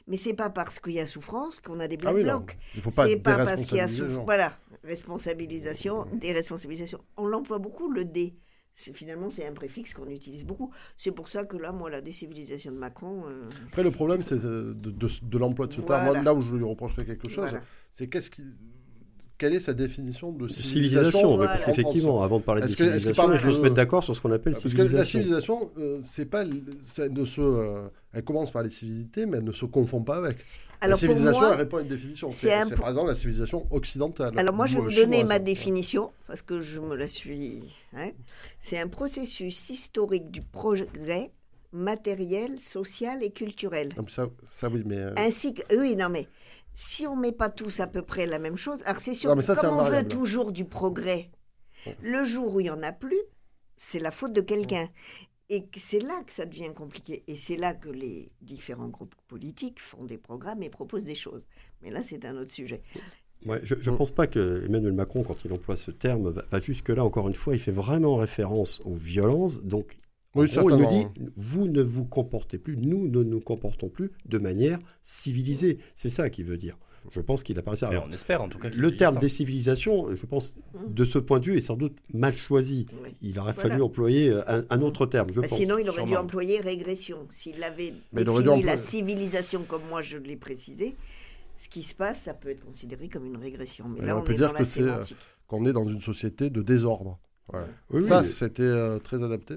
Mais 0.07 0.17
c'est 0.17 0.35
pas 0.35 0.51
parce 0.51 0.79
qu'il 0.79 0.93
y 0.93 1.01
a 1.01 1.07
souffrance 1.07 1.61
qu'on 1.61 1.81
a 1.81 1.89
des 1.89 1.97
black 1.97 2.15
ah 2.19 2.23
blocs. 2.23 2.59
C'est 2.91 3.17
pas 3.17 3.45
parce 3.45 3.65
qu'il 3.65 3.79
y 3.79 3.81
a 3.81 3.89
souffrance. 3.89 4.25
Voilà, 4.25 4.59
responsabilisation, 4.85 6.07
déresponsabilisation. 6.13 7.01
On 7.17 7.27
l'emploie 7.27 7.59
beaucoup, 7.59 7.91
le 7.91 8.05
D. 8.05 8.35
Finalement, 8.75 9.29
c'est 9.29 9.47
un 9.47 9.53
préfixe 9.53 9.93
qu'on 9.93 10.09
utilise 10.09 10.47
beaucoup. 10.47 10.73
C'est 10.97 11.13
pour 11.13 11.29
ça 11.29 11.45
que 11.45 11.59
là, 11.59 11.73
moi, 11.73 11.91
la 11.91 12.01
décivilisation 12.01 12.73
de 12.73 12.79
Macron. 12.79 13.25
Euh, 13.29 13.49
Après, 13.69 13.83
le 13.83 13.91
problème, 13.91 14.25
c'est 14.25 14.43
de, 14.43 14.73
de, 14.73 15.39
l'emploi 15.39 15.67
de 15.67 15.75
ce 15.75 15.83
terme. 15.83 16.25
là 16.25 16.35
où 16.35 16.41
je 16.41 16.57
lui 16.57 16.65
reprocherais 16.65 17.05
quelque 17.05 17.29
chose, 17.29 17.51
c'est 17.93 18.09
qu'est-ce 18.09 18.31
qui 18.31 18.45
quelle 19.43 19.55
est 19.55 19.61
sa 19.61 19.75
définition 19.75 20.31
de 20.31 20.47
civilisation, 20.47 21.37
Parce 21.37 21.65
qu'effectivement, 21.65 22.23
avant 22.23 22.39
de 22.39 22.45
parler 22.45 22.63
de 22.63 22.69
civilisation, 22.69 23.33
il 23.33 23.39
faut 23.41 23.53
se 23.53 23.61
mettre 23.61 23.75
d'accord 23.75 24.05
sur 24.05 24.15
ce 24.15 24.21
qu'on 24.21 24.31
appelle 24.31 24.55
civilisation. 24.55 24.85
Parce 24.87 24.93
que 24.93 24.99
la 24.99 25.05
civilisation, 25.05 25.71
euh, 25.79 26.01
c'est 26.07 26.27
pas, 26.27 26.45
ça 26.87 27.09
ne 27.09 27.25
se, 27.25 27.41
euh, 27.41 27.89
elle 28.13 28.23
commence 28.23 28.53
par 28.53 28.63
les 28.63 28.71
civilités, 28.71 29.27
mais 29.27 29.39
elle 29.39 29.45
ne 29.45 29.51
se 29.51 29.65
confond 29.65 30.01
pas 30.01 30.19
avec. 30.19 30.37
Alors, 30.81 30.91
la 31.01 31.07
pour 31.09 31.17
civilisation, 31.17 31.41
moi, 31.41 31.51
elle 31.55 31.59
répond 31.59 31.77
à 31.79 31.81
une 31.81 31.89
définition. 31.89 32.31
c'est 32.31 32.51
po- 32.71 32.83
par 32.83 32.91
exemple 32.91 33.09
la 33.09 33.15
civilisation 33.17 33.67
occidentale. 33.73 34.39
Alors 34.39 34.55
moi, 34.55 34.67
je 34.67 34.75
vais 34.75 34.81
ou, 34.81 34.85
vous 34.85 34.91
euh, 34.93 35.03
donner 35.03 35.25
ma 35.25 35.35
Ouais. 35.35 35.41
définition, 35.41 36.13
parce 36.29 36.43
que 36.43 36.61
je 36.61 36.79
me 36.79 36.95
la 36.95 37.09
suis... 37.09 37.63
hein. 37.97 38.11
C'est 38.61 38.79
un 38.79 38.87
processus 38.89 39.71
historique 39.71 40.31
du 40.31 40.41
progrès 40.43 41.33
matériel, 41.73 42.61
social 42.61 43.25
et 43.25 43.31
culturel. 43.31 43.89
Mais 43.97 44.05
ça, 44.09 44.29
ça, 44.51 44.69
oui, 44.69 44.83
mais. 44.85 44.99
euh, 44.99 45.11
Ainsi 45.17 45.55
que... 45.55 45.63
Oui, 45.77 45.97
non 45.97 46.09
mais, 46.11 46.29
si 46.75 47.07
on 47.07 47.17
met 47.17 47.33
pas 47.33 47.51
tous 47.51 47.81
à 47.81 47.87
peu 47.87 48.03
près 48.03 48.27
la 48.27 48.39
même 48.39 48.57
chose, 48.57 48.83
alors 48.85 49.01
c'est 49.01 49.15
sûr 49.15 49.31
Non, 49.31 49.37
mais 49.37 49.43
que 49.43 49.47
ça, 49.47 49.55
c'est 49.55 49.63
comme 49.63 49.77
on 49.77 49.83
veut 49.83 50.07
toujours 50.07 50.53
du 50.53 50.65
progrès, 50.65 51.31
le 52.03 52.25
jour 52.25 52.55
où 52.55 52.61
il 52.61 52.67
y 52.67 52.71
en 52.71 52.83
a 52.83 52.93
plus, 52.93 53.21
c'est 53.77 53.99
la 53.99 54.11
faute 54.11 54.33
de 54.33 54.41
quelqu'un. 54.41 54.89
Et 55.49 55.69
c'est 55.77 56.01
là 56.01 56.23
que 56.27 56.33
ça 56.33 56.47
devient 56.47 56.73
compliqué. 56.75 57.25
Et 57.27 57.37
c'est 57.37 57.57
là 57.57 57.75
que 57.75 57.91
les 57.91 58.33
différents 58.41 58.89
groupes 58.89 59.15
politiques 59.29 59.81
font 59.81 60.05
des 60.05 60.17
programmes 60.17 60.63
et 60.63 60.71
proposent 60.71 61.05
des 61.05 61.15
choses. 61.15 61.47
Mais 61.83 61.91
là, 61.91 62.03
c'est 62.03 62.25
un 62.25 62.37
autre 62.37 62.53
sujet. 62.53 62.81
Ouais, 63.45 63.61
je 63.65 63.75
ne 63.91 63.97
pense 63.97 64.13
pas 64.13 64.27
que 64.27 64.65
Emmanuel 64.65 64.93
Macron, 64.93 65.25
quand 65.25 65.45
il 65.45 65.53
emploie 65.53 65.77
ce 65.77 65.91
terme, 65.91 66.31
va, 66.31 66.43
va 66.51 66.61
jusque-là. 66.61 67.05
Encore 67.05 67.29
une 67.29 67.35
fois, 67.35 67.55
il 67.55 67.61
fait 67.61 67.73
vraiment 67.73 68.17
référence 68.17 68.81
aux 68.85 68.95
violences. 68.95 69.63
Donc, 69.63 69.99
Oui, 70.35 70.49
gros, 70.49 70.71
il 70.71 70.77
nous 70.77 70.89
dit 70.89 71.07
vous 71.37 71.69
ne 71.69 71.83
vous 71.83 72.05
comportez 72.05 72.59
plus, 72.59 72.77
nous 72.77 73.09
ne 73.09 73.23
nous 73.23 73.41
comportons 73.41 73.89
plus 73.89 74.11
de 74.27 74.39
manière 74.39 74.79
civilisée. 75.03 75.79
C'est 75.95 76.09
ça 76.09 76.31
qu'il 76.31 76.47
veut 76.47 76.57
dire. 76.59 76.79
Je 77.11 77.21
pense 77.21 77.43
qu'il 77.43 77.59
a 77.59 77.63
parlé 77.63 77.77
ça. 77.79 77.89
Alors, 77.89 78.07
on 78.09 78.13
espère 78.13 78.41
en 78.43 78.49
tout 78.49 78.59
cas. 78.61 78.69
le 78.73 78.97
terme 78.97 79.15
ça. 79.15 79.21
décivilisation, 79.21 80.15
je 80.15 80.25
pense, 80.25 80.61
de 80.87 81.05
ce 81.05 81.19
point 81.19 81.41
de 81.41 81.47
vue, 81.47 81.59
est 81.59 81.61
sans 81.63 81.75
doute 81.77 81.97
mal 82.15 82.33
choisi. 82.33 82.87
Oui. 83.03 83.11
Il 83.21 83.39
aurait 83.41 83.53
Voilà. 83.55 83.71
fallu 83.71 83.83
employer 83.83 84.31
euh, 84.31 84.43
un, 84.47 84.65
un 84.71 84.83
autre 84.83 85.07
terme, 85.07 85.31
je 85.33 85.41
Bah, 85.41 85.49
pense. 85.49 85.59
sinon, 85.59 85.79
il 85.79 85.89
aurait 85.91 86.05
dû 86.05 86.15
employer 86.15 86.61
régression. 86.61 87.19
S'il 87.29 87.63
avait 87.65 87.93
Mais 88.13 88.23
défini 88.25 88.63
la 88.63 88.77
civilisation 88.77 89.65
comme 89.65 89.83
moi 89.91 90.01
je 90.03 90.17
l'ai 90.17 90.37
précisé, 90.37 90.95
ce 91.57 91.69
qui 91.69 91.83
se 91.83 91.95
passe, 91.97 92.23
ça 92.23 92.35
peut 92.35 92.51
être 92.51 92.65
considéré 92.65 93.09
comme 93.09 93.27
une 93.27 93.37
régression. 93.37 93.87
Mais 93.89 94.07
là, 94.07 94.17
on 94.17 94.21
on, 94.21 94.23
peut 94.23 94.33
est 94.35 94.37
dire 94.37 94.47
dans 94.49 94.53
que 94.55 94.59
la 94.59 94.63
euh, 94.63 94.65
sémantique. 94.65 95.17
Qu'on 95.49 95.67
est 95.67 95.73
dans 95.73 95.89
une 95.89 96.01
société 96.01 96.51
de 96.51 96.63
désordre. 96.63 97.19
Oui, 97.91 98.03
ça, 98.03 98.23
c'était 98.25 98.63
euh, 98.63 98.99
très 99.01 99.23
adapté. 99.23 99.57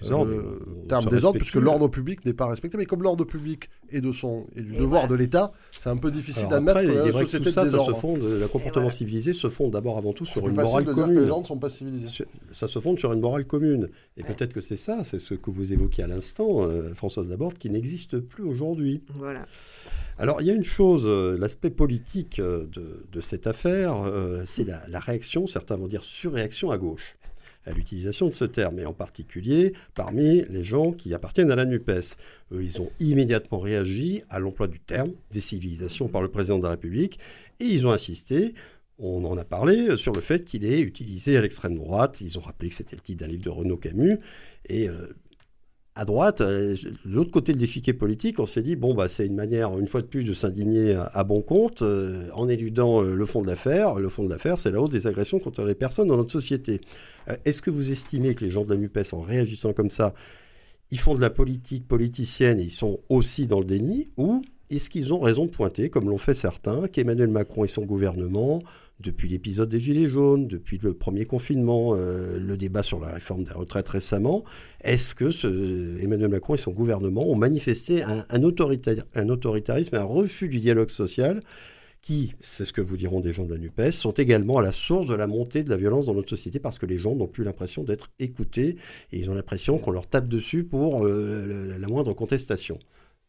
Les 0.00 0.10
ordres, 0.10 0.30
le 0.30 0.38
on- 0.38 0.82
on 0.84 0.86
terme 0.88 1.04
se 1.04 1.08
désordre, 1.10 1.38
puisque 1.38 1.56
l'ordre 1.56 1.88
public 1.88 2.24
n'est 2.24 2.32
pas 2.32 2.46
respecté. 2.46 2.76
Mais 2.78 2.86
comme 2.86 3.02
l'ordre 3.02 3.24
public 3.24 3.68
est 3.90 4.00
de 4.00 4.10
son 4.12 4.46
et 4.56 4.62
du 4.62 4.74
Et 4.74 4.78
devoir 4.78 5.06
de 5.08 5.14
l'État, 5.14 5.52
c'est 5.70 5.90
un 5.90 5.96
peu 5.96 6.10
difficile 6.10 6.44
Alors 6.46 6.50
d'admettre 6.52 6.78
après, 6.78 6.86
que 6.88 6.92
il 6.92 6.98
est 7.02 7.04
la 7.06 7.12
vrai 7.12 7.24
que 7.24 7.30
société 7.30 7.44
tout 7.44 7.50
ça, 7.50 7.64
de 7.64 7.66
ça 7.68 7.72
se 7.72 7.78
désordre. 7.78 8.00
fonde, 8.00 8.22
le 8.22 8.48
comportement 8.48 8.90
civilisé 8.90 9.32
se 9.32 9.48
fonde 9.50 9.72
d'abord 9.72 9.98
avant 9.98 10.12
tout 10.12 10.24
sur 10.24 10.48
une 10.48 10.54
morale 10.54 10.84
de 10.84 10.92
dire 10.94 11.02
que 11.02 11.06
commune. 11.08 11.20
les 11.22 11.28
gens 11.28 11.40
ne 11.40 11.46
sont 11.46 11.58
pas 11.58 11.68
civilisés. 11.70 12.24
Ça 12.52 12.68
se 12.68 12.78
fonde 12.78 12.98
sur 12.98 13.12
une 13.12 13.20
morale 13.20 13.44
commune. 13.44 13.90
Et 14.16 14.22
peut-être 14.24 14.52
que 14.52 14.60
c'est 14.60 14.76
ça, 14.76 15.04
c'est 15.04 15.18
ce 15.18 15.34
que 15.34 15.50
vous 15.50 15.72
évoquiez 15.72 16.04
à 16.04 16.06
l'instant, 16.06 16.62
euh, 16.62 16.94
Françoise 16.94 17.28
Laborde, 17.28 17.58
qui 17.58 17.70
n'existe 17.70 18.18
plus 18.18 18.44
aujourd'hui. 18.44 19.02
Voilà. 19.14 19.46
Alors, 20.18 20.40
il 20.40 20.46
y 20.46 20.50
a 20.50 20.54
une 20.54 20.64
chose, 20.64 21.04
euh, 21.06 21.36
l'aspect 21.38 21.70
politique 21.70 22.38
euh, 22.38 22.66
de, 22.66 23.04
de 23.10 23.20
cette 23.20 23.46
affaire, 23.46 24.02
euh, 24.04 24.42
c'est 24.46 24.64
la, 24.64 24.80
la 24.88 25.00
réaction, 25.00 25.46
certains 25.46 25.76
vont 25.76 25.88
dire 25.88 26.04
surréaction 26.04 26.70
à 26.70 26.76
gauche, 26.78 27.16
à 27.66 27.72
l'utilisation 27.72 28.28
de 28.28 28.34
ce 28.34 28.44
terme, 28.44 28.78
et 28.78 28.86
en 28.86 28.92
particulier 28.92 29.72
parmi 29.94 30.42
les 30.48 30.64
gens 30.64 30.92
qui 30.92 31.14
appartiennent 31.14 31.50
à 31.50 31.56
la 31.56 31.64
NUPES. 31.64 32.16
Eux, 32.52 32.62
ils 32.62 32.80
ont 32.80 32.90
immédiatement 33.00 33.58
réagi 33.58 34.22
à 34.30 34.38
l'emploi 34.38 34.66
du 34.68 34.80
terme 34.80 35.12
décivilisation 35.30 36.08
par 36.08 36.22
le 36.22 36.28
président 36.28 36.58
de 36.58 36.64
la 36.64 36.70
République, 36.70 37.18
et 37.60 37.66
ils 37.66 37.86
ont 37.86 37.92
insisté. 37.92 38.54
On 38.98 39.24
en 39.24 39.36
a 39.36 39.44
parlé 39.44 39.96
sur 39.96 40.12
le 40.12 40.20
fait 40.20 40.44
qu'il 40.44 40.64
est 40.64 40.80
utilisé 40.80 41.36
à 41.36 41.40
l'extrême 41.40 41.76
droite. 41.76 42.20
Ils 42.20 42.38
ont 42.38 42.42
rappelé 42.42 42.68
que 42.68 42.74
c'était 42.74 42.94
le 42.94 43.00
titre 43.00 43.24
d'un 43.24 43.30
livre 43.30 43.44
de 43.44 43.50
Renaud 43.50 43.76
Camus. 43.76 44.18
Et 44.68 44.88
euh, 44.88 45.08
à 45.94 46.04
droite, 46.06 46.40
euh, 46.40 46.74
l'autre 47.04 47.30
côté 47.30 47.52
de 47.52 47.58
l'échiquier 47.58 47.92
politique, 47.92 48.38
on 48.38 48.46
s'est 48.46 48.62
dit 48.62 48.76
bon 48.76 48.94
bah 48.94 49.08
c'est 49.08 49.26
une 49.26 49.34
manière 49.34 49.78
une 49.78 49.88
fois 49.88 50.00
de 50.00 50.06
plus 50.06 50.24
de 50.24 50.32
s'indigner 50.32 50.94
à, 50.94 51.22
bon 51.24 51.42
compte 51.42 51.82
euh, 51.82 52.28
en 52.34 52.48
éludant 52.48 53.02
euh, 53.02 53.14
le 53.14 53.26
fond 53.26 53.42
de 53.42 53.46
l'affaire. 53.46 53.96
Le 53.96 54.08
fond 54.08 54.24
de 54.24 54.30
l'affaire, 54.30 54.58
c'est 54.58 54.70
la 54.70 54.80
hausse 54.80 54.90
des 54.90 55.06
agressions 55.06 55.38
contre 55.38 55.64
les 55.64 55.74
personnes 55.74 56.08
dans 56.08 56.16
notre 56.16 56.32
société. 56.32 56.80
Est-ce 57.44 57.60
que 57.60 57.70
vous 57.70 57.90
estimez 57.90 58.34
que 58.34 58.44
les 58.44 58.50
gens 58.50 58.64
de 58.64 58.70
la 58.70 58.76
Nupes, 58.76 58.98
en 59.12 59.20
réagissant 59.20 59.72
comme 59.72 59.90
ça, 59.90 60.14
ils 60.90 60.98
font 60.98 61.14
de 61.14 61.20
la 61.20 61.30
politique 61.30 61.86
politicienne 61.86 62.58
et 62.58 62.64
ils 62.64 62.70
sont 62.70 63.00
aussi 63.08 63.46
dans 63.46 63.60
le 63.60 63.66
déni 63.66 64.08
ou 64.16 64.42
est-ce 64.70 64.88
qu'ils 64.88 65.12
ont 65.12 65.20
raison 65.20 65.44
de 65.44 65.50
pointer, 65.50 65.90
comme 65.90 66.08
l'ont 66.08 66.18
fait 66.18 66.34
certains, 66.34 66.88
qu'Emmanuel 66.88 67.28
Macron 67.28 67.64
et 67.64 67.68
son 67.68 67.84
gouvernement, 67.84 68.62
depuis 69.00 69.28
l'épisode 69.28 69.68
des 69.68 69.80
Gilets 69.80 70.08
jaunes, 70.08 70.46
depuis 70.46 70.78
le 70.78 70.94
premier 70.94 71.24
confinement, 71.24 71.94
euh, 71.96 72.38
le 72.38 72.56
débat 72.56 72.82
sur 72.82 73.00
la 73.00 73.08
réforme 73.08 73.44
des 73.44 73.52
retraites 73.52 73.88
récemment, 73.88 74.44
est-ce 74.82 75.14
que 75.14 75.30
Emmanuel 76.02 76.28
Macron 76.28 76.54
et 76.54 76.58
son 76.58 76.70
gouvernement 76.70 77.28
ont 77.28 77.34
manifesté 77.34 78.02
un, 78.02 78.24
un 78.30 78.42
autorita- 78.42 79.04
un 79.14 79.28
autoritarisme 79.28 79.96
un 79.96 80.04
refus 80.04 80.48
du 80.48 80.60
dialogue 80.60 80.90
social 80.90 81.40
qui, 82.00 82.34
c'est 82.40 82.64
ce 82.64 82.72
que 82.72 82.80
vous 82.80 82.96
diront 82.96 83.20
des 83.20 83.32
gens 83.32 83.44
de 83.44 83.54
la 83.54 83.58
NUPES, 83.60 83.92
sont 83.92 84.10
également 84.12 84.58
à 84.58 84.62
la 84.62 84.72
source 84.72 85.06
de 85.06 85.14
la 85.14 85.28
montée 85.28 85.62
de 85.62 85.70
la 85.70 85.76
violence 85.76 86.06
dans 86.06 86.14
notre 86.14 86.30
société 86.30 86.58
parce 86.58 86.78
que 86.78 86.86
les 86.86 86.98
gens 86.98 87.14
n'ont 87.14 87.28
plus 87.28 87.44
l'impression 87.44 87.84
d'être 87.84 88.10
écoutés 88.18 88.76
et 89.12 89.18
ils 89.20 89.30
ont 89.30 89.34
l'impression 89.34 89.78
qu'on 89.78 89.92
leur 89.92 90.08
tape 90.08 90.26
dessus 90.28 90.64
pour 90.64 91.06
euh, 91.06 91.78
la 91.78 91.88
moindre 91.88 92.12
contestation. 92.12 92.78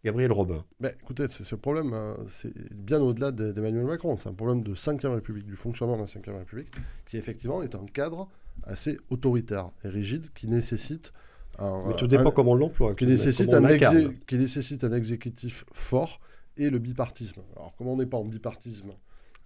Gabriel 0.03 0.31
Robin. 0.33 0.63
Mais 0.81 0.93
écoutez, 1.01 1.25
c'est 1.29 1.43
ce 1.45 1.55
problème, 1.55 1.93
hein, 1.93 2.15
c'est 2.29 2.51
bien 2.73 2.99
au-delà 2.99 3.31
de- 3.31 3.51
d'Emmanuel 3.53 3.85
Macron. 3.85 4.17
C'est 4.17 4.27
un 4.27 4.33
problème 4.33 4.61
de 4.61 4.75
5ème 4.75 5.13
République, 5.13 5.45
du 5.45 5.55
fonctionnement 5.55 5.95
de 5.95 6.01
la 6.01 6.07
5ème 6.07 6.37
République, 6.37 6.67
qui 7.07 7.15
effectivement 7.17 7.63
est 7.63 7.73
un 7.75 7.85
cadre 7.85 8.27
assez 8.63 8.97
autoritaire 9.09 9.69
et 9.85 9.87
rigide 9.87 10.25
qui 10.35 10.47
nécessite 10.47 11.13
un, 11.57 11.87
Mais 11.87 11.95
tout 11.95 12.07
dépend 12.07 12.29
un- 12.29 12.31
comment 12.31 12.51
on 12.51 12.55
l'emploie. 12.55 12.95
qui 12.95 13.05
nécessite, 13.07 13.53
un 13.53 13.61
exé- 13.63 14.13
qui 14.27 14.37
nécessite 14.37 14.83
un 14.83 14.91
exécutif 14.91 15.63
fort 15.73 16.19
et 16.57 16.69
le 16.69 16.79
bipartisme. 16.79 17.41
Alors, 17.55 17.73
comme 17.77 17.87
on 17.87 17.95
n'est 17.95 18.05
pas 18.05 18.17
en 18.17 18.25
bipartisme, 18.25 18.91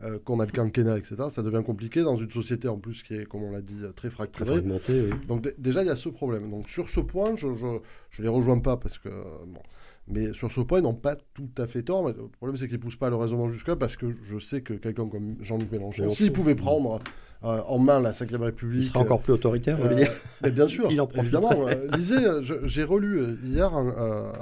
euh, 0.04 0.17
qu'on 0.24 0.39
a 0.39 0.46
le 0.46 0.52
quinquennat, 0.52 0.98
etc., 0.98 1.15
ça 1.30 1.43
devient 1.43 1.63
compliqué 1.63 2.02
dans 2.02 2.17
une 2.17 2.30
société 2.32 2.67
en 2.67 2.78
plus 2.78 3.04
qui 3.04 3.13
est, 3.15 3.26
comme 3.26 3.43
on 3.43 3.52
l'a 3.52 3.62
dit, 3.62 3.78
euh, 3.82 3.91
très 3.91 4.10
Très 4.10 4.10
fracturée. 4.10 4.50
fragmenté, 4.54 5.02
oui. 5.04 5.10
Donc 5.28 5.41
dé- 5.41 5.54
déjà, 5.58 5.84
il 5.84 5.88
y 5.88 5.91
a 5.91 5.96
ce 5.96 6.10
problème. 6.10 6.50
Donc 6.50 6.67
sur 6.70 6.89
ce 6.89 7.00
point, 7.00 7.36
je 7.36 7.48
ne 7.48 7.80
les 8.20 8.28
rejoins 8.28 8.60
pas 8.60 8.78
parce 8.78 8.98
que... 8.98 9.10
bon. 9.10 9.62
Mais 10.10 10.34
sur 10.34 10.52
ce 10.52 10.62
point, 10.62 10.80
ils 10.80 10.84
n'ont 10.84 10.93
pas 10.93 11.15
tout 11.34 11.50
à 11.58 11.67
fait 11.67 11.84
tort. 11.84 12.06
Mais 12.06 12.13
le 12.13 12.28
problème, 12.30 12.58
c'est 12.58 12.67
qu'ils 12.67 12.78
ne 12.78 12.82
poussent 12.82 12.96
pas 12.96 13.10
le 13.10 13.15
raisonnement 13.15 13.50
jusque-là 13.50 13.76
parce 13.76 13.98
que 13.98 14.12
je 14.24 14.39
sais 14.39 14.62
que 14.62 14.74
quelqu'un 14.74 15.08
comme 15.10 15.36
Jean-Luc 15.41 15.72
Mélenchon, 15.72 16.10
s'il 16.12 16.32
pouvait 16.32 16.56
prendre 16.56 17.00
euh, 17.43 17.62
en 17.67 17.78
main 17.78 18.00
la 18.00 18.12
5ème 18.12 18.41
République... 18.41 18.84
Il 18.84 18.88
sera 18.88 19.00
encore 19.00 19.22
plus 19.22 19.34
autoritaire, 19.34 19.78
euh, 19.82 20.06
mais 20.41 20.52
bien 20.52 20.67
sûr, 20.67 20.88
Il 20.89 21.02
en 21.02 21.08
évidemment. 21.10 21.67
euh, 21.67 21.88
lisez, 21.96 22.15
j'ai 22.63 22.84
relu 22.84 23.38
hier, 23.43 23.72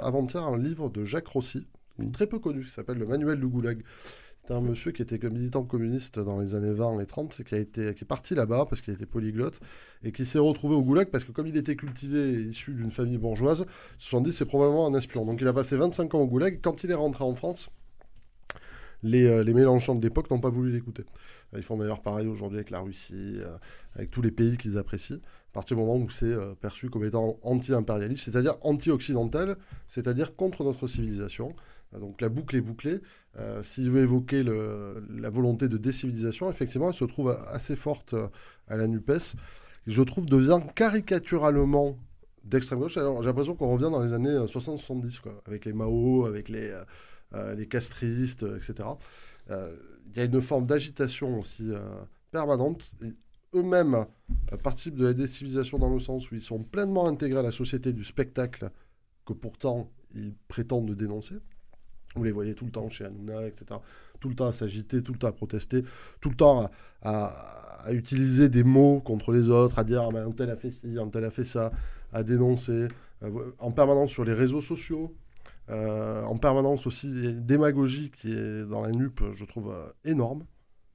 avant-hier, 0.00 0.44
un 0.44 0.56
livre 0.56 0.88
de 0.88 1.04
Jacques 1.04 1.28
Rossi, 1.28 1.66
très 2.12 2.26
peu 2.26 2.38
connu, 2.38 2.64
qui 2.64 2.70
s'appelle 2.70 2.98
Le 2.98 3.06
Manuel 3.06 3.40
du 3.40 3.46
Goulag. 3.46 3.82
C'est 4.46 4.54
un 4.54 4.60
monsieur 4.60 4.92
qui 4.92 5.02
était 5.02 5.18
militant 5.28 5.64
communiste 5.64 6.20
dans 6.20 6.38
les 6.38 6.54
années 6.54 6.72
20 6.72 7.00
et 7.00 7.06
30, 7.06 7.40
et 7.40 7.44
qui, 7.44 7.54
a 7.56 7.58
été, 7.58 7.94
qui 7.94 8.04
est 8.04 8.06
parti 8.06 8.36
là-bas 8.36 8.66
parce 8.68 8.80
qu'il 8.80 8.94
était 8.94 9.04
polyglotte, 9.06 9.58
et 10.04 10.12
qui 10.12 10.24
s'est 10.24 10.38
retrouvé 10.38 10.76
au 10.76 10.82
Goulag 10.82 11.10
parce 11.10 11.24
que 11.24 11.32
comme 11.32 11.48
il 11.48 11.56
était 11.56 11.74
cultivé 11.74 12.34
et 12.34 12.40
issu 12.42 12.72
d'une 12.72 12.92
famille 12.92 13.18
bourgeoise, 13.18 13.66
ils 13.98 14.02
se 14.04 14.08
sont 14.08 14.20
dit 14.20 14.32
c'est 14.32 14.44
probablement 14.44 14.86
un 14.86 14.94
espion. 14.94 15.24
Donc 15.26 15.40
il 15.40 15.48
a 15.48 15.52
passé 15.52 15.76
25 15.76 16.14
ans 16.14 16.20
au 16.20 16.26
Goulag. 16.28 16.60
Quand 16.62 16.84
il 16.84 16.92
est 16.92 16.94
rentré 16.94 17.24
en 17.24 17.34
France, 17.34 17.70
les, 19.02 19.24
euh, 19.26 19.42
les 19.42 19.52
Mélenchons 19.52 19.96
de 19.96 20.02
l'époque 20.02 20.30
n'ont 20.30 20.40
pas 20.40 20.50
voulu 20.50 20.70
l'écouter. 20.70 21.02
Euh, 21.52 21.58
Ils 21.58 21.64
font 21.64 21.76
d'ailleurs 21.76 22.00
pareil 22.00 22.28
aujourd'hui 22.28 22.58
avec 22.58 22.70
la 22.70 22.78
Russie, 22.78 23.38
euh, 23.40 23.56
avec 23.96 24.12
tous 24.12 24.22
les 24.22 24.30
pays 24.30 24.56
qu'ils 24.56 24.78
apprécient, 24.78 25.16
à 25.16 25.52
partir 25.54 25.76
du 25.76 25.82
moment 25.82 25.96
où 25.96 26.08
c'est 26.08 26.34
perçu 26.60 26.88
comme 26.88 27.04
étant 27.04 27.40
anti-impérialiste, 27.42 28.26
c'est-à-dire 28.26 28.54
anti-occidental, 28.60 29.56
c'est-à-dire 29.88 30.36
contre 30.36 30.62
notre 30.62 30.86
civilisation. 30.86 31.56
Euh, 31.94 31.98
Donc 31.98 32.20
la 32.20 32.28
boucle 32.28 32.56
est 32.56 32.60
bouclée. 32.60 33.00
Euh, 33.38 33.62
S'il 33.62 33.90
veut 33.90 34.02
évoquer 34.02 34.42
la 34.42 35.30
volonté 35.30 35.68
de 35.68 35.76
décivilisation, 35.78 36.50
effectivement, 36.50 36.88
elle 36.88 36.94
se 36.94 37.04
trouve 37.04 37.30
assez 37.48 37.76
forte 37.76 38.14
euh, 38.14 38.28
à 38.68 38.76
la 38.76 38.86
NUPES. 38.86 39.34
Je 39.86 40.02
trouve 40.02 40.26
devient 40.26 40.60
caricaturalement 40.74 41.98
d'extrême 42.44 42.80
gauche. 42.80 42.94
J'ai 42.94 43.00
l'impression 43.00 43.54
qu'on 43.54 43.72
revient 43.72 43.90
dans 43.90 44.02
les 44.02 44.12
années 44.12 44.30
euh, 44.30 44.46
60-70, 44.46 45.20
quoi, 45.20 45.42
avec 45.46 45.64
les 45.64 45.72
Mao, 45.72 46.26
avec 46.26 46.48
les, 46.48 46.68
euh, 46.70 46.84
euh, 47.34 47.54
les 47.54 47.66
castristes, 47.66 48.42
euh, 48.44 48.56
etc. 48.58 48.88
Euh, 49.50 49.76
Il 50.10 50.16
y 50.18 50.20
a 50.20 50.24
une 50.24 50.40
forme 50.40 50.66
d'agitation 50.66 51.40
aussi 51.40 51.70
euh, 51.70 51.78
permanente. 52.30 52.92
Eux-mêmes 53.54 54.06
euh, 54.52 54.56
participent 54.56 54.96
de 54.96 55.06
la 55.06 55.14
décivilisation 55.14 55.78
dans 55.78 55.92
le 55.92 56.00
sens 56.00 56.30
où 56.30 56.34
ils 56.34 56.42
sont 56.42 56.62
pleinement 56.62 57.06
intégrés 57.06 57.40
à 57.40 57.42
la 57.42 57.50
société 57.52 57.92
du 57.92 58.04
spectacle 58.04 58.70
que 59.24 59.32
pourtant 59.32 59.90
ils 60.14 60.34
prétendent 60.48 60.90
dénoncer. 60.94 61.36
Vous 62.16 62.24
les 62.24 62.32
voyez 62.32 62.54
tout 62.54 62.64
le 62.64 62.70
temps 62.70 62.88
chez 62.88 63.04
Hanouna, 63.04 63.46
etc. 63.46 63.80
Tout 64.20 64.28
le 64.28 64.34
temps 64.34 64.46
à 64.46 64.52
s'agiter, 64.52 65.02
tout 65.02 65.12
le 65.12 65.18
temps 65.18 65.28
à 65.28 65.32
protester, 65.32 65.84
tout 66.20 66.30
le 66.30 66.36
temps 66.36 66.70
à, 67.02 67.90
utiliser 67.90 68.48
des 68.48 68.64
mots 68.64 69.00
contre 69.00 69.30
les 69.30 69.48
autres, 69.48 69.78
à 69.78 69.84
dire 69.84 70.02
ah, 70.02 70.08
mais 70.12 70.18
un 70.18 70.32
tel 70.32 70.50
a 70.50 70.56
fait 70.56 70.72
ci, 70.72 70.98
un 70.98 71.08
tel 71.08 71.24
a 71.24 71.30
fait 71.30 71.44
ça, 71.44 71.70
à 72.12 72.24
dénoncer, 72.24 72.88
en 73.58 73.70
permanence 73.70 74.10
sur 74.10 74.24
les 74.24 74.32
réseaux 74.32 74.60
sociaux, 74.60 75.14
euh, 75.68 76.22
en 76.22 76.36
permanence 76.36 76.86
aussi 76.86 77.10
démagogie 77.34 78.10
qui 78.10 78.32
est 78.32 78.64
dans 78.64 78.82
la 78.82 78.92
NUP, 78.92 79.20
je 79.34 79.44
trouve 79.44 79.72
euh, 79.72 79.86
énorme. 80.04 80.44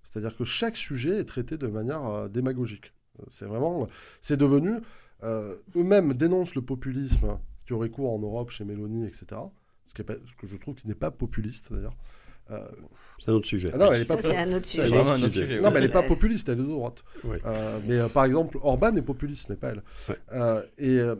C'est-à-dire 0.03 0.35
que 0.35 0.45
chaque 0.45 0.77
sujet 0.77 1.17
est 1.17 1.25
traité 1.25 1.57
de 1.57 1.67
manière 1.67 2.05
euh, 2.05 2.27
démagogique. 2.29 2.93
C'est 3.29 3.45
vraiment, 3.45 3.87
c'est 4.21 4.37
devenu, 4.37 4.77
eux-mêmes 5.23 6.13
dénoncent 6.13 6.55
le 6.55 6.61
populisme 6.61 7.37
qui 7.65 7.73
aurait 7.73 7.89
cours 7.89 8.11
en 8.11 8.19
Europe 8.19 8.49
chez 8.49 8.63
Mélanie, 8.63 9.05
etc. 9.05 9.41
Ce, 9.91 9.93
qui 9.93 10.01
est 10.03 10.05
pas- 10.05 10.13
ce 10.13 10.41
que 10.41 10.47
je 10.47 10.55
trouve 10.55 10.75
qui 10.75 10.87
n'est 10.87 10.95
pas 10.95 11.11
populiste 11.11 11.71
d'ailleurs. 11.73 11.97
euh, 12.49 12.65
C'est 13.19 13.29
un 13.29 13.33
autre 13.33 13.45
sujet. 13.45 13.71
ah 13.73 13.77
non, 13.77 13.91
elle 13.91 14.03
est 14.03 14.05
Ça, 14.05 14.15
pas 14.15 14.21
c'est 14.23 14.37
un 14.37 14.53
autre 14.53 14.65
C'est 14.65 14.77
C'est 14.77 14.83
sujet. 14.85 14.95
vraiment 14.95 15.11
un 15.11 15.17
autre 15.21 15.27
sujet. 15.33 15.45
sujet. 15.47 15.59
non, 15.61 15.69
mais 15.69 15.79
elle 15.79 15.83
n'est 15.87 15.91
pas 15.91 16.03
populiste, 16.03 16.47
elle 16.47 16.59
est 16.59 16.63
de 16.63 16.67
droite. 16.67 17.03
Oui. 17.25 17.37
Euh, 17.45 17.79
mais 17.85 17.95
euh, 17.97 18.07
par 18.07 18.23
exemple, 18.23 18.57
Orban 18.61 18.95
est 18.95 19.01
populiste, 19.01 19.49
mais 19.49 19.57
pas 19.57 19.71
elle. 19.71 19.83
Ouais. 20.07 20.17
Euh, 20.31 20.63
et 20.77 20.97
euh, 20.99 21.15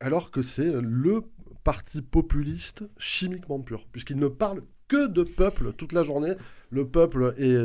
alors 0.00 0.30
que 0.30 0.42
c'est 0.42 0.72
le 0.82 1.22
parti 1.62 2.02
populiste 2.02 2.84
chimiquement 2.98 3.58
pur, 3.60 3.86
puisqu'il 3.90 4.18
ne 4.18 4.28
parle 4.28 4.62
que 4.88 5.06
de 5.08 5.22
peuple 5.22 5.72
toute 5.72 5.92
la 5.92 6.02
journée. 6.02 6.34
Le 6.70 6.86
peuple 6.86 7.32
est, 7.38 7.56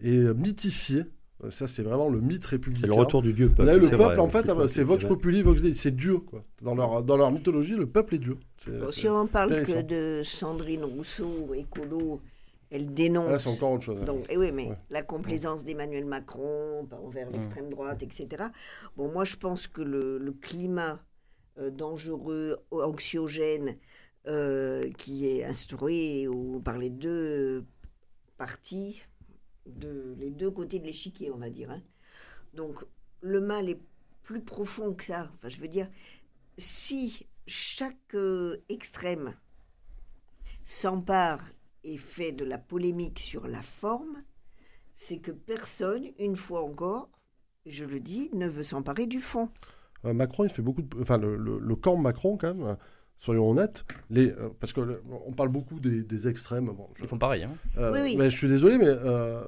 est 0.00 0.34
mythifié. 0.34 1.04
Euh, 1.44 1.50
Ça, 1.50 1.68
c'est 1.68 1.82
vraiment 1.82 2.08
le 2.08 2.20
mythe 2.20 2.44
républicain. 2.46 2.82
C'est 2.82 2.86
le 2.94 2.94
retour 2.94 3.20
du 3.22 3.32
dieu 3.34 3.48
peuple. 3.50 3.64
Là, 3.64 3.74
le 3.74 3.80
peuple, 3.82 3.96
vrai, 3.96 4.18
en 4.18 4.28
fait, 4.28 4.46
c'est 4.68 4.82
Vox. 4.82 5.04
Populi, 5.04 5.42
Vox 5.42 5.60
Dei, 5.62 5.74
c'est 5.74 5.94
Dieu, 5.94 6.18
quoi. 6.18 6.42
Dans 6.62 6.74
leur, 6.74 7.02
dans 7.02 7.16
leur 7.16 7.30
mythologie, 7.30 7.74
le 7.74 7.86
peuple 7.86 8.14
est 8.14 8.18
Dieu. 8.18 8.38
C'est- 8.64 8.70
Bon, 8.70 8.90
si 8.90 9.08
on 9.08 9.26
parle 9.26 9.62
que 9.64 9.82
de 9.82 10.22
Sandrine 10.24 10.84
Rousseau, 10.84 11.52
écolo, 11.54 12.20
elle 12.70 12.86
Là, 12.86 12.90
dénonce. 12.92 13.42
c'est 13.42 13.50
encore 13.50 13.72
autre 13.72 13.84
chose. 13.84 14.00
Donc, 14.04 14.24
et 14.30 14.36
oui, 14.38 14.50
mais 14.50 14.68
Ouais. 14.70 14.78
la 14.90 15.02
complaisance 15.02 15.62
d'Emmanuel 15.64 16.04
Macron 16.06 16.86
par- 16.88 17.04
envers 17.04 17.30
l'extrême 17.30 17.68
droite, 17.68 18.02
etc. 18.02 18.44
Bon, 18.96 19.12
moi, 19.12 19.24
je 19.24 19.36
pense 19.36 19.66
que 19.66 19.82
le, 19.82 20.18
le 20.18 20.32
climat 20.32 21.00
euh, 21.58 21.70
dangereux, 21.70 22.56
anxiogène, 22.70 23.76
euh, 24.26 24.90
qui 24.98 25.26
est 25.28 25.44
instauré 25.44 26.26
ou 26.28 26.60
par 26.60 26.76
les 26.78 26.90
deux 26.90 27.64
partis, 28.36 29.00
de, 29.66 30.14
les 30.18 30.30
deux 30.30 30.50
côtés 30.50 30.78
de 30.78 30.84
l'échiquier, 30.84 31.30
on 31.30 31.38
va 31.38 31.50
dire. 31.50 31.70
hein. 31.70 31.82
Donc, 32.54 32.84
le 33.20 33.40
mal 33.40 33.68
est 33.68 33.80
plus 34.22 34.40
profond 34.40 34.94
que 34.94 35.04
ça. 35.04 35.30
Enfin, 35.34 35.48
je 35.48 35.58
veux 35.60 35.68
dire, 35.68 35.88
si 36.58 37.26
chaque 37.46 38.14
euh, 38.14 38.58
extrême 38.68 39.34
s'empare 40.64 41.44
et 41.84 41.96
fait 41.96 42.32
de 42.32 42.44
la 42.44 42.58
polémique 42.58 43.20
sur 43.20 43.46
la 43.46 43.62
forme, 43.62 44.22
c'est 44.92 45.18
que 45.18 45.30
personne, 45.30 46.06
une 46.18 46.36
fois 46.36 46.62
encore, 46.62 47.08
je 47.66 47.84
le 47.84 48.00
dis, 48.00 48.30
ne 48.32 48.48
veut 48.48 48.64
s'emparer 48.64 49.06
du 49.06 49.20
fond. 49.20 49.48
Euh, 50.04 50.12
Macron, 50.12 50.44
il 50.44 50.50
fait 50.50 50.62
beaucoup 50.62 50.82
de... 50.82 51.00
Enfin, 51.00 51.18
le, 51.18 51.76
camp 51.76 51.96
Macron, 51.96 52.36
quand 52.36 52.54
même, 52.54 52.76
soyons 53.18 53.50
honnêtes, 53.50 53.84
les, 54.10 54.28
euh, 54.30 54.48
parce 54.60 54.72
qu'on 54.72 55.32
parle 55.36 55.48
beaucoup 55.48 55.80
des, 55.80 56.02
des 56.02 56.28
extrêmes. 56.28 56.66
Bon, 56.66 56.86
je, 56.94 57.02
Ils 57.02 57.08
font 57.08 57.18
pareil. 57.18 57.44
hein. 57.44 57.50
euh, 57.78 57.92
Oui, 57.92 58.00
oui. 58.02 58.16
mais 58.16 58.30
je 58.30 58.36
suis 58.36 58.48
désolé, 58.48 58.78
mais 58.78 58.86
euh, 58.88 59.40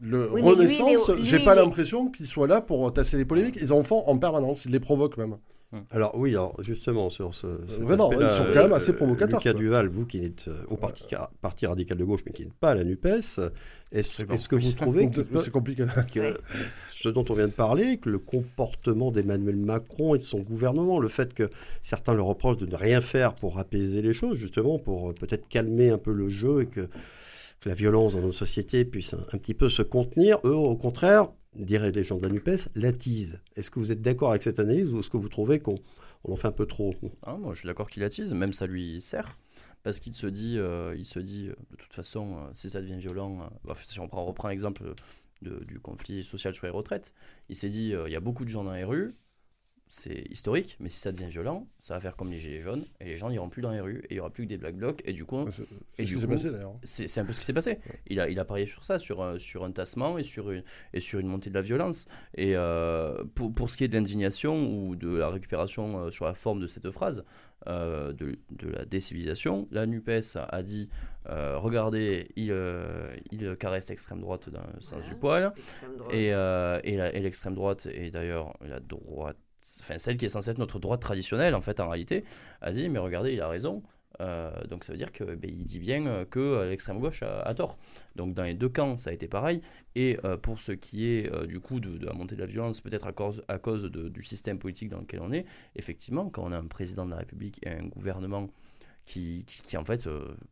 le 0.00 0.30
Oui, 0.30 0.42
Renaissance, 0.42 1.10
j'ai 1.20 1.38
pas 1.40 1.54
l'impression 1.54 2.08
qu'ils 2.10 2.26
soient 2.26 2.46
là 2.46 2.60
pour 2.60 2.92
tasser 2.92 3.16
les 3.16 3.24
polémiques. 3.24 3.58
Ils 3.60 3.72
en 3.72 3.82
font 3.82 4.04
en 4.06 4.16
permanence, 4.18 4.64
ils 4.64 4.70
les 4.70 4.80
provoquent 4.80 5.16
même. 5.16 5.36
Alors 5.90 6.16
oui, 6.16 6.30
alors 6.30 6.60
justement 6.62 7.10
sur 7.10 7.32
ce, 7.34 7.46
cet 7.68 7.80
Vraiment, 7.80 8.10
ils 8.12 8.28
sont 8.30 8.44
quand 8.52 8.62
même 8.62 8.72
assez 8.72 8.92
provocateurs, 8.92 9.38
Lucas 9.38 9.52
quoi. 9.52 9.60
Duval, 9.60 9.88
vous 9.88 10.04
qui 10.04 10.24
êtes 10.24 10.48
euh, 10.48 10.62
au 10.68 10.76
parti, 10.76 11.04
parti 11.40 11.64
radical 11.66 11.96
de 11.96 12.04
gauche, 12.04 12.22
mais 12.26 12.32
qui 12.32 12.42
n'êtes 12.42 12.54
pas 12.54 12.70
à 12.70 12.74
la 12.74 12.82
Nupes, 12.84 13.06
est-ce 13.06 14.48
que 14.48 14.56
vous 14.56 14.72
trouvez 14.72 15.08
que, 15.10 15.20
C'est 15.40 15.50
compliqué 15.50 15.84
là. 15.84 16.02
que 16.02 16.18
Ouais. 16.20 16.34
ce 16.92 17.08
dont 17.08 17.24
on 17.28 17.34
vient 17.34 17.46
de 17.46 17.52
parler, 17.52 17.98
que 17.98 18.08
le 18.10 18.18
comportement 18.18 19.10
d'Emmanuel 19.12 19.56
Macron 19.56 20.14
et 20.16 20.18
de 20.18 20.22
son 20.24 20.40
gouvernement, 20.40 20.98
le 20.98 21.08
fait 21.08 21.34
que 21.34 21.50
certains 21.82 22.14
le 22.14 22.22
reprochent 22.22 22.58
de 22.58 22.66
ne 22.66 22.76
rien 22.76 23.00
faire 23.00 23.34
pour 23.34 23.58
apaiser 23.58 24.02
les 24.02 24.12
choses, 24.12 24.38
justement, 24.38 24.78
pour 24.78 25.10
euh, 25.10 25.12
peut-être 25.12 25.48
calmer 25.48 25.90
un 25.90 25.98
peu 25.98 26.12
le 26.12 26.28
jeu 26.28 26.62
et 26.62 26.66
que, 26.66 26.88
que 27.60 27.68
la 27.68 27.74
violence 27.74 28.14
dans 28.14 28.20
notre 28.22 28.36
société 28.36 28.84
puisse 28.84 29.14
un, 29.14 29.24
un 29.32 29.38
petit 29.38 29.54
peu 29.54 29.68
se 29.68 29.82
contenir, 29.82 30.38
eux, 30.44 30.54
au 30.54 30.74
contraire, 30.76 31.28
diraient 31.54 31.92
les 31.92 32.04
gens 32.04 32.16
de 32.16 32.22
la 32.22 32.28
NUPES, 32.28 32.68
l'attisent. 32.74 33.40
Est-ce 33.56 33.70
que 33.70 33.78
vous 33.78 33.92
êtes 33.92 34.02
d'accord 34.02 34.30
avec 34.30 34.42
cette 34.42 34.58
analyse 34.58 34.92
ou 34.92 35.00
est-ce 35.00 35.10
que 35.10 35.16
vous 35.16 35.28
trouvez 35.28 35.60
qu'on 35.60 35.76
on 36.24 36.32
en 36.32 36.36
fait 36.36 36.48
un 36.48 36.52
peu 36.52 36.66
trop 36.66 36.94
Ah, 37.22 37.36
moi, 37.36 37.54
je 37.54 37.60
suis 37.60 37.66
d'accord 37.66 37.90
qu'il 37.90 38.04
attise, 38.04 38.32
même 38.34 38.52
ça 38.52 38.66
lui 38.66 39.00
sert. 39.00 39.38
Parce 39.82 39.98
qu'il 39.98 40.12
se 40.12 40.26
dit, 40.26 40.58
euh, 40.58 40.94
il 40.96 41.06
se 41.06 41.18
dit 41.18 41.48
euh, 41.48 41.54
de 41.70 41.76
toute 41.76 41.92
façon, 41.92 42.36
euh, 42.36 42.50
si 42.52 42.68
ça 42.68 42.80
devient 42.80 42.98
violent, 42.98 43.50
bah, 43.64 43.74
si 43.82 43.98
on 43.98 44.08
prend, 44.08 44.24
reprend 44.24 44.48
l'exemple 44.48 44.94
du 45.40 45.80
conflit 45.80 46.22
social 46.22 46.54
sur 46.54 46.66
les 46.66 46.70
retraites, 46.70 47.14
il 47.48 47.56
s'est 47.56 47.70
dit, 47.70 47.94
il 48.06 48.12
y 48.12 48.16
a 48.16 48.20
beaucoup 48.20 48.44
de 48.44 48.50
gens 48.50 48.62
dans 48.62 48.74
les 48.74 48.84
rues, 48.84 49.14
c'est 49.92 50.22
historique, 50.30 50.76
mais 50.78 50.88
si 50.88 51.00
ça 51.00 51.10
devient 51.10 51.28
violent, 51.28 51.66
ça 51.80 51.94
va 51.94 52.00
faire 52.00 52.14
comme 52.16 52.30
les 52.30 52.38
gilets 52.38 52.60
jaunes, 52.60 52.86
et 53.00 53.06
les 53.06 53.16
gens 53.16 53.28
n'iront 53.28 53.48
plus 53.48 53.60
dans 53.60 53.72
les 53.72 53.80
rues, 53.80 54.02
et 54.08 54.14
il 54.14 54.16
y 54.18 54.20
aura 54.20 54.30
plus 54.30 54.44
que 54.44 54.48
des 54.48 54.56
black 54.56 54.76
blocs, 54.76 55.02
et 55.04 55.12
du 55.12 55.24
coup, 55.24 55.44
C'est 55.50 55.64
ce 56.06 56.14
qui 56.14 56.20
s'est 56.20 56.26
passé 56.28 56.50
d'ailleurs. 56.50 56.74
c'est 56.84 57.18
un 57.18 57.24
peu 57.24 57.32
ce 57.32 57.40
qui 57.40 57.44
s'est 57.46 57.52
passé. 57.52 57.80
Il 58.06 58.20
a, 58.20 58.28
il 58.30 58.38
a 58.38 58.44
parié 58.44 58.66
sur 58.66 58.84
ça, 58.84 59.00
sur, 59.00 59.20
un- 59.20 59.40
sur 59.40 59.64
un 59.64 59.72
tassement 59.72 60.16
et 60.16 60.22
sur 60.22 60.52
une, 60.52 60.62
et 60.94 61.00
sur 61.00 61.18
une 61.18 61.26
montée 61.26 61.50
de 61.50 61.54
la 61.56 61.60
violence. 61.62 62.06
Et 62.36 62.52
euh, 62.54 63.24
pour, 63.34 63.52
pour 63.52 63.68
ce 63.68 63.76
qui 63.76 63.82
est 63.82 63.88
de 63.88 63.94
l'indignation 63.94 64.72
ou 64.72 64.94
de 64.94 65.08
la 65.08 65.28
récupération 65.28 66.04
euh, 66.06 66.10
sur 66.10 66.24
la 66.24 66.34
forme 66.34 66.60
de 66.60 66.68
cette 66.68 66.88
phrase, 66.92 67.24
euh, 67.66 68.12
de, 68.12 68.38
de 68.52 68.68
la 68.70 68.84
décivilisation, 68.84 69.66
la 69.72 69.86
NUPES 69.86 70.36
a 70.48 70.62
dit 70.62 70.88
euh, 71.28 71.58
regardez, 71.58 72.28
il, 72.36 72.52
euh, 72.52 73.14
il 73.32 73.56
caresse 73.56 73.88
l'extrême 73.88 74.20
droite 74.20 74.48
dans 74.48 74.62
le 74.74 74.80
sens 74.80 75.04
du 75.04 75.14
poil. 75.16 75.52
Et, 76.12 76.32
euh, 76.32 76.80
et 76.84 77.20
l'extrême 77.20 77.54
droite, 77.56 77.86
et 77.92 78.10
d'ailleurs 78.12 78.56
la 78.62 78.78
droite, 78.80 79.36
enfin 79.80 79.98
celle 79.98 80.16
qui 80.16 80.26
est 80.26 80.30
censée 80.30 80.50
être 80.50 80.58
notre 80.58 80.78
droite 80.78 81.00
traditionnelle, 81.00 81.54
en 81.54 81.60
fait, 81.60 81.80
en 81.80 81.88
réalité, 81.88 82.24
a 82.60 82.72
dit 82.72 82.88
mais 82.88 82.98
regardez, 82.98 83.32
il 83.32 83.40
a 83.40 83.48
raison. 83.48 83.82
Euh, 84.20 84.50
donc 84.68 84.84
ça 84.84 84.92
veut 84.92 84.98
dire 84.98 85.12
que 85.12 85.24
ben, 85.24 85.50
dit 85.50 85.78
bien 85.78 86.06
euh, 86.06 86.24
que 86.24 86.40
euh, 86.40 86.68
l'extrême 86.68 86.98
gauche 86.98 87.22
a, 87.22 87.54
tort. 87.54 87.78
Donc 88.16 88.34
dans 88.34 88.42
les 88.42 88.54
deux 88.54 88.68
camps, 88.68 88.96
ça 88.96 89.10
a 89.10 89.12
été 89.12 89.28
pareil. 89.28 89.62
Et 89.94 90.18
pour 90.42 90.60
ce 90.60 90.72
qui 90.72 91.06
est 91.06 91.46
du 91.46 91.60
coup 91.60 91.80
de, 91.80 92.04
la 92.04 92.12
montée 92.12 92.36
de 92.36 92.40
la 92.40 92.46
violence, 92.46 92.80
peut-être 92.80 93.06
à 93.06 93.12
cause, 93.12 93.42
à 93.48 93.58
cause 93.58 93.84
du 93.84 94.22
système 94.22 94.58
politique 94.58 94.88
dans 94.88 95.00
lequel 95.00 95.20
on 95.20 95.32
est, 95.32 95.46
effectivement, 95.74 96.28
quand 96.28 96.44
on 96.44 96.52
a 96.52 96.56
un 96.56 96.66
président 96.66 97.04
de 97.04 97.10
la 97.10 97.16
République 97.16 97.60
et 97.64 97.70
un 97.70 97.86
gouvernement 97.86 98.48
qui, 99.04 99.44
qui, 99.46 99.62
qui, 99.62 99.76
en 99.76 99.84
fait 99.84 100.08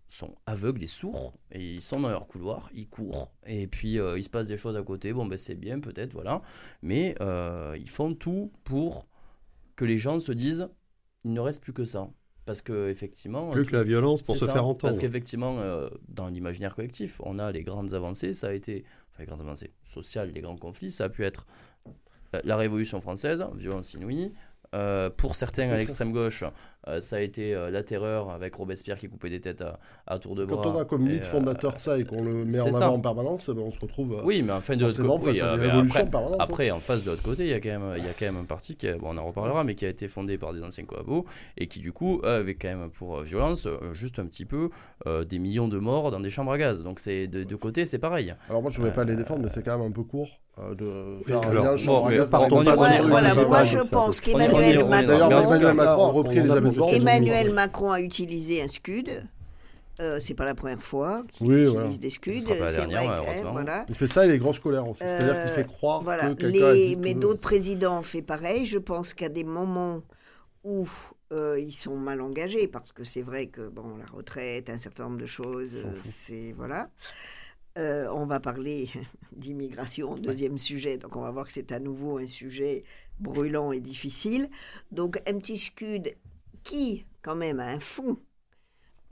sont 0.08 0.34
aveugles 0.46 0.82
et 0.82 0.88
sourds 0.88 1.34
et 1.52 1.74
ils 1.74 1.82
sont 1.82 2.00
dans 2.00 2.08
leur 2.08 2.26
couloir, 2.26 2.70
ils 2.74 2.88
courent 2.88 3.30
et 3.46 3.66
puis 3.66 3.94
il 3.94 4.24
se 4.24 4.30
passe 4.30 4.48
des 4.48 4.56
choses 4.56 4.76
à 4.76 4.82
côté. 4.82 5.12
Bon 5.12 5.26
ben 5.26 5.38
c'est 5.38 5.54
bien 5.54 5.78
peut-être 5.78 6.12
voilà, 6.12 6.42
mais 6.82 7.14
ils 7.76 7.90
font 7.90 8.14
tout 8.14 8.50
pour 8.64 9.06
que 9.78 9.84
les 9.84 9.96
gens 9.96 10.18
se 10.18 10.32
disent 10.32 10.68
il 11.24 11.32
ne 11.32 11.40
reste 11.40 11.62
plus 11.62 11.72
que 11.72 11.84
ça 11.84 12.10
parce 12.44 12.62
que 12.62 12.88
effectivement 12.88 13.50
Plus 13.50 13.66
que 13.66 13.76
la 13.76 13.84
violence 13.84 14.22
pour 14.22 14.36
se 14.36 14.46
ça, 14.46 14.52
faire 14.52 14.64
entendre. 14.64 14.92
Parce 14.92 14.98
qu'effectivement, 14.98 15.58
euh, 15.60 15.88
dans 16.08 16.28
l'imaginaire 16.28 16.74
collectif, 16.74 17.20
on 17.22 17.38
a 17.38 17.52
les 17.52 17.62
grandes 17.62 17.92
avancées, 17.92 18.32
ça 18.32 18.48
a 18.48 18.52
été, 18.52 18.84
enfin 19.10 19.20
les 19.20 19.26
grandes 19.26 19.42
avancées 19.42 19.74
sociales, 19.82 20.32
les 20.34 20.40
grands 20.40 20.56
conflits, 20.56 20.90
ça 20.90 21.04
a 21.04 21.08
pu 21.10 21.24
être 21.24 21.46
euh, 22.34 22.40
la 22.44 22.56
Révolution 22.56 23.00
française, 23.00 23.44
violence 23.54 23.92
inouïe. 23.94 24.32
Euh, 24.74 25.10
pour 25.10 25.34
certains 25.34 25.70
à 25.70 25.76
l'extrême 25.76 26.12
gauche, 26.12 26.44
euh, 26.88 27.00
ça 27.00 27.16
a 27.16 27.20
été 27.20 27.54
euh, 27.54 27.70
la 27.70 27.82
terreur 27.82 28.30
avec 28.30 28.54
Robespierre 28.54 28.98
qui 28.98 29.08
coupait 29.08 29.30
des 29.30 29.40
têtes 29.40 29.62
à, 29.62 29.78
à 30.06 30.18
tour 30.18 30.34
de 30.34 30.44
bras. 30.44 30.62
Quand 30.64 30.70
on 30.74 30.78
a 30.80 30.84
comme 30.84 31.02
mythe 31.02 31.22
euh, 31.24 31.28
fondateur 31.28 31.78
ça 31.78 31.98
et 31.98 32.04
qu'on 32.04 32.22
le 32.24 32.44
met 32.44 32.60
en 32.60 32.72
ça. 32.72 32.86
avant 32.86 32.94
en 32.96 33.00
permanence, 33.00 33.48
ben, 33.50 33.58
on 33.62 33.70
se 33.70 33.78
retrouve 33.80 34.14
euh, 34.14 34.22
Oui, 34.24 34.42
mais 34.42 34.52
enfin 34.52 34.74
de 34.76 34.84
l'autre 34.84 35.02
côté, 35.02 35.30
oui, 35.30 35.40
euh, 35.42 35.80
après, 35.82 36.02
hein. 36.02 36.36
après, 36.38 36.70
en 36.70 36.78
face 36.80 37.04
de 37.04 37.10
l'autre 37.10 37.22
côté, 37.22 37.44
il 37.44 37.50
y 37.50 37.52
a 37.54 37.60
quand 37.60 37.68
même, 37.68 37.94
il 37.98 38.04
y 38.04 38.08
a 38.08 38.12
quand 38.18 38.24
même 38.26 38.38
un 38.38 38.44
parti 38.44 38.74
qui, 38.76 38.88
a- 38.88 38.96
bon, 38.96 39.08
on 39.14 39.18
en 39.18 39.26
reparlera, 39.26 39.64
mais 39.64 39.74
qui 39.74 39.84
a 39.84 39.88
été 39.88 40.08
fondé 40.08 40.38
par 40.38 40.52
des 40.52 40.62
anciens 40.62 40.84
coabos 40.84 41.24
et 41.56 41.66
qui 41.68 41.80
du 41.80 41.92
coup 41.92 42.20
avait 42.24 42.54
quand 42.54 42.68
même 42.68 42.90
pour 42.90 43.18
euh, 43.18 43.22
violence 43.22 43.66
euh, 43.66 43.92
juste 43.92 44.18
un 44.18 44.26
petit 44.26 44.44
peu 44.44 44.70
euh, 45.06 45.24
des 45.24 45.38
millions 45.38 45.68
de 45.68 45.78
morts 45.78 46.10
dans 46.10 46.20
des 46.20 46.30
chambres 46.30 46.52
à 46.52 46.58
gaz. 46.58 46.82
Donc 46.82 46.98
c'est 47.00 47.26
de 47.26 47.44
deux 47.44 47.56
côtés, 47.56 47.84
c'est 47.86 47.98
pareil. 47.98 48.34
Alors 48.48 48.62
moi 48.62 48.70
je 48.70 48.80
ne 48.80 48.86
vais 48.86 48.92
pas 48.92 49.04
les 49.04 49.12
Euh, 49.12 49.16
défendre, 49.16 49.42
mais 49.42 49.48
c'est 49.50 49.62
quand 49.62 49.76
même 49.78 49.86
un 49.88 49.92
peu 49.92 50.02
court 50.04 50.28
euh, 50.58 50.74
de 50.74 51.22
faire 51.24 51.38
un 51.38 51.50
alors, 51.50 51.64
lien 51.64 51.70
bon, 51.72 51.76
chambre 51.76 52.06
à 52.06 52.10
mais 52.10 52.16
les- 52.16 53.06
voilà, 53.08 53.34
moi 53.34 53.64
je 53.64 53.78
pense 53.90 54.20
qu'Emmanuel. 54.20 54.84
D'ailleurs, 55.06 55.26
en 55.26 55.30
Macron, 55.30 55.54
Emmanuel 55.54 55.80
a 55.80 55.94
repris 55.94 56.40
en 56.40 56.50
Emmanuel 56.86 57.52
Macron 57.52 57.90
a 57.92 58.00
utilisé 58.00 58.62
un 58.62 58.68
scud. 58.68 59.24
Euh, 60.00 60.18
c'est 60.20 60.34
pas 60.34 60.44
la 60.44 60.54
première 60.54 60.80
fois 60.82 61.24
qu'il 61.32 61.48
Oui, 61.48 61.54
utilise 61.54 61.72
voilà. 61.72 61.96
des 61.96 62.10
scuds. 62.10 62.40
C'est 62.42 62.46
dernière, 62.76 63.22
vrai 63.24 63.42
voilà. 63.50 63.84
Il 63.88 63.96
fait 63.96 64.06
ça 64.06 64.24
et 64.24 64.28
les 64.28 64.38
grosses 64.38 64.60
colères 64.60 64.86
aussi. 64.88 65.00
C'est-à-dire 65.00 65.32
qu'il 65.42 65.50
Euh, 65.50 65.54
fait 65.54 65.66
croire 65.66 66.02
Voilà. 66.02 66.28
que 66.28 66.34
quelqu'un 66.34 66.66
a 66.66 66.72
Les- 66.72 66.86
dit 66.90 66.96
Mais 66.96 67.14
que- 67.14 67.18
d'autres 67.18 67.40
présidents 67.40 67.98
ont 67.98 68.02
fait 68.04 68.22
pareil. 68.22 68.64
Je 68.64 68.78
pense 68.78 69.12
qu'à 69.12 69.28
des 69.28 69.42
moments 69.42 70.02
où 70.62 70.88
euh, 71.32 71.58
ils 71.58 71.72
sont 71.72 71.96
mal 71.96 72.20
engagés, 72.20 72.68
parce 72.68 72.92
que 72.92 73.02
c'est 73.04 73.22
vrai 73.22 73.48
que 73.48 73.68
bon, 73.68 73.96
la 73.98 74.06
retraite, 74.06 74.70
un 74.70 74.78
certain 74.78 75.04
nombre 75.04 75.18
de 75.18 75.26
choses, 75.26 75.74
euh, 75.74 75.84
c'est 76.04 76.52
voilà. 76.56 76.88
Euh, 77.76 78.08
on 78.12 78.24
va 78.24 78.38
parler 78.40 78.88
d'immigration, 79.36 80.14
deuxième 80.14 80.58
sujet. 80.58 80.96
Donc 80.96 81.16
on 81.16 81.22
va 81.22 81.30
voir 81.32 81.44
que 81.46 81.52
c'est 81.52 81.72
à 81.72 81.80
nouveau 81.80 82.18
un 82.18 82.26
sujet 82.28 82.84
brûlant 83.20 83.72
et 83.72 83.80
difficile. 83.80 84.48
Donc 84.92 85.20
un 85.28 85.38
petit 85.38 85.58
scud 85.58 86.14
qui, 86.64 87.06
quand 87.22 87.36
même, 87.36 87.60
a 87.60 87.66
un 87.68 87.80
fond. 87.80 88.18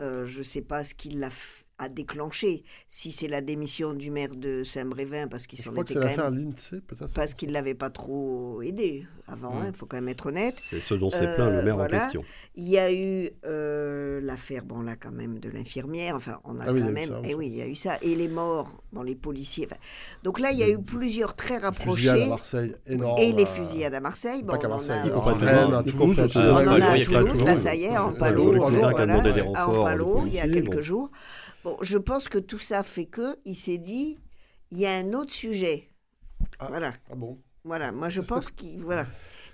Euh, 0.00 0.26
je 0.26 0.38
ne 0.38 0.44
sais 0.44 0.62
pas 0.62 0.84
ce 0.84 0.94
qu'il 0.94 1.22
a, 1.24 1.30
f- 1.30 1.65
a 1.78 1.88
déclenché. 1.90 2.64
Si 2.88 3.12
c'est 3.12 3.28
la 3.28 3.40
démission 3.42 3.92
du 3.92 4.10
maire 4.10 4.34
de 4.34 4.62
Saint-Brévin, 4.64 5.28
parce 5.28 5.46
qu'il 5.46 5.58
s'en 5.58 5.72
que 5.72 5.80
était 5.82 5.92
c'est 5.94 6.00
quand 6.00 6.06
l'affaire 6.06 6.30
même 6.30 6.50
l'INSEE 6.52 6.80
peut-être. 6.80 7.12
parce 7.12 7.34
qu'il 7.34 7.48
ne 7.50 7.54
l'avait 7.54 7.74
pas 7.74 7.90
trop 7.90 8.62
aidé 8.62 9.04
avant, 9.28 9.62
il 9.62 9.70
Mm. 9.70 9.72
faut 9.74 9.84
quand 9.86 9.96
même 9.98 10.08
être 10.08 10.26
honnête. 10.26 10.54
C'est 10.56 10.80
ce 10.80 10.94
dont 10.94 11.10
s'est 11.10 11.34
plaint 11.34 11.50
le 11.50 11.58
Euh, 11.58 11.62
maire 11.62 11.74
voilà. 11.76 11.96
en 11.98 12.00
question. 12.00 12.24
Il 12.54 12.66
y 12.68 12.78
a 12.78 12.90
eu 12.92 13.30
euh, 13.44 14.20
l'affaire, 14.22 14.64
bon 14.64 14.80
là 14.80 14.96
quand 14.96 15.10
même, 15.12 15.38
de 15.38 15.50
l'infirmière, 15.50 16.14
enfin 16.16 16.38
on 16.44 16.58
a 16.60 16.64
Ah 16.66 16.72
oui, 16.72 16.80
il 16.80 16.80
y 16.80 16.82
a 16.82 16.84
quand 16.86 16.90
eu 16.90 16.94
même, 16.94 17.24
et 17.24 17.30
ça. 17.32 17.36
oui, 17.36 17.46
il 17.48 17.54
y 17.56 17.60
a 17.62 17.66
eu 17.66 17.74
ça, 17.74 17.96
et 18.00 18.14
les 18.14 18.28
morts, 18.28 18.72
bon 18.92 19.02
les 19.02 19.14
policiers, 19.14 19.66
enfin, 19.70 19.76
donc 20.22 20.38
là 20.40 20.52
il 20.52 20.58
y 20.58 20.62
a 20.62 20.68
eu 20.70 20.80
plusieurs 20.80 21.34
très 21.36 21.58
rapprochés, 21.58 22.08
à 22.08 22.26
Marseille, 22.26 22.74
énorme. 22.86 23.18
et 23.20 23.32
les 23.32 23.42
euh, 23.42 23.46
fusillades 23.46 23.94
à 23.94 24.00
Marseille, 24.00 24.42
bon, 24.42 24.52
Pas 24.52 24.58
qu'à 24.58 24.68
on 24.68 24.72
en 24.72 24.76
Marseille, 24.76 24.92
a- 24.92 25.06
y 25.06 25.10
à 25.10 25.78
à 25.78 25.82
Toulouse, 25.82 26.20
à 26.20 26.24
à 26.24 26.28
on 26.40 26.54
en 26.54 26.80
a 26.80 26.86
à 26.86 26.96
il 26.96 27.10
y 27.10 27.16
a 27.16 27.20
Toulouse, 27.20 27.44
là 27.44 27.54
oui. 27.54 27.60
ça 27.60 27.74
y 27.74 27.84
est, 27.84 27.98
en 27.98 28.12
Palo, 28.14 28.54
a 28.64 28.70
voilà, 28.70 29.06
demandé 29.06 29.32
des 29.32 29.40
à 29.40 29.44
renforts, 29.64 29.84
Palo, 29.84 30.22
il 30.26 30.34
y 30.34 30.40
a 30.40 30.48
quelques 30.48 30.80
jours. 30.80 31.10
Bon, 31.66 31.76
je 31.82 31.98
pense 31.98 32.28
que 32.28 32.38
tout 32.38 32.60
ça 32.60 32.84
fait 32.84 33.06
que 33.06 33.38
il 33.44 33.56
s'est 33.56 33.78
dit, 33.78 34.18
il 34.70 34.78
y 34.78 34.86
a 34.86 34.92
un 34.94 35.12
autre 35.14 35.32
sujet. 35.32 35.88
Ah. 36.60 36.66
Voilà, 36.68 36.92
Ah 37.10 37.16
bon? 37.16 37.40
Voilà. 37.64 37.90
Moi, 37.90 38.08
je 38.08 38.20
pense 38.20 38.52
qu'il 38.52 38.78
voilà, 38.84 39.04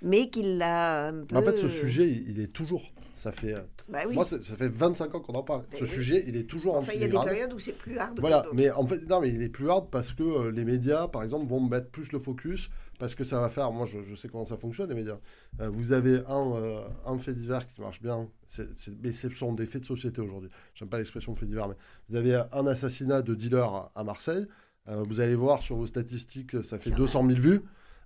mais 0.02 0.28
qu'il 0.28 0.58
l'a. 0.58 1.08
un 1.08 1.22
En 1.34 1.42
fait, 1.42 1.52
peu- 1.52 1.56
ce 1.56 1.68
sujet, 1.68 2.10
il 2.10 2.38
est 2.38 2.52
toujours. 2.52 2.82
Ça 3.16 3.32
fait, 3.32 3.54
euh, 3.54 3.62
Bah 3.88 4.00
oui. 4.06 4.14
moi, 4.14 4.26
ça 4.26 4.38
fait 4.42 4.68
25 4.68 5.14
ans 5.14 5.20
qu'on 5.20 5.32
en 5.32 5.42
parle. 5.42 5.64
Mais 5.72 5.78
Ce 5.78 5.84
oui. 5.84 5.88
sujet, 5.88 6.22
il 6.26 6.36
est 6.36 6.44
toujours 6.44 6.74
en 6.74 6.80
Enfin, 6.80 6.92
il 6.94 7.00
y 7.00 7.04
a 7.04 7.08
des 7.08 7.12
périodes 7.18 7.54
où 7.54 7.58
c'est 7.58 7.72
plus 7.72 7.96
hard. 7.96 8.20
Voilà, 8.20 8.44
mais 8.52 8.70
en 8.70 8.86
fait, 8.86 8.98
non, 9.08 9.20
mais 9.22 9.30
il 9.30 9.40
est 9.42 9.48
plus 9.48 9.70
hard 9.70 9.88
parce 9.90 10.12
que 10.12 10.22
euh, 10.22 10.50
les 10.50 10.66
médias, 10.66 11.08
par 11.08 11.22
exemple, 11.22 11.46
vont 11.46 11.60
mettre 11.60 11.88
plus 11.88 12.12
le 12.12 12.18
focus 12.18 12.68
parce 12.98 13.14
que 13.14 13.24
ça 13.24 13.40
va 13.40 13.48
faire. 13.48 13.72
Moi, 13.72 13.86
je, 13.86 14.02
je 14.02 14.14
sais 14.16 14.28
comment 14.28 14.44
ça 14.44 14.58
fonctionne, 14.58 14.90
les 14.90 14.96
médias. 14.96 15.18
Euh, 15.60 15.70
vous 15.70 15.92
avez 15.92 16.18
un, 16.28 16.52
euh, 16.56 16.80
un 17.06 17.16
fait 17.18 17.32
divers 17.32 17.66
qui 17.66 17.80
marche 17.80 18.02
bien, 18.02 18.28
mais 19.02 19.12
ce 19.12 19.28
sont 19.30 19.52
des 19.52 19.66
faits 19.66 19.82
de 19.82 19.86
société 19.86 20.20
aujourd'hui. 20.20 20.50
J'aime 20.74 20.88
pas 20.88 20.98
l'expression 20.98 21.34
fait 21.36 21.46
divers, 21.46 21.68
mais 21.68 21.74
vous 22.08 22.16
avez 22.16 22.42
un 22.52 22.66
assassinat 22.66 23.22
de 23.22 23.34
dealer 23.34 23.64
à, 23.72 23.92
à 23.94 24.04
Marseille. 24.04 24.46
Euh, 24.88 25.04
vous 25.08 25.20
allez 25.20 25.34
voir 25.36 25.62
sur 25.62 25.76
vos 25.76 25.86
statistiques, 25.86 26.62
ça 26.64 26.78
fait 26.78 26.90
200 26.90 27.26
000 27.28 27.40
vues. 27.40 27.60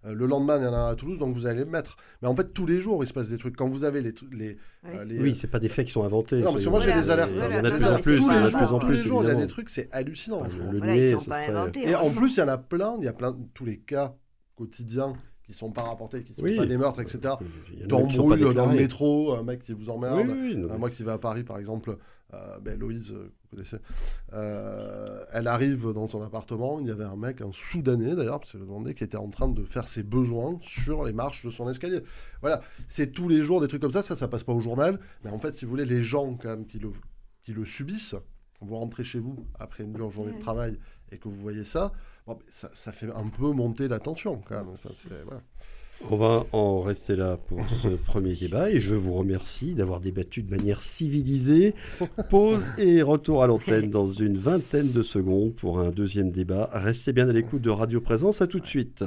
Euh, 0.05 0.13
le 0.13 0.27
lendemain, 0.27 0.59
il 0.59 0.65
y 0.65 0.67
en 0.67 0.75
a 0.75 0.77
un 0.77 0.91
à 0.91 0.95
Toulouse, 0.95 1.19
donc 1.19 1.35
vous 1.35 1.47
allez 1.47 1.61
le 1.61 1.65
mettre. 1.71 1.97
Mais 2.21 2.29
en 2.29 2.37
fait, 2.37 2.53
tous 2.53 2.67
les 2.67 2.81
jours, 2.81 3.03
il 3.03 3.07
se 3.07 3.15
passe 3.15 3.29
des 3.31 3.39
trucs. 3.39 3.57
Quand 3.57 3.67
vous 3.69 3.83
avez 3.85 4.03
les, 4.03 4.13
les, 4.31 4.49
Ouais. 4.49 4.57
euh, 4.99 5.05
les- 5.05 5.19
Oui, 5.19 5.35
c'est 5.35 5.47
pas 5.51 5.59
des 5.59 5.71
faits 5.71 5.87
qui 5.87 5.93
sont 5.93 6.05
inventés. 6.05 6.41
Non, 6.43 6.53
parce 6.53 6.65
que 6.65 6.69
moi, 6.69 6.81
j'ai 6.81 6.93
des 6.93 7.11
alertes. 7.11 7.31
Il 7.35 7.39
y 7.39 7.43
en 7.43 7.51
a 7.51 7.63
de 7.63 7.71
plus 7.71 7.85
en 7.87 7.97
plus, 7.97 8.03
c'est 8.03 8.17
il 8.17 8.23
y 8.23 8.29
en 8.29 8.45
a 8.45 8.47
de 8.47 8.51
tous 8.51 8.57
plus 8.57 8.61
les 8.61 8.67
en 8.67 8.79
tous 8.79 8.87
plus, 8.87 8.95
les 8.97 9.03
jours, 9.03 9.23
il 9.25 9.29
y 9.29 9.31
a 9.31 9.35
des 9.35 9.47
trucs, 9.47 9.71
c'est 9.71 9.89
hallucinant. 9.91 10.43
Ah, 10.45 10.49
franchement. 10.51 10.71
le 10.73 10.79
Voilà, 10.79 10.95
ils 10.97 11.01
nier, 11.01 11.13
sont 11.13 11.21
ce 11.21 11.29
pas 11.31 11.41
serait- 11.47 11.57
inventés. 11.57 11.81
Et 11.89 11.95
en 11.95 12.01
heureusement. 12.01 12.21
plus, 12.21 12.37
il 12.37 12.41
y 12.41 12.43
en 12.43 12.49
a 12.49 12.59
plein, 12.59 12.95
il 12.99 13.05
y 13.05 13.09
a 13.09 13.13
plein 13.15 13.37
tous 13.55 13.65
les 13.65 13.79
cas 13.79 14.15
quotidiens 14.55 15.15
qui 15.47 15.53
sont 15.53 15.71
pas 15.71 15.83
rapportés, 15.83 16.25
qui 16.25 16.35
sont 16.35 16.43
Oui. 16.43 16.57
pas 16.57 16.67
des 16.67 16.77
meurtres, 16.77 17.01
etc. 17.01 17.35
Dans 17.87 18.01
le 18.01 18.77
métro, 18.77 19.35
un 19.35 19.43
mec 19.45 19.63
qui 19.63 19.73
vous 19.73 19.89
emmerde. 19.89 20.27
Oui, 20.29 20.35
oui, 20.39 20.57
non, 20.57 20.71
Euh, 20.71 20.79
moi 20.79 20.91
qui 20.91 21.05
vais 21.05 21.13
à 21.13 21.19
Paris, 21.19 21.45
par 21.45 21.59
exemple, 21.59 21.97
euh, 22.35 22.59
ben, 22.59 22.77
Loïse, 22.79 23.13
euh, 23.13 23.33
vous 23.45 23.49
connaissez, 23.57 23.77
euh, 24.33 25.25
elle 25.33 25.47
arrive 25.47 25.93
dans 25.93 26.09
son 26.09 26.21
appartement, 26.23 26.81
il 26.81 26.89
y 26.89 26.91
avait 26.91 27.05
un 27.05 27.15
mec, 27.15 27.41
un 27.41 27.53
Soudanais 27.53 28.17
d'ailleurs, 28.17 28.41
parce 28.41 28.53
que 28.53 28.59
je 28.59 28.93
qui 28.93 29.05
était 29.05 29.17
en 29.17 29.29
train 29.29 29.49
de 29.49 29.63
faire 29.63 29.87
ses 29.87 30.03
besoins 30.03 30.59
sur 30.63 31.05
les 31.05 31.13
marches 31.13 31.47
de 31.47 31.51
son 31.51 31.71
escalier. 31.71 32.01
Voilà, 32.41 32.63
c'est 32.89 33.13
tous 33.13 33.29
les 33.29 33.43
jours 33.43 33.61
des 33.61 33.69
trucs 33.69 33.81
comme 33.83 33.93
ça, 33.93 34.03
ça, 34.03 34.17
ça 34.17 34.27
passe 34.27 34.43
pas 34.43 34.53
au 34.53 34.61
journal, 34.61 34.99
mais 35.25 35.31
en 35.31 35.39
fait, 35.39 35.57
si 35.57 35.65
vous 35.65 35.71
voulez, 35.71 35.85
les 35.87 36.03
gens 36.03 36.35
quand 36.35 36.49
même 36.49 36.67
qui 36.67 36.81
le, 36.81 36.91
qui 37.45 37.53
le 37.53 37.65
subissent, 37.65 38.17
vous 38.61 38.77
rentrez 38.77 39.05
chez 39.05 39.21
vous 39.21 39.47
après 39.61 39.85
une 39.85 39.93
dure 39.93 40.11
journée 40.11 40.33
de 40.33 40.41
travail 40.41 40.79
et 41.13 41.19
que 41.19 41.29
vous 41.29 41.41
voyez 41.41 41.63
ça, 41.65 41.93
bon, 42.27 42.39
ça, 42.49 42.71
ça 42.75 42.93
fait 42.93 43.09
un 43.15 43.29
peu 43.29 43.51
monter 43.53 43.89
la 43.89 43.99
tension 43.99 44.41
quand 44.49 44.57
même. 44.57 44.69
Enfin, 44.75 44.91
c'est- 44.95 45.09
voilà. 45.25 45.43
On 46.11 46.17
va 46.19 46.45
en 46.53 46.83
rester 46.83 47.17
là 47.17 47.39
pour 47.39 47.67
ce 47.71 47.89
premier 48.07 48.35
débat 48.35 48.71
et 48.71 48.81
je 48.81 48.95
vous 48.95 49.15
remercie 49.15 49.73
d'avoir 49.75 50.01
débattu 50.01 50.43
de 50.43 50.51
manière 50.55 50.83
civilisée. 50.83 51.75
Pause 52.29 52.67
et 52.77 53.01
retour 53.01 53.43
à 53.43 53.47
l'antenne 53.47 53.89
dans 53.91 54.07
une 54.13 54.37
vingtaine 54.37 54.93
de 54.93 55.03
secondes 55.03 55.55
pour 55.55 55.81
un 55.81 55.91
deuxième 55.91 56.31
débat. 56.31 56.69
Restez 56.75 57.15
bien 57.15 57.29
à 57.29 57.33
l'écoute 57.33 57.63
de 57.63 57.71
Radio 57.71 58.03
Présence. 58.03 58.43
À 58.43 58.47
tout 58.47 58.61
de 58.61 58.67
suite. 58.67 59.05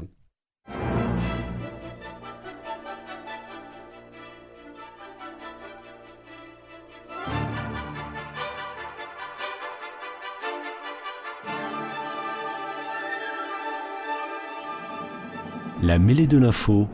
La 15.90 15.98
mêlée 15.98 16.28
de 16.28 16.38
l'info, 16.38 16.88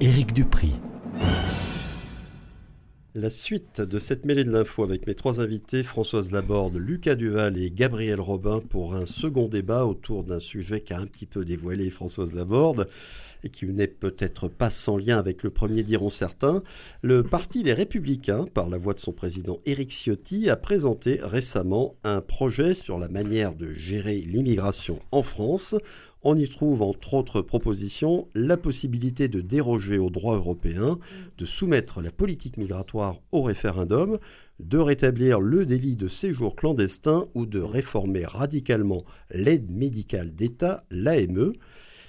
Éric 0.00 0.32
Dupri. 0.32 0.72
La 3.14 3.30
suite 3.30 3.80
de 3.80 4.00
cette 4.00 4.24
mêlée 4.24 4.42
de 4.42 4.50
l'info 4.50 4.82
avec 4.82 5.06
mes 5.06 5.14
trois 5.14 5.38
invités, 5.38 5.84
Françoise 5.84 6.32
Laborde, 6.32 6.74
Lucas 6.78 7.14
Duval 7.14 7.56
et 7.56 7.70
Gabriel 7.70 8.18
Robin, 8.18 8.58
pour 8.58 8.96
un 8.96 9.06
second 9.06 9.46
débat 9.46 9.86
autour 9.86 10.24
d'un 10.24 10.40
sujet 10.40 10.80
qu'a 10.80 10.98
un 10.98 11.06
petit 11.06 11.26
peu 11.26 11.44
dévoilé 11.44 11.90
Françoise 11.90 12.32
Laborde 12.32 12.88
et 13.44 13.50
qui 13.50 13.66
n'est 13.66 13.86
peut-être 13.86 14.48
pas 14.48 14.70
sans 14.70 14.96
lien 14.96 15.18
avec 15.18 15.44
le 15.44 15.50
premier, 15.50 15.84
diront 15.84 16.10
certains. 16.10 16.62
Le 17.02 17.22
parti 17.22 17.62
Les 17.62 17.72
Républicains, 17.72 18.46
par 18.52 18.68
la 18.68 18.78
voix 18.78 18.94
de 18.94 19.00
son 19.00 19.12
président 19.12 19.60
Éric 19.64 19.92
Ciotti, 19.92 20.50
a 20.50 20.56
présenté 20.56 21.20
récemment 21.22 21.94
un 22.02 22.20
projet 22.20 22.74
sur 22.74 22.98
la 22.98 23.08
manière 23.08 23.54
de 23.54 23.70
gérer 23.70 24.16
l'immigration 24.16 24.98
en 25.12 25.22
France. 25.22 25.76
On 26.24 26.36
y 26.36 26.48
trouve, 26.48 26.82
entre 26.82 27.14
autres 27.14 27.42
propositions, 27.42 28.28
la 28.34 28.56
possibilité 28.56 29.26
de 29.26 29.40
déroger 29.40 29.98
au 29.98 30.08
droit 30.08 30.36
européen, 30.36 31.00
de 31.36 31.44
soumettre 31.44 32.00
la 32.00 32.12
politique 32.12 32.58
migratoire 32.58 33.16
au 33.32 33.42
référendum, 33.42 34.18
de 34.60 34.78
rétablir 34.78 35.40
le 35.40 35.66
délit 35.66 35.96
de 35.96 36.06
séjour 36.06 36.54
clandestin 36.54 37.26
ou 37.34 37.44
de 37.44 37.58
réformer 37.58 38.24
radicalement 38.24 39.04
l'aide 39.30 39.68
médicale 39.70 40.32
d'État, 40.32 40.84
l'AME. 40.90 41.54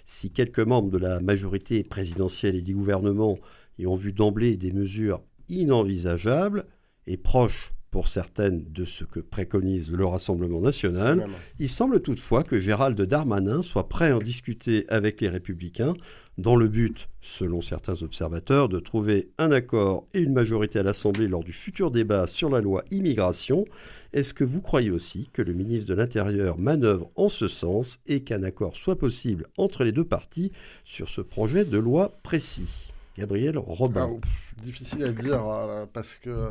Si 0.05 0.29
quelques 0.29 0.59
membres 0.59 0.91
de 0.91 0.99
la 0.99 1.19
majorité 1.19 1.83
présidentielle 1.83 2.55
et 2.55 2.61
du 2.61 2.75
gouvernement 2.75 3.39
y 3.79 3.87
ont 3.87 3.95
vu 3.95 4.13
d'emblée 4.13 4.57
des 4.57 4.71
mesures 4.71 5.23
inenvisageables 5.49 6.65
et 7.07 7.17
proches 7.17 7.73
pour 7.93 8.07
certaines 8.07 8.63
de 8.71 8.85
ce 8.85 9.03
que 9.03 9.19
préconise 9.19 9.91
le 9.91 10.03
Rassemblement 10.03 10.59
national, 10.59 11.27
il 11.59 11.69
semble 11.69 12.01
toutefois 12.01 12.41
que 12.41 12.57
Gérald 12.57 12.99
Darmanin 12.99 13.61
soit 13.61 13.87
prêt 13.87 14.09
à 14.09 14.17
en 14.17 14.19
discuter 14.19 14.87
avec 14.89 15.21
les 15.21 15.29
républicains 15.29 15.93
dans 16.39 16.55
le 16.55 16.67
but, 16.67 17.07
selon 17.21 17.61
certains 17.61 18.01
observateurs, 18.01 18.67
de 18.67 18.79
trouver 18.79 19.29
un 19.37 19.51
accord 19.51 20.07
et 20.15 20.21
une 20.21 20.33
majorité 20.33 20.79
à 20.79 20.83
l'Assemblée 20.83 21.27
lors 21.27 21.43
du 21.43 21.53
futur 21.53 21.91
débat 21.91 22.25
sur 22.25 22.49
la 22.49 22.61
loi 22.61 22.83
immigration. 22.89 23.63
Est-ce 24.11 24.33
que 24.33 24.43
vous 24.43 24.61
croyez 24.61 24.89
aussi 24.89 25.29
que 25.31 25.43
le 25.43 25.53
ministre 25.53 25.87
de 25.87 25.93
l'Intérieur 25.93 26.57
manœuvre 26.57 27.11
en 27.15 27.29
ce 27.29 27.47
sens 27.47 27.99
et 28.07 28.23
qu'un 28.23 28.41
accord 28.41 28.75
soit 28.75 28.97
possible 28.97 29.45
entre 29.55 29.83
les 29.83 29.91
deux 29.91 30.03
parties 30.03 30.51
sur 30.83 31.09
ce 31.09 31.21
projet 31.21 31.63
de 31.63 31.77
loi 31.77 32.11
précis? 32.23 32.91
Gabriel 33.19 33.59
Robin. 33.59 34.17
Ah, 34.19 34.63
difficile 34.63 35.03
à 35.03 35.11
dire 35.11 35.47
euh, 35.47 35.85
parce 35.93 36.15
que 36.15 36.49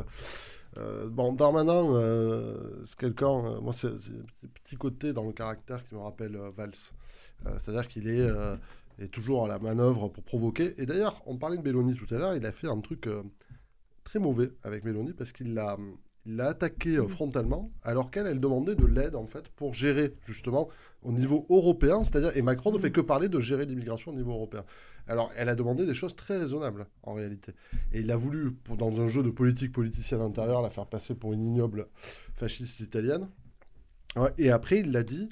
euh, 0.77 1.07
bon 1.07 1.33
Darmanin 1.33 1.93
euh, 1.93 2.83
c'est 2.87 2.97
quelqu'un 2.97 3.45
euh, 3.45 3.61
moi 3.61 3.73
c'est 3.75 3.89
un 3.89 4.47
petit 4.63 4.75
côté 4.75 5.13
dans 5.13 5.23
le 5.23 5.31
caractère 5.31 5.87
qui 5.87 5.95
me 5.95 5.99
rappelle 5.99 6.37
Valls. 6.55 6.71
C'est-à-dire 7.59 7.89
qu'il 7.89 8.07
est, 8.07 8.27
toujours 9.11 9.43
à 9.43 9.47
la 9.49 9.59
manœuvre 9.59 10.07
pour 10.07 10.23
provoquer. 10.23 10.81
Et 10.81 10.85
d'ailleurs 10.85 11.21
on 11.25 11.37
parlait 11.37 11.57
de 11.57 11.61
Mélanie 11.61 11.95
tout 11.95 12.13
à 12.13 12.17
l'heure 12.17 12.35
il 12.35 12.45
a 12.45 12.51
fait 12.51 12.67
un 12.67 12.79
truc 12.79 13.09
très 14.03 14.19
mauvais 14.19 14.51
avec 14.63 14.83
Mélanie 14.83 15.13
parce 15.13 15.31
qu'il 15.31 15.53
l'a 15.53 15.77
il 16.25 16.35
l'a 16.37 16.47
attaqué 16.47 16.97
euh, 16.97 17.07
frontalement 17.07 17.71
alors 17.83 18.11
qu'elle 18.11 18.27
elle 18.27 18.39
demandait 18.39 18.75
de 18.75 18.85
l'aide 18.85 19.15
en 19.15 19.25
fait 19.25 19.49
pour 19.49 19.73
gérer 19.73 20.13
justement 20.25 20.69
au 21.01 21.11
niveau 21.11 21.45
européen 21.49 22.03
c'est-à-dire 22.03 22.35
et 22.35 22.41
Macron 22.41 22.71
ne 22.71 22.77
fait 22.77 22.91
que 22.91 23.01
parler 23.01 23.29
de 23.29 23.39
gérer 23.39 23.65
l'immigration 23.65 24.11
au 24.11 24.15
niveau 24.15 24.31
européen 24.31 24.63
alors, 25.07 25.31
elle 25.35 25.49
a 25.49 25.55
demandé 25.55 25.85
des 25.85 25.93
choses 25.93 26.15
très 26.15 26.37
raisonnables, 26.37 26.87
en 27.03 27.13
réalité. 27.13 27.53
Et 27.91 27.99
il 27.99 28.11
a 28.11 28.15
voulu, 28.15 28.53
pour- 28.53 28.77
dans 28.77 29.01
un 29.01 29.07
jeu 29.07 29.21
de 29.21 29.29
politique 29.29 29.71
politicienne 29.73 30.21
intérieure, 30.21 30.61
la 30.61 30.69
faire 30.69 30.87
passer 30.87 31.13
pour 31.13 31.33
une 31.33 31.45
ignoble 31.45 31.87
fasciste 32.35 32.79
italienne. 32.79 33.27
Ouais, 34.15 34.31
et 34.37 34.49
après, 34.49 34.79
il 34.79 34.91
l'a 34.91 35.03
dit, 35.03 35.27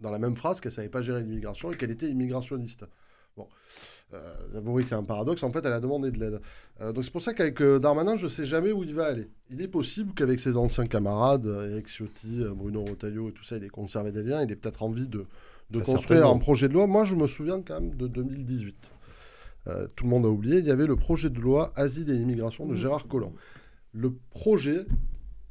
dans 0.00 0.10
la 0.10 0.18
même 0.18 0.36
phrase, 0.36 0.60
qu'elle 0.60 0.72
savait 0.72 0.88
pas 0.88 1.02
gérer 1.02 1.22
l'immigration 1.22 1.72
et 1.72 1.76
qu'elle 1.76 1.90
était 1.90 2.08
immigrationniste. 2.08 2.84
Bon, 3.36 3.48
euh, 4.14 4.34
j'avoue 4.52 4.78
qu'il 4.78 4.90
y 4.90 4.94
a 4.94 4.98
un 4.98 5.02
paradoxe. 5.04 5.42
En 5.42 5.52
fait, 5.52 5.64
elle 5.64 5.72
a 5.72 5.80
demandé 5.80 6.10
de 6.10 6.18
l'aide. 6.18 6.40
Euh, 6.80 6.92
donc, 6.92 7.04
c'est 7.04 7.10
pour 7.12 7.22
ça 7.22 7.34
qu'avec 7.34 7.60
euh, 7.60 7.78
Darmanin, 7.78 8.16
je 8.16 8.28
sais 8.28 8.44
jamais 8.44 8.72
où 8.72 8.82
il 8.82 8.94
va 8.94 9.06
aller. 9.06 9.28
Il 9.50 9.60
est 9.60 9.68
possible 9.68 10.14
qu'avec 10.14 10.40
ses 10.40 10.56
anciens 10.56 10.86
camarades, 10.86 11.46
Eric 11.46 11.88
Ciotti, 11.88 12.42
euh, 12.42 12.54
Bruno 12.54 12.84
Rotaillot 12.84 13.30
et 13.30 13.32
tout 13.32 13.44
ça, 13.44 13.56
il 13.56 13.64
ait 13.64 13.68
conservé 13.68 14.12
des 14.12 14.22
liens. 14.22 14.42
Il 14.42 14.50
ait 14.50 14.56
peut-être 14.56 14.82
envie 14.82 15.06
de, 15.06 15.26
de 15.70 15.78
Bah, 15.78 15.84
construire 15.84 16.26
un 16.28 16.38
projet 16.38 16.68
de 16.68 16.74
loi. 16.74 16.86
Moi, 16.86 17.04
je 17.04 17.14
me 17.14 17.26
souviens 17.26 17.60
quand 17.62 17.80
même 17.80 17.94
de 17.94 18.06
2018. 18.06 18.92
Euh, 19.68 19.88
tout 19.96 20.04
le 20.04 20.10
monde 20.10 20.24
a 20.24 20.28
oublié, 20.28 20.58
il 20.58 20.64
y 20.64 20.70
avait 20.70 20.86
le 20.86 20.96
projet 20.96 21.28
de 21.28 21.40
loi 21.40 21.72
Asile 21.74 22.10
et 22.10 22.14
immigration 22.14 22.66
de 22.66 22.74
Gérard 22.74 23.08
Collomb. 23.08 23.32
Le 23.92 24.12
projet, 24.30 24.86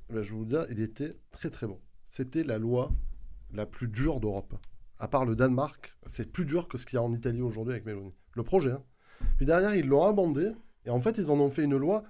ben, 0.10 0.22
je 0.22 0.32
vais 0.32 0.38
vous 0.38 0.46
dire, 0.46 0.66
il 0.70 0.80
était 0.80 1.16
très 1.32 1.50
très 1.50 1.68
bon. 1.68 1.80
C'était 2.12 2.44
la 2.44 2.58
loi 2.58 2.92
la 3.54 3.66
plus 3.66 3.88
dure 3.88 4.20
d'Europe. 4.20 4.54
À 5.00 5.08
part 5.08 5.26
le 5.26 5.36
Danemark, 5.36 5.96
c'est 6.10 6.32
plus 6.32 6.46
dur 6.46 6.68
que 6.68 6.78
ce 6.78 6.86
qu'il 6.86 6.96
y 6.98 7.00
a 7.00 7.04
en 7.04 7.14
Italie 7.14 7.42
aujourd'hui 7.42 7.74
avec 7.74 7.86
Meloni. 7.86 8.14
Le 8.34 8.44
projet. 8.44 8.72
hein. 8.72 8.82
Puis 9.38 9.46
derrière, 9.46 9.76
ils 9.76 9.86
l'ont 9.88 10.04
amendé, 10.06 10.52
et 10.86 10.90
en 10.90 11.02
fait, 11.02 11.18
ils 11.18 11.30
en 11.32 11.40
ont 11.40 11.50
fait 11.50 11.64
une 11.64 11.76
loi 11.78 12.04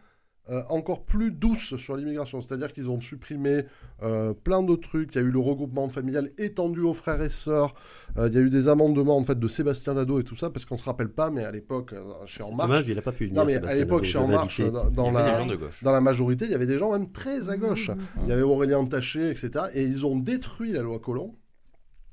euh, 0.51 0.61
encore 0.69 1.05
plus 1.05 1.31
douce 1.31 1.75
sur 1.77 1.97
l'immigration. 1.97 2.39
C'est-à-dire 2.43 2.71
qu'ils 2.71 2.87
ont 2.91 3.01
supprimé 3.01 3.65
euh, 4.03 4.31
plein 4.33 4.61
de 4.61 4.75
trucs. 4.75 5.15
Il 5.15 5.17
y 5.17 5.21
a 5.21 5.23
eu 5.23 5.31
le 5.31 5.39
regroupement 5.39 5.89
familial 5.89 6.29
étendu 6.37 6.81
aux 6.81 6.93
frères 6.93 7.19
et 7.23 7.31
sœurs. 7.31 7.73
Euh, 8.17 8.27
il 8.27 8.35
y 8.35 8.37
a 8.37 8.41
eu 8.41 8.51
des 8.51 8.67
amendements 8.67 9.17
en 9.17 9.23
fait 9.23 9.39
de 9.39 9.47
Sébastien 9.47 9.95
Dado 9.95 10.19
et 10.19 10.23
tout 10.23 10.35
ça, 10.35 10.51
parce 10.51 10.65
qu'on 10.65 10.77
se 10.77 10.83
rappelle 10.85 11.09
pas, 11.09 11.31
mais 11.31 11.43
à 11.43 11.51
l'époque, 11.51 11.93
euh, 11.93 12.03
chez 12.27 12.43
En 12.43 12.49
C'est 12.49 12.55
Marche, 12.55 12.69
dommage, 12.69 12.87
il 12.87 12.95
n'a 12.95 13.01
pas 13.01 13.11
pu 13.11 13.25
venir. 13.25 13.41
non 13.41 13.47
mais 13.47 13.55
à 13.55 13.73
l'époque, 13.73 14.01
Nadeau, 14.03 14.11
chez 14.11 14.19
En 14.19 14.27
Marche, 14.27 14.61
dans, 14.91 15.09
la, 15.09 15.47
dans 15.81 15.91
la 15.91 16.01
majorité, 16.01 16.45
il 16.45 16.51
y 16.51 16.55
avait 16.55 16.67
des 16.67 16.77
gens 16.77 16.91
même 16.91 17.11
très 17.11 17.49
à 17.49 17.57
gauche. 17.57 17.89
Mmh. 17.89 17.97
Il 18.25 18.29
y 18.29 18.31
avait 18.31 18.43
Aurélien 18.43 18.85
Taché, 18.85 19.31
etc. 19.31 19.49
Et 19.73 19.83
ils 19.83 20.05
ont 20.05 20.15
détruit 20.15 20.73
la 20.73 20.83
loi 20.83 20.99
Collomb. 20.99 21.33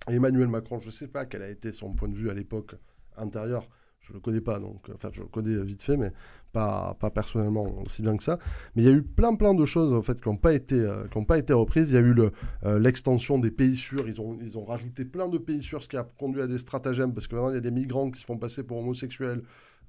Emmanuel 0.09 0.49
Macron, 0.49 0.81
je 0.81 0.87
ne 0.87 0.93
sais 0.93 1.09
pas 1.09 1.27
quel 1.27 1.43
a 1.43 1.49
été 1.49 1.73
son 1.73 1.93
point 1.93 2.09
de 2.09 2.17
vue 2.17 2.31
à 2.31 2.35
l'époque 2.35 2.75
intérieur. 3.17 3.69
Je 4.01 4.11
ne 4.11 4.15
le 4.15 4.21
connais 4.21 4.41
pas, 4.41 4.59
donc, 4.59 4.91
enfin, 4.93 5.11
je 5.13 5.21
le 5.21 5.29
connais 5.29 5.63
vite 5.63 5.85
fait, 5.85 5.97
mais 5.97 6.11
pas, 6.51 6.97
pas 6.99 7.11
personnellement 7.11 7.83
aussi 7.87 8.03
bien 8.03 8.17
que 8.17 8.25
ça. 8.25 8.39
Mais 8.75 8.83
il 8.83 8.85
y 8.85 8.89
a 8.89 8.95
eu 8.95 9.03
plein, 9.03 9.37
plein 9.37 9.55
de 9.55 9.65
choses 9.65 9.95
en 9.95 10.03
fait, 10.03 10.21
qui 10.21 10.29
n'ont 10.29 10.37
pas, 10.37 10.55
été, 10.55 10.75
euh, 10.75 11.07
pas 11.27 11.39
été 11.39 11.53
reprises. 11.53 11.91
Il 11.91 11.95
y 11.95 11.99
a 11.99 12.01
eu 12.01 12.15
euh, 12.65 12.79
l'extension 12.81 13.39
des 13.39 13.53
pays 13.53 13.77
sûrs. 13.77 14.09
Ils 14.09 14.21
ont, 14.21 14.37
ils 14.43 14.59
ont 14.59 14.65
rajouté 14.65 15.05
plein 15.05 15.29
de 15.29 15.39
pays 15.39 15.63
sûrs, 15.63 15.85
ce 15.85 15.89
qui 15.89 15.97
a 15.97 16.03
conduit 16.03 16.43
à 16.43 16.49
des 16.49 16.59
stratagèmes, 16.59 17.15
parce 17.15 17.29
que 17.29 17.37
maintenant, 17.37 17.51
il 17.51 17.55
y 17.55 17.59
a 17.59 17.61
des 17.61 17.71
migrants 17.71 18.11
qui 18.11 18.21
se 18.21 18.27
font 18.27 18.39
passer 18.39 18.65
pour 18.65 18.79
homosexuels 18.79 19.43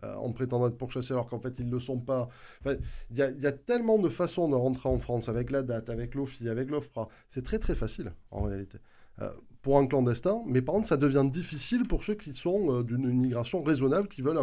euh, 0.04 0.14
en 0.16 0.32
prétendant 0.32 0.68
être 0.68 0.78
pourchassés 0.78 1.14
alors 1.14 1.28
qu'en 1.28 1.40
fait 1.40 1.54
ils 1.60 1.68
ne 1.68 1.72
le 1.72 1.80
sont 1.80 2.00
pas. 2.00 2.30
il 2.66 2.78
y, 3.12 3.20
y, 3.20 3.48
a 3.48 3.52
tellement 3.52 3.98
de 3.98 4.10
façons 4.10 4.50
de 4.50 4.56
rentrer 4.56 4.90
en 4.90 5.00
France 5.00 5.30
avec 5.30 5.52
la 5.52 5.64
date, 5.64 5.90
avec 5.90 6.16
l'OFI, 6.16 6.50
avec 6.50 6.70
l'OFPRA. 6.70 7.08
C'est 7.30 7.44
très 7.44 7.60
très 7.60 7.76
facile 7.76 8.14
en 8.32 8.44
réalité. 8.44 8.80
Euh, 9.22 9.30
pour 9.62 9.78
un 9.78 9.88
clandestin, 9.88 10.42
mais 10.46 10.62
par 10.62 10.76
contre, 10.76 10.90
ça 10.90 10.98
devient 10.98 11.24
difficile 11.32 11.88
pour 11.88 12.04
ceux 12.04 12.16
qui 12.16 12.34
sont 12.36 12.80
euh, 12.80 12.84
d'une 12.84 13.04
immigration 13.04 13.64
raisonnable, 13.64 14.10
qui 14.10 14.22
veulent 14.22 14.38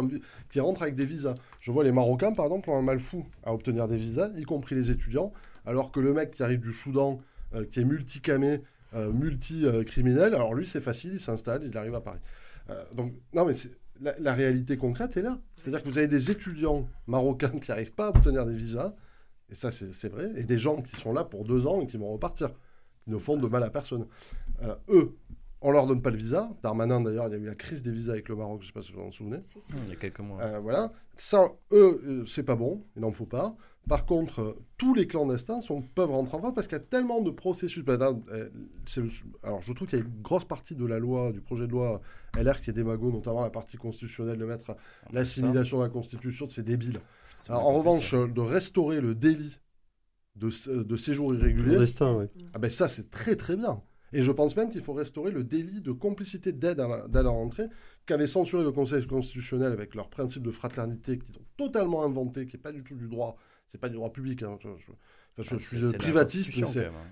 qui 0.49 0.59
rentrent 0.59 0.81
avec 0.81 0.95
des 0.95 1.05
visas. 1.05 1.35
Je 1.59 1.71
vois 1.71 1.83
les 1.83 1.91
Marocains, 1.91 2.31
par 2.31 2.45
exemple, 2.45 2.71
ont 2.71 2.77
un 2.77 2.81
mal 2.81 2.99
fou 2.99 3.23
à 3.43 3.53
obtenir 3.53 3.87
des 3.87 3.97
visas, 3.97 4.31
y 4.35 4.43
compris 4.45 4.73
les 4.73 4.89
étudiants, 4.89 5.31
alors 5.67 5.91
que 5.91 5.99
le 5.99 6.13
mec 6.13 6.31
qui 6.31 6.41
arrive 6.41 6.61
du 6.61 6.73
Soudan, 6.73 7.19
euh, 7.53 7.65
qui 7.65 7.79
est 7.79 7.85
multicamé, 7.85 8.61
multi-criminel, 8.93 10.35
alors 10.35 10.53
lui, 10.53 10.67
c'est 10.67 10.81
facile, 10.81 11.11
il 11.13 11.21
s'installe, 11.21 11.63
il 11.63 11.77
arrive 11.77 11.95
à 11.95 12.01
Paris. 12.01 12.19
donc, 12.93 13.13
non, 13.33 13.45
mais 13.45 13.53
la, 14.01 14.17
la, 14.19 14.33
réalité 14.33 14.77
concrète 14.77 15.15
est 15.17 15.21
là. 15.21 15.39
C'est-à-dire 15.57 15.83
que 15.83 15.89
vous 15.89 15.97
avez 15.97 16.07
des 16.07 16.31
étudiants 16.31 16.87
marocains 17.07 17.49
qui 17.49 17.69
n'arrivent 17.69 17.93
pas 17.93 18.07
à 18.07 18.09
obtenir 18.09 18.45
des 18.45 18.55
visas, 18.55 18.93
et 19.51 19.55
ça, 19.55 19.69
c'est 19.71 20.09
vrai, 20.09 20.31
et 20.37 20.43
des 20.43 20.57
gens 20.57 20.81
qui 20.81 20.95
sont 20.95 21.11
là 21.11 21.25
pour 21.25 21.43
deux 21.43 21.67
ans 21.67 21.81
et 21.81 21.87
qui 21.87 21.97
vont 21.97 22.11
repartir 22.11 22.51
ne 23.07 23.17
font 23.17 23.35
de 23.35 23.47
mal 23.47 23.63
à 23.63 23.69
personne. 23.69 24.07
Euh, 24.61 24.75
eux, 24.89 25.17
on 25.61 25.71
leur 25.71 25.87
donne 25.87 26.01
pas 26.01 26.09
le 26.09 26.17
visa. 26.17 26.49
Darmanin, 26.63 27.01
d'ailleurs, 27.01 27.27
il 27.27 27.31
y 27.31 27.35
a 27.35 27.37
eu 27.37 27.45
la 27.45 27.55
crise 27.55 27.83
des 27.83 27.91
visas 27.91 28.13
avec 28.13 28.29
le 28.29 28.35
Maroc, 28.35 28.61
je 28.61 28.65
ne 28.65 28.67
sais 28.67 28.73
pas 28.73 28.81
si 28.81 28.93
vous 28.93 29.01
vous 29.01 29.07
en 29.07 29.11
souvenez. 29.11 29.39
Il 29.85 29.89
y 29.89 29.91
a 29.91 29.95
quelques 29.95 30.19
mois. 30.19 30.41
Euh, 30.41 30.59
voilà. 30.59 30.91
Ça, 31.17 31.51
eux, 31.71 32.01
euh, 32.05 32.25
c'est 32.25 32.43
pas 32.43 32.55
bon, 32.55 32.85
il 32.95 33.01
n'en 33.01 33.11
faut 33.11 33.25
pas. 33.25 33.55
Par 33.89 34.05
contre, 34.05 34.57
tous 34.77 34.93
les 34.93 35.07
clandestins 35.07 35.59
sont, 35.59 35.81
peuvent 35.81 36.11
rentrer 36.11 36.37
en 36.37 36.39
France 36.39 36.53
parce 36.53 36.67
qu'il 36.67 36.77
y 36.77 36.81
a 36.81 36.83
tellement 36.83 37.21
de 37.21 37.31
processus. 37.31 37.83
Bah, 37.83 37.97
alors, 39.43 39.61
je 39.61 39.73
trouve 39.73 39.87
qu'il 39.87 39.99
y 39.99 40.01
a 40.01 40.05
une 40.05 40.21
grosse 40.21 40.45
partie 40.45 40.75
de 40.75 40.85
la 40.85 40.99
loi, 40.99 41.31
du 41.31 41.41
projet 41.41 41.67
de 41.67 41.71
loi 41.71 42.01
LR 42.37 42.61
qui 42.61 42.69
est 42.69 42.73
démago, 42.73 43.11
notamment 43.11 43.41
la 43.41 43.49
partie 43.49 43.77
constitutionnelle 43.77 44.37
de 44.37 44.45
mettre 44.45 44.71
ah, 44.71 45.09
l'assimilation 45.11 45.79
de 45.79 45.83
la 45.83 45.89
Constitution, 45.89 46.47
c'est 46.47 46.63
débile. 46.63 47.01
en 47.49 47.73
revanche, 47.73 48.13
de 48.13 48.41
restaurer 48.41 49.01
le 49.01 49.15
délit 49.15 49.57
de, 50.35 50.83
de 50.83 50.97
séjour 50.97 51.33
irrégulier. 51.33 51.77
Ah 52.53 52.59
ben 52.59 52.69
ça, 52.69 52.87
c'est 52.87 53.09
très 53.09 53.35
très 53.35 53.57
bien. 53.57 53.81
Et 54.13 54.23
je 54.23 54.31
pense 54.31 54.55
même 54.55 54.69
qu'il 54.69 54.81
faut 54.81 54.93
restaurer 54.93 55.31
le 55.31 55.43
délit 55.43 55.81
de 55.81 55.91
complicité 55.91 56.51
d'aide 56.51 56.81
à, 56.81 57.07
la, 57.11 57.29
rentrée 57.29 57.67
qu'avait 58.05 58.27
censuré 58.27 58.63
le 58.63 58.71
Conseil 58.71 59.07
constitutionnel 59.07 59.71
avec 59.71 59.95
leur 59.95 60.09
principe 60.09 60.43
de 60.43 60.51
fraternité 60.51 61.17
qu'ils 61.17 61.37
ont 61.37 61.45
totalement 61.55 62.03
inventé, 62.03 62.45
qui 62.45 62.57
n'est 62.57 62.61
pas 62.61 62.73
du 62.73 62.83
tout 62.83 62.95
du 62.95 63.07
droit, 63.07 63.37
c'est 63.71 63.77
pas 63.77 63.87
du 63.87 63.95
droit 63.95 64.11
public. 64.11 64.43
Hein, 64.43 64.57
je, 64.61 64.67
ah, 65.39 65.57
suis 65.57 65.79
privatiste, 65.97 66.53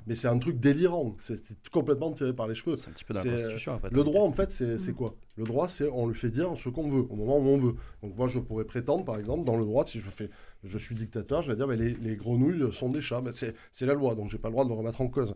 mais 0.05 0.13
c'est 0.13 0.27
un 0.27 0.37
truc 0.37 0.59
délirant. 0.59 1.15
C'est 1.21 1.39
complètement 1.71 2.11
tiré 2.11 2.33
par 2.33 2.47
les 2.47 2.55
cheveux. 2.55 2.75
C'est 2.75 2.89
un 2.89 2.93
petit 2.93 3.05
peu 3.05 3.13
dans 3.13 3.23
la 3.23 3.31
Constitution. 3.31 3.73
Après, 3.75 3.89
le 3.89 4.03
droit, 4.03 4.23
en 4.23 4.33
fait, 4.33 4.51
c'est 4.51 4.77
mm. 4.77 4.93
quoi? 4.93 5.15
Le 5.37 5.45
droit, 5.45 5.69
c'est 5.69 5.87
on 5.87 6.07
lui 6.07 6.15
fait 6.15 6.31
dire 6.31 6.53
ce 6.57 6.67
qu'on 6.67 6.89
veut, 6.89 7.05
au 7.09 7.15
moment 7.15 7.37
où 7.37 7.47
on 7.47 7.57
veut. 7.57 7.75
Donc 8.03 8.17
moi, 8.17 8.27
je 8.27 8.39
pourrais 8.39 8.65
prétendre, 8.65 9.05
par 9.05 9.17
exemple, 9.17 9.45
dans 9.45 9.55
le 9.55 9.63
droit, 9.63 9.85
si 9.85 10.01
je 10.01 10.09
fais 10.09 10.29
je 10.65 10.77
suis 10.77 10.95
dictateur, 10.95 11.41
je 11.41 11.49
vais 11.49 11.55
dire 11.55 11.67
mais 11.67 11.77
les, 11.77 12.15
grenouilles 12.17 12.73
sont 12.73 12.89
des 12.89 12.99
chats. 12.99 13.23
c'est 13.33 13.85
la 13.85 13.93
loi, 13.93 14.15
donc 14.15 14.29
j'ai 14.29 14.37
pas 14.37 14.49
le 14.49 14.53
droit 14.53 14.65
de 14.65 14.69
me 14.69 14.75
remettre 14.75 14.99
en 14.99 15.07
cause. 15.07 15.33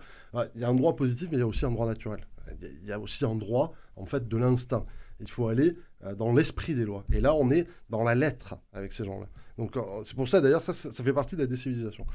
Il 0.55 0.61
y 0.61 0.65
a 0.65 0.69
un 0.69 0.76
droit 0.76 0.97
positif, 0.97 1.30
mais 1.32 1.38
il 1.38 1.39
y 1.39 1.43
a 1.43 1.47
aussi 1.47 1.65
un 1.65 1.71
droit 1.71 1.88
naturel. 1.88 2.19
Il 2.61 2.86
y 2.86 2.91
a 2.91 2.99
aussi 2.99 3.24
un 3.24 3.36
droit, 3.36 3.74
en 3.95 4.05
fait, 4.05 4.28
de 4.28 4.36
l'instinct. 4.36 4.86
Il 5.21 5.32
faut 5.32 5.47
aller 5.47 5.78
euh, 6.03 6.15
dans 6.15 6.34
l'esprit 6.34 6.76
des 6.76 6.84
lois. 6.84 7.05
Et 7.13 7.21
là, 7.21 7.34
on 7.36 7.49
est 7.49 7.67
dans 7.89 8.03
la 8.03 8.15
lettre 8.15 8.55
avec 8.74 8.91
ces 8.91 9.05
gens-là. 9.05 9.28
Donc 9.57 9.77
euh, 9.77 9.81
c'est 10.03 10.15
pour 10.15 10.27
ça, 10.27 10.41
d'ailleurs, 10.41 10.63
ça, 10.63 10.73
ça, 10.73 11.03
fait 11.03 11.13
partie 11.13 11.35
de 11.35 11.41
la 11.41 11.47
décivilisation. 11.47 12.05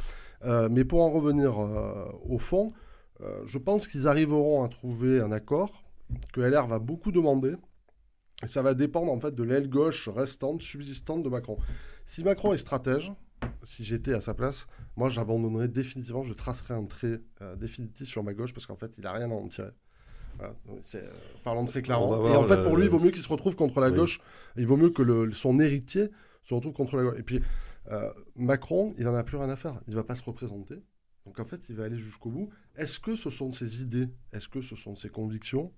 Euh, 0.45 0.68
mais 0.70 0.84
pour 0.84 1.03
en 1.03 1.11
revenir 1.11 1.59
au 1.59 2.39
fond, 2.39 2.72
je 3.45 3.59
pense 3.59 3.89
qu'ils 3.89 4.07
arriveront 4.07 4.64
à 4.64 4.68
trouver 4.68 5.20
un 5.20 5.32
accord 5.32 5.82
que 6.32 6.41
LR 6.41 6.66
va 6.66 6.78
beaucoup 6.78 7.12
demander. 7.12 7.55
Et 8.45 8.47
ça 8.47 8.62
va 8.62 8.74
dépendre 8.74 9.11
en 9.11 9.18
fait 9.18 9.34
de 9.34 9.43
l'aile 9.43 9.68
gauche 9.68 10.09
restante, 10.09 10.62
subsistante 10.62 11.24
de 11.24 11.28
Macron. 11.28 11.59
Si 12.07 12.22
Macron 12.22 12.53
est 12.53 12.59
stratège, 12.59 13.12
si 13.66 13.84
j'étais 13.84 14.14
à 14.14 14.20
sa 14.20 14.34
place, 14.34 14.66
moi 14.97 15.09
j'abandonnerais 15.09 15.68
définitivement, 15.68 16.22
je 16.22 16.32
tracerais 16.34 16.74
un 16.74 16.84
trait 16.84 17.20
euh, 17.43 17.57
définitif 17.57 18.09
sur 18.09 18.22
ma 18.22 18.34
gauche 18.34 18.55
parce 18.55 18.66
qu'en 18.66 18.76
fait 18.76 18.93
il 18.97 19.05
n'a 19.05 19.12
rien 19.12 19.30
à 19.30 19.34
en 19.34 19.49
tirer. 19.49 19.72
Voilà. 20.39 20.55
Euh, 20.95 21.12
parlons 21.43 21.64
très 21.64 21.82
clairement. 21.82 22.24
Et 22.28 22.36
en 22.36 22.45
fait, 22.45 22.62
pour 22.62 22.76
lui, 22.76 22.84
il 22.84 22.91
vaut 22.91 23.01
mieux 23.01 23.11
qu'il 23.11 23.22
se 23.22 23.28
retrouve 23.28 23.57
contre 23.57 23.80
la 23.80 23.91
gauche. 23.91 24.20
Il 24.57 24.66
vaut 24.66 24.76
mieux 24.76 24.91
que 24.91 25.03
le, 25.03 25.32
son 25.32 25.59
héritier 25.59 26.11
se 26.49 26.55
retrouve 26.55 26.73
contre 26.73 26.97
la 26.97 27.05
gauche. 27.05 27.19
Et 27.19 27.23
puis, 27.23 27.41
euh, 27.91 28.13
Macron, 28.37 28.95
il 28.99 29.05
n'en 29.05 29.15
a 29.15 29.25
plus 29.25 29.37
rien 29.37 29.51
à 29.51 29.57
faire. 29.57 29.81
Il 29.87 29.91
ne 29.91 29.97
va 29.97 30.05
pas 30.05 30.17
se 30.17 30.23
représenter. 30.23 30.77
Donc 31.27 31.39
en 31.41 31.45
fait, 31.45 31.69
il 31.69 31.77
va 31.77 31.85
aller 31.85 31.99
jusqu'au 31.99 32.31
bout. 32.31 32.49
Est-ce 32.77 33.01
que 33.01 33.15
ce 33.15 33.31
sont 33.31 33.53
ses 33.53 33.83
idées? 33.83 34.09
Est-ce 34.33 34.49
que 34.49 34.61
ce 34.63 34.77
sont 34.77 34.95
ses 34.95 35.11
convictions? 35.11 35.73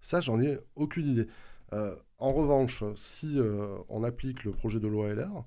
Ça, 0.00 0.20
j'en 0.20 0.40
ai 0.40 0.58
aucune 0.76 1.08
idée. 1.08 1.26
en 1.72 2.32
revanche, 2.32 2.84
si 2.94 3.38
on 3.88 4.04
applique 4.04 4.44
le 4.44 4.52
projet 4.52 4.78
de 4.78 4.86
loi 4.86 5.12
LR, 5.12 5.44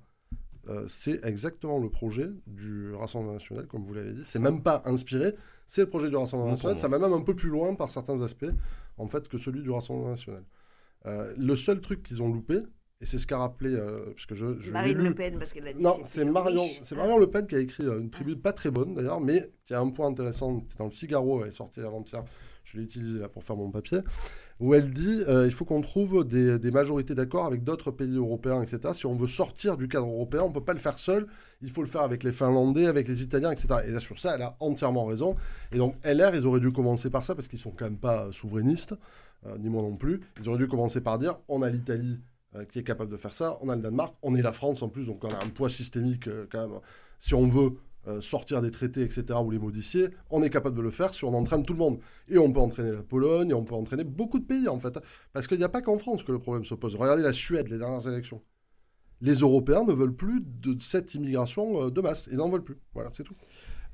euh, 0.68 0.86
c'est 0.88 1.24
exactement 1.24 1.78
le 1.78 1.88
projet 1.88 2.28
du 2.46 2.92
Rassemblement 2.94 3.34
national, 3.34 3.66
comme 3.66 3.84
vous 3.84 3.94
l'avez 3.94 4.12
dit. 4.12 4.22
C'est 4.26 4.40
même 4.40 4.62
pas 4.62 4.82
inspiré, 4.84 5.34
c'est 5.66 5.82
le 5.82 5.88
projet 5.88 6.10
du 6.10 6.16
Rassemblement 6.16 6.50
national. 6.50 6.76
Ça 6.76 6.88
va 6.88 6.98
même 6.98 7.12
un 7.12 7.22
peu 7.22 7.34
plus 7.34 7.48
loin 7.48 7.74
par 7.74 7.90
certains 7.90 8.20
aspects, 8.20 8.50
en 8.98 9.06
fait, 9.06 9.28
que 9.28 9.38
celui 9.38 9.62
du 9.62 9.70
Rassemblement 9.70 10.10
national. 10.10 10.44
Euh, 11.06 11.34
le 11.38 11.56
seul 11.56 11.80
truc 11.80 12.02
qu'ils 12.02 12.22
ont 12.22 12.30
loupé, 12.30 12.58
et 13.00 13.06
c'est 13.06 13.18
ce 13.18 13.26
qu'a 13.26 13.38
rappelé, 13.38 13.74
euh, 13.74 14.12
parce 14.14 14.26
que 14.26 14.34
je, 14.34 14.60
je 14.60 14.70
Marine 14.70 14.98
Le 14.98 15.14
Pen, 15.14 15.38
parce 15.38 15.52
qu'elle 15.52 15.66
a 15.66 15.72
dit. 15.72 15.82
Non, 15.82 15.96
c'est 16.04 16.24
Marion, 16.24 16.66
c'est 16.82 16.94
Marion 16.94 17.18
Le 17.18 17.28
Pen 17.28 17.46
qui 17.46 17.54
a 17.54 17.60
écrit 17.60 17.84
une 17.84 18.10
tribune 18.10 18.40
pas 18.40 18.52
très 18.52 18.70
bonne 18.70 18.94
d'ailleurs, 18.94 19.20
mais 19.20 19.50
qui 19.64 19.74
a 19.74 19.80
un 19.80 19.90
point 19.90 20.08
intéressant. 20.08 20.62
C'est 20.68 20.78
dans 20.78 20.84
le 20.84 20.90
Figaro, 20.90 21.42
elle 21.42 21.50
est 21.50 21.52
sortie 21.52 21.80
avant-hier. 21.80 22.24
Je 22.64 22.76
l'ai 22.76 22.84
utilisé 22.84 23.18
là 23.18 23.28
pour 23.28 23.42
faire 23.42 23.56
mon 23.56 23.70
papier 23.70 24.00
où 24.60 24.74
elle 24.74 24.92
dit 24.92 25.22
euh, 25.26 25.46
il 25.46 25.52
faut 25.52 25.64
qu'on 25.64 25.80
trouve 25.80 26.24
des, 26.24 26.70
majorités 26.70 27.14
d'accord 27.14 27.46
avec 27.46 27.64
d'autres 27.64 27.90
pays 27.90 28.14
européens, 28.14 28.62
etc. 28.62 28.92
Si 28.94 29.06
on 29.06 29.16
veut 29.16 29.26
sortir 29.26 29.76
du 29.76 29.88
cadre 29.88 30.06
européen, 30.06 30.42
on 30.42 30.48
ne 30.48 30.54
peut 30.54 30.62
pas 30.62 30.74
le 30.74 30.78
faire 30.78 30.98
seul, 30.98 31.26
il 31.62 31.70
faut 31.70 31.80
le 31.80 31.88
faire 31.88 32.02
avec 32.02 32.22
les 32.22 32.32
Finlandais, 32.32 32.86
avec 32.86 33.08
les 33.08 33.22
Italiens, 33.22 33.50
etc. 33.50 33.80
Et 33.86 33.90
là, 33.90 34.00
sur 34.00 34.20
ça, 34.20 34.34
elle 34.34 34.42
a 34.42 34.56
entièrement 34.60 35.06
raison. 35.06 35.34
Et 35.72 35.78
donc, 35.78 35.96
LR, 36.04 36.34
ils 36.34 36.46
auraient 36.46 36.60
dû 36.60 36.70
commencer 36.72 37.08
par 37.08 37.24
ça, 37.24 37.34
parce 37.34 37.48
qu'ils 37.48 37.58
sont 37.58 37.70
quand 37.70 37.86
même 37.86 37.96
pas 37.96 38.28
souverainistes, 38.32 38.94
euh, 39.46 39.56
ni 39.58 39.70
moi 39.70 39.82
non 39.82 39.96
plus. 39.96 40.20
Ils 40.38 40.48
auraient 40.48 40.58
dû 40.58 40.68
commencer 40.68 41.00
par 41.00 41.18
dire 41.18 41.38
on 41.48 41.62
a 41.62 41.70
l'Italie 41.70 42.20
euh, 42.54 42.64
qui 42.64 42.78
est 42.78 42.84
capable 42.84 43.10
de 43.10 43.16
faire 43.16 43.34
ça, 43.34 43.58
on 43.60 43.68
a 43.68 43.76
le 43.76 43.82
Danemark, 43.82 44.14
on 44.22 44.34
est 44.34 44.42
la 44.42 44.52
France 44.52 44.82
en 44.82 44.88
plus, 44.88 45.06
donc 45.06 45.22
on 45.24 45.28
a 45.28 45.44
un 45.44 45.48
poids 45.48 45.70
systémique 45.70 46.28
quand 46.50 46.68
même. 46.68 46.80
Si 47.18 47.34
on 47.34 47.46
veut 47.46 47.76
euh, 48.08 48.22
sortir 48.22 48.62
des 48.62 48.70
traités, 48.70 49.02
etc., 49.02 49.38
ou 49.44 49.50
les 49.50 49.58
modifier, 49.58 50.08
on 50.30 50.42
est 50.42 50.48
capable 50.48 50.74
de 50.74 50.80
le 50.80 50.90
faire 50.90 51.12
si 51.12 51.24
on 51.24 51.34
entraîne 51.34 51.66
tout 51.66 51.74
le 51.74 51.78
monde. 51.78 52.00
Et 52.28 52.38
on 52.38 52.50
peut 52.50 52.60
entraîner 52.60 52.92
la 52.92 53.02
Pologne, 53.02 53.50
et 53.50 53.54
on 53.54 53.62
peut 53.62 53.74
entraîner 53.74 54.04
beaucoup 54.04 54.38
de 54.38 54.44
pays, 54.46 54.68
en 54.68 54.78
fait. 54.78 54.98
Parce 55.34 55.46
qu'il 55.46 55.58
n'y 55.58 55.64
a 55.64 55.68
pas 55.68 55.82
qu'en 55.82 55.98
France 55.98 56.22
que 56.22 56.32
le 56.32 56.38
problème 56.38 56.64
se 56.64 56.74
pose. 56.74 56.96
Regardez 56.96 57.22
la 57.22 57.34
Suède, 57.34 57.68
les 57.68 57.76
dernières 57.76 58.08
élections. 58.08 58.40
Les 59.20 59.34
Européens 59.34 59.84
ne 59.84 59.92
veulent 59.92 60.16
plus 60.16 60.40
de 60.42 60.80
cette 60.80 61.14
immigration 61.14 61.84
euh, 61.84 61.90
de 61.90 62.00
masse. 62.00 62.26
Ils 62.32 62.38
n'en 62.38 62.48
veulent 62.48 62.64
plus. 62.64 62.78
Voilà, 62.94 63.10
c'est 63.12 63.24
tout. 63.24 63.36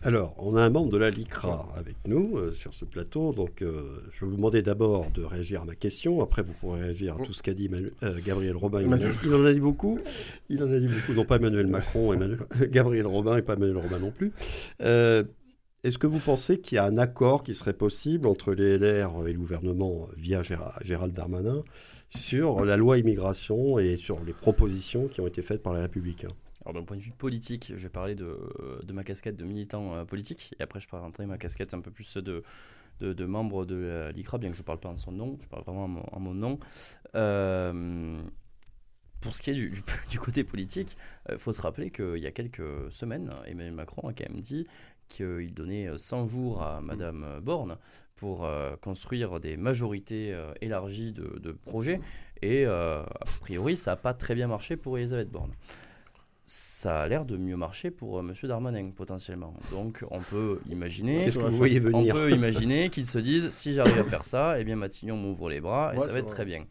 Alors, 0.03 0.35
on 0.39 0.55
a 0.57 0.63
un 0.63 0.71
membre 0.71 0.91
de 0.91 0.99
la 0.99 1.11
LICRA 1.11 1.69
avec 1.75 1.97
nous 2.07 2.37
euh, 2.37 2.53
sur 2.53 2.75
ce 2.75 2.85
plateau, 2.85 3.33
donc 3.33 3.63
euh, 3.63 3.83
je 4.13 4.25
vais 4.25 4.31
vous 4.31 4.37
demander 4.37 4.63
d'abord 4.63 5.11
de 5.11 5.25
réagir 5.25 5.63
à 5.63 5.65
ma 5.65 5.75
question. 5.75 6.23
Après, 6.23 6.43
vous 6.43 6.53
pourrez 6.53 6.83
réagir 6.83 7.17
à 7.17 7.25
tout 7.25 7.33
ce 7.33 7.43
qu'a 7.43 7.55
dit 7.55 7.71
euh, 8.03 8.21
Gabriel 8.25 8.57
Robin. 8.57 8.83
Il 8.83 9.35
en 9.35 9.45
a 9.45 9.53
dit 9.53 9.61
beaucoup. 9.61 9.99
Il 10.49 10.63
en 10.63 10.71
a 10.71 10.79
dit 10.79 10.89
beaucoup, 10.89 11.13
non 11.15 11.25
pas 11.25 11.37
Emmanuel 11.37 11.67
Macron, 11.67 12.13
Emmanuel, 12.13 12.39
Gabriel 12.71 13.07
Robin 13.07 13.39
et 13.39 13.43
pas 13.43 13.55
Emmanuel 13.55 13.79
Robin 13.79 13.99
non 13.99 14.13
plus. 14.13 14.33
Est-ce 14.79 15.99
que 15.99 16.07
vous 16.07 16.19
pensez 16.19 16.61
qu'il 16.61 16.77
y 16.77 16.79
a 16.79 16.85
un 16.85 16.99
accord 16.99 17.43
qui 17.43 17.55
serait 17.55 17.73
possible 17.73 18.29
entre 18.29 18.53
les 18.53 18.77
LR 18.77 19.27
et 19.27 19.33
le 19.33 19.39
gouvernement 19.39 20.09
via 20.17 20.43
Gérald 20.43 21.15
Darmanin 21.15 21.63
sur 22.11 22.65
la 22.65 22.77
loi 22.77 22.99
immigration 22.99 23.79
et 23.79 23.97
sur 23.97 24.23
les 24.25 24.33
propositions 24.33 25.09
qui 25.09 25.21
ont 25.21 25.27
été 25.27 25.43
faites 25.43 25.63
par 25.63 25.75
les 25.75 25.81
Républicains 25.81 26.35
alors 26.67 26.75
d'un 26.75 26.85
point 26.85 26.97
de 26.97 27.03
vue 27.03 27.13
politique, 27.13 27.73
je 27.77 27.83
vais 27.83 27.89
parler 27.89 28.17
de, 28.17 28.37
de 28.83 28.93
ma 28.93 29.05
casquette 29.05 29.37
de 29.37 29.45
militant 29.45 29.95
euh, 29.95 30.05
politique, 30.05 30.53
et 30.59 30.63
après 30.65 30.81
je 30.81 30.89
présenterai 30.89 31.25
ma 31.27 31.39
casquette 31.39 31.75
un 31.75 31.81
peu 31.81 31.93
plus 31.93 32.17
de, 32.17 32.43
de, 32.99 33.13
de 33.13 33.25
membre 33.25 33.65
de 33.65 34.11
l'ICRA, 34.13 34.39
bien 34.39 34.51
que 34.51 34.57
je 34.57 34.63
ne 34.63 34.67
parle 34.67 34.81
pas 34.81 34.89
en 34.89 34.97
son 34.97 35.13
nom, 35.13 35.39
je 35.41 35.47
parle 35.47 35.63
vraiment 35.63 35.85
en 35.85 36.19
mon, 36.19 36.35
nom. 36.35 36.59
Euh, 37.15 38.21
pour 39.21 39.33
ce 39.33 39.43
qui 39.43 39.51
est 39.51 39.55
du, 39.55 39.81
du, 40.11 40.19
côté 40.19 40.43
politique, 40.43 40.97
il 41.29 41.35
euh, 41.35 41.39
faut 41.39 41.53
se 41.53 41.63
rappeler 41.63 41.93
qu'il 41.93 42.19
y 42.19 42.27
a 42.27 42.33
quelques 42.33 42.91
semaines, 42.91 43.33
Emmanuel 43.47 43.75
Macron 43.75 44.09
a 44.09 44.13
quand 44.13 44.29
même 44.29 44.41
dit 44.41 44.67
qu'il 45.07 45.55
donnait 45.55 45.97
100 45.97 46.27
jours 46.27 46.65
à 46.65 46.81
Madame 46.81 47.39
Borne 47.41 47.79
pour 48.17 48.49
construire 48.81 49.39
des 49.39 49.57
majorités 49.57 50.37
élargies 50.61 51.13
de, 51.13 51.39
de 51.39 51.53
projets, 51.53 52.01
et 52.43 52.65
a 52.65 53.07
priori 53.41 53.77
ça 53.77 53.93
n'a 53.93 53.97
pas 53.97 54.15
très 54.15 54.35
bien 54.35 54.49
marché 54.49 54.77
pour 54.77 54.99
Elisabeth 54.99 55.31
Borne. 55.31 55.53
Ça 56.49 57.03
a 57.03 57.09
l'air 57.09 57.25
de 57.25 57.37
mieux 57.37 57.57
marcher 57.57 57.91
pour 57.91 58.21
M. 58.21 58.33
Darmanin 58.45 58.91
potentiellement. 58.95 59.55
Donc 59.73 60.05
on 60.13 60.21
peut 60.21 60.61
imaginer, 60.71 61.25
Qu'est-ce 61.25 61.39
que 61.41 61.45
vous 61.45 61.57
voyez 61.57 61.81
on 61.81 61.99
venir 61.99 62.15
peut 62.15 62.31
imaginer 62.31 62.89
qu'ils 62.89 63.07
se 63.09 63.19
disent 63.19 63.51
si 63.51 63.75
j'arrive 63.75 63.99
à 63.99 64.05
faire 64.05 64.23
ça, 64.25 64.61
eh 64.61 64.65
bien 64.65 64.77
Matignon 64.77 65.17
m'ouvre 65.17 65.51
les 65.51 65.61
bras 65.61 65.93
et 65.93 65.99
Ouais, 65.99 66.07
ça 66.07 66.13
va 66.13 66.19
être 66.21 66.27
vrai. 66.27 66.35
très 66.35 66.45
bien. 66.45 66.65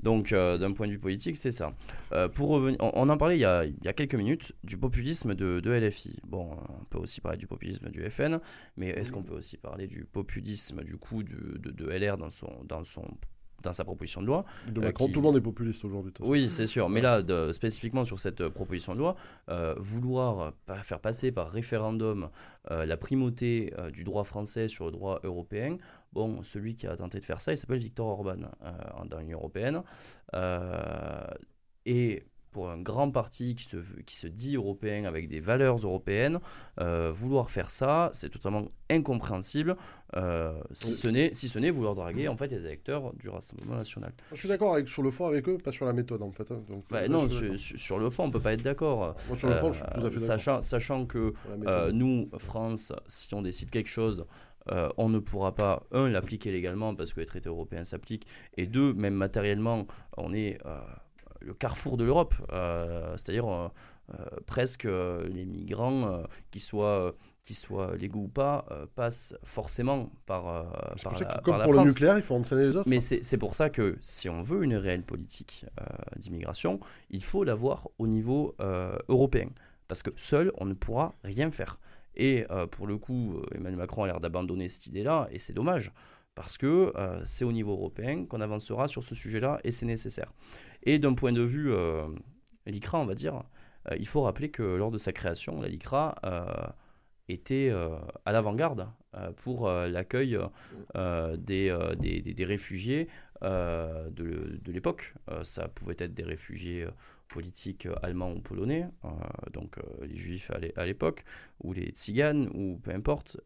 Donc 0.00 0.32
euh, 0.32 0.58
d'un 0.58 0.72
point 0.72 0.86
de 0.86 0.92
vue 0.92 0.98
politique, 1.00 1.36
c'est 1.36 1.50
ça. 1.50 1.72
Euh, 2.12 2.28
pour 2.28 2.50
revenir, 2.50 2.76
on, 2.80 2.92
on 2.94 3.08
en 3.08 3.16
parlait 3.16 3.36
il 3.36 3.40
y, 3.40 3.44
a, 3.44 3.64
il 3.64 3.74
y 3.82 3.88
a 3.88 3.92
quelques 3.92 4.14
minutes 4.14 4.52
du 4.62 4.76
populisme 4.76 5.34
de, 5.34 5.58
de 5.58 5.70
LFI. 5.72 6.16
Bon, 6.24 6.50
on 6.80 6.84
peut 6.84 6.98
aussi 6.98 7.20
parler 7.20 7.38
du 7.38 7.48
populisme 7.48 7.88
du 7.90 8.08
FN, 8.08 8.38
mais 8.76 8.90
est-ce 8.90 9.10
qu'on 9.10 9.22
peut 9.24 9.34
aussi 9.34 9.56
parler 9.56 9.88
du 9.88 10.04
populisme 10.04 10.84
du 10.84 10.98
coup 10.98 11.24
de, 11.24 11.58
de, 11.58 11.70
de 11.72 11.88
LR 11.90 12.16
dans 12.16 12.30
son 12.30 12.52
dans 12.68 12.84
son 12.84 13.04
dans 13.62 13.72
sa 13.72 13.84
proposition 13.84 14.20
de 14.20 14.26
loi 14.26 14.44
De 14.68 14.80
Euh, 14.80 14.84
Macron, 14.84 15.06
qui- 15.06 15.12
tout 15.12 15.20
le 15.20 15.26
monde 15.26 15.36
est 15.36 15.40
populiste 15.40 15.84
aujourd'hui. 15.84 16.12
oui, 16.20 16.48
c'est 16.48 16.66
sûr. 16.66 16.88
Mais 16.88 17.00
là, 17.00 17.22
de- 17.22 17.52
spécifiquement 17.52 18.04
sur 18.04 18.20
cette 18.20 18.40
euh, 18.40 18.50
proposition 18.50 18.94
de 18.94 18.98
loi, 19.00 19.16
euh, 19.48 19.74
vouloir 19.78 20.52
faire 20.82 21.00
passer 21.00 21.32
par 21.32 21.48
référendum 21.50 22.28
euh, 22.70 22.84
la 22.84 22.96
primauté 22.96 23.72
euh, 23.78 23.90
du 23.90 24.04
droit 24.04 24.24
français 24.24 24.68
sur 24.68 24.86
le 24.86 24.92
droit 24.92 25.20
européen, 25.24 25.78
bon, 26.12 26.42
celui 26.42 26.74
qui 26.74 26.86
a 26.86 26.96
tenté 26.96 27.18
de 27.18 27.24
faire 27.24 27.40
ça, 27.40 27.52
il 27.52 27.56
s'appelle 27.56 27.78
Viktor 27.78 28.06
Orban 28.06 28.36
dans 29.06 29.18
l'Union 29.18 29.38
européenne. 29.38 29.82
Et 31.84 32.24
pour 32.56 32.70
un 32.70 32.80
grand 32.80 33.10
parti 33.10 33.54
qui 33.54 33.64
se, 33.64 33.76
veut- 33.76 34.00
qui 34.06 34.16
se 34.16 34.26
dit 34.26 34.56
européen 34.56 35.04
avec 35.04 35.28
des 35.28 35.40
valeurs 35.40 35.76
européennes, 35.76 36.38
euh, 36.80 37.12
vouloir 37.14 37.50
faire 37.50 37.68
ça, 37.68 38.08
c'est 38.14 38.30
totalement 38.30 38.64
incompréhensible, 38.88 39.76
euh, 40.16 40.58
si 40.72 40.94
ce 40.94 41.06
n'est 41.08 41.34
si 41.34 41.50
ce 41.50 41.58
n'est 41.58 41.70
vouloir 41.70 41.94
draguer 41.94 42.28
en 42.28 42.36
fait 42.38 42.46
les 42.46 42.64
électeurs 42.64 43.12
du 43.12 43.28
Rassemblement 43.28 43.76
national. 43.76 44.14
Je 44.32 44.36
suis 44.38 44.48
d'accord 44.48 44.72
avec, 44.72 44.88
sur 44.88 45.02
le 45.02 45.10
fond 45.10 45.26
avec 45.26 45.46
eux, 45.50 45.58
pas 45.58 45.70
sur 45.70 45.84
la 45.84 45.92
méthode 45.92 46.22
en 46.22 46.32
fait. 46.32 46.50
hein. 46.50 46.62
Donc, 46.66 46.84
Bah, 46.88 47.06
non, 47.08 47.28
sur, 47.28 47.98
le 47.98 48.08
fond, 48.08 48.24
on 48.24 48.30
peut 48.30 48.40
pas 48.40 48.54
être 48.54 48.62
d'accord. 48.62 49.14
Moi, 49.28 49.36
sur 49.36 49.50
le 49.50 49.56
fond, 49.56 49.70
je 49.72 49.80
suis 49.80 49.86
Euh, 49.86 50.00
tout 50.00 50.06
à 50.06 50.10
fait 50.10 50.16
d'accord. 50.16 50.26
sachant, 50.26 50.60
sachant 50.62 51.04
que 51.04 51.34
euh, 51.66 51.92
nous, 51.92 52.30
France, 52.38 52.94
si 53.06 53.34
on 53.34 53.42
décide 53.42 53.68
quelque 53.68 53.90
chose, 53.90 54.24
euh, 54.70 54.88
on 54.96 55.10
ne 55.10 55.18
pourra 55.18 55.54
pas, 55.54 55.82
un, 55.92 56.08
l'appliquer 56.08 56.50
légalement 56.52 56.94
parce 56.94 57.12
que 57.12 57.20
les 57.20 57.26
traités 57.26 57.50
européens 57.50 57.84
s'appliquent, 57.84 58.26
et 58.56 58.66
deux, 58.66 58.94
même 58.94 59.14
matériellement, 59.14 59.86
on 60.16 60.32
est 60.32 60.58
euh, 60.64 60.80
le 61.46 61.54
carrefour 61.54 61.96
de 61.96 62.04
l'Europe, 62.04 62.34
euh, 62.52 63.12
c'est-à-dire 63.16 63.48
euh, 63.48 63.68
euh, 64.10 64.24
presque 64.46 64.84
les 64.84 65.44
migrants, 65.46 66.22
qu'ils 66.50 66.60
soient, 66.60 67.14
qu'ils 67.44 67.56
soient 67.56 67.96
légaux 67.96 68.24
ou 68.24 68.28
pas, 68.28 68.66
euh, 68.70 68.86
passent 68.94 69.34
forcément 69.44 70.10
par, 70.26 70.48
euh, 70.48 70.62
par 71.02 71.12
pour 71.12 71.18
ça 71.18 71.24
la, 71.24 71.26
que, 71.26 71.34
par 71.34 71.42
comme 71.42 71.58
la 71.58 71.64
pour 71.64 71.74
le 71.74 71.84
nucléaire, 71.84 72.16
il 72.16 72.22
faut 72.22 72.34
entraîner 72.34 72.64
les 72.64 72.76
autres. 72.76 72.88
Mais 72.88 73.00
c'est 73.00 73.22
c'est 73.22 73.38
pour 73.38 73.54
ça 73.54 73.70
que 73.70 73.96
si 74.00 74.28
on 74.28 74.42
veut 74.42 74.62
une 74.62 74.74
réelle 74.74 75.02
politique 75.02 75.64
euh, 75.80 75.84
d'immigration, 76.16 76.80
il 77.10 77.22
faut 77.22 77.44
l'avoir 77.44 77.88
au 77.98 78.06
niveau 78.06 78.54
européen. 79.08 79.48
Parce 79.88 80.02
que 80.02 80.10
seul, 80.16 80.50
on 80.56 80.66
ne 80.66 80.74
pourra 80.74 81.14
rien 81.22 81.50
faire. 81.50 81.78
Et 82.16 82.46
pour 82.72 82.86
le 82.86 82.96
coup, 82.96 83.40
Emmanuel 83.54 83.78
Macron 83.78 84.04
a 84.04 84.06
l'air 84.06 84.20
d'abandonner 84.20 84.68
cette 84.68 84.86
idée-là, 84.86 85.28
et 85.30 85.38
c'est 85.38 85.52
dommage. 85.52 85.92
Parce 86.34 86.58
que 86.58 86.92
c'est 87.24 87.44
au 87.44 87.52
niveau 87.52 87.72
européen 87.72 88.24
qu'on 88.26 88.40
avancera 88.40 88.88
sur 88.88 89.02
ce 89.04 89.14
sujet-là, 89.14 89.60
et 89.64 89.70
c'est 89.70 89.86
nécessaire. 89.86 90.32
Et 90.86 90.98
d'un 91.00 91.14
point 91.14 91.32
de 91.32 91.42
vue 91.42 91.72
euh, 91.72 92.06
l'ICRA, 92.64 93.00
on 93.00 93.06
va 93.06 93.14
dire, 93.14 93.42
euh, 93.90 93.96
il 93.98 94.06
faut 94.06 94.22
rappeler 94.22 94.50
que 94.50 94.62
lors 94.62 94.90
de 94.92 94.98
sa 94.98 95.12
création, 95.12 95.60
la 95.60 95.68
LICRA 95.68 96.14
euh, 96.24 96.46
était 97.28 97.72
à 98.24 98.30
l'avant-garde 98.30 98.86
pour 99.38 99.68
l'accueil 99.68 100.38
des, 100.94 101.76
des, 101.98 102.44
réfugiés 102.44 103.08
de, 103.42 104.08
de 104.62 104.72
l'époque. 104.72 105.12
Ça 105.42 105.66
pouvait 105.66 105.96
être 105.98 106.14
des 106.14 106.22
réfugiés 106.22 106.86
politiques 107.26 107.88
allemands 108.00 108.30
ou 108.32 108.38
polonais, 108.40 108.86
donc 109.52 109.76
les 110.02 110.14
juifs 110.14 110.52
à 110.52 110.58
l'é- 110.58 110.72
à 110.76 110.86
l'époque, 110.86 111.24
ou 111.64 111.72
les 111.72 111.88
tziganes, 111.88 112.48
ou 112.54 112.78
peu 112.78 112.92
importe. 112.92 113.36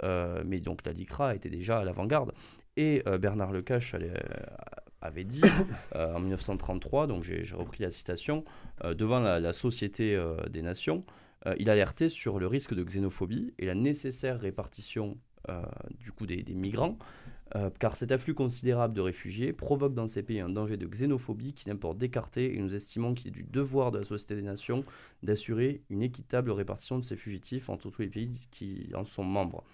mais 0.45 0.61
donc 0.61 0.85
la 0.85 0.93
LICRA 0.93 1.35
était 1.35 1.49
déjà 1.49 1.79
à 1.79 1.85
l'avant-garde. 1.85 2.35
Et 2.77 3.03
Bernard 3.19 3.53
Lecache 3.53 3.95
avait 5.01 5.25
dit 5.25 5.43
euh, 5.95 6.15
en 6.15 6.21
1933, 6.21 7.07
donc 7.07 7.23
j'ai 7.23 7.43
repris 7.55 7.83
la 7.83 7.91
citation, 7.91 8.45
euh, 8.85 8.95
devant 8.95 9.21
la, 9.21 9.41
la 9.41 9.53
Société 9.53 10.15
euh, 10.15 10.37
des 10.49 10.63
Nations, 10.63 11.05
il 11.59 11.71
alertait 11.71 12.11
sur 12.11 12.39
le 12.39 12.47
risque 12.47 12.75
de 12.75 12.85
xénophobie 12.85 13.55
et 13.59 13.65
la 13.65 13.75
nécessaire 13.75 14.39
répartition 14.39 15.17
du 15.99 16.13
coup 16.13 16.27
des, 16.27 16.43
des 16.43 16.53
migrants, 16.53 16.99
car 17.79 17.97
cet 17.97 18.13
afflux 18.13 18.35
considérable 18.35 18.93
de 18.93 19.01
réfugiés 19.01 19.55
provoque 19.55 19.95
dans 19.95 20.07
ces 20.07 20.23
pays 20.23 20.41
un 20.41 20.51
danger 20.51 20.77
de 20.77 20.87
xénophobie 20.87 21.55
qu'il 21.55 21.73
importe 21.73 21.97
d'écarter 21.97 22.55
et 22.55 22.59
nous 22.59 22.75
estimons 22.75 23.15
qu'il 23.15 23.29
est 23.29 23.31
du 23.31 23.43
devoir 23.43 23.91
de 23.91 24.01
la 24.01 24.05
Société 24.05 24.37
des 24.37 24.43
Nations 24.43 24.85
d'assurer 25.23 25.81
une 25.89 26.03
équitable 26.03 26.51
répartition 26.51 26.99
de 26.99 27.05
ces 27.05 27.17
fugitifs 27.17 27.71
entre 27.71 27.89
tous 27.89 28.03
les 28.03 28.09
pays 28.09 28.47
qui 28.51 28.91
en 28.95 29.07
sont 29.07 29.25
membres, 29.25 29.65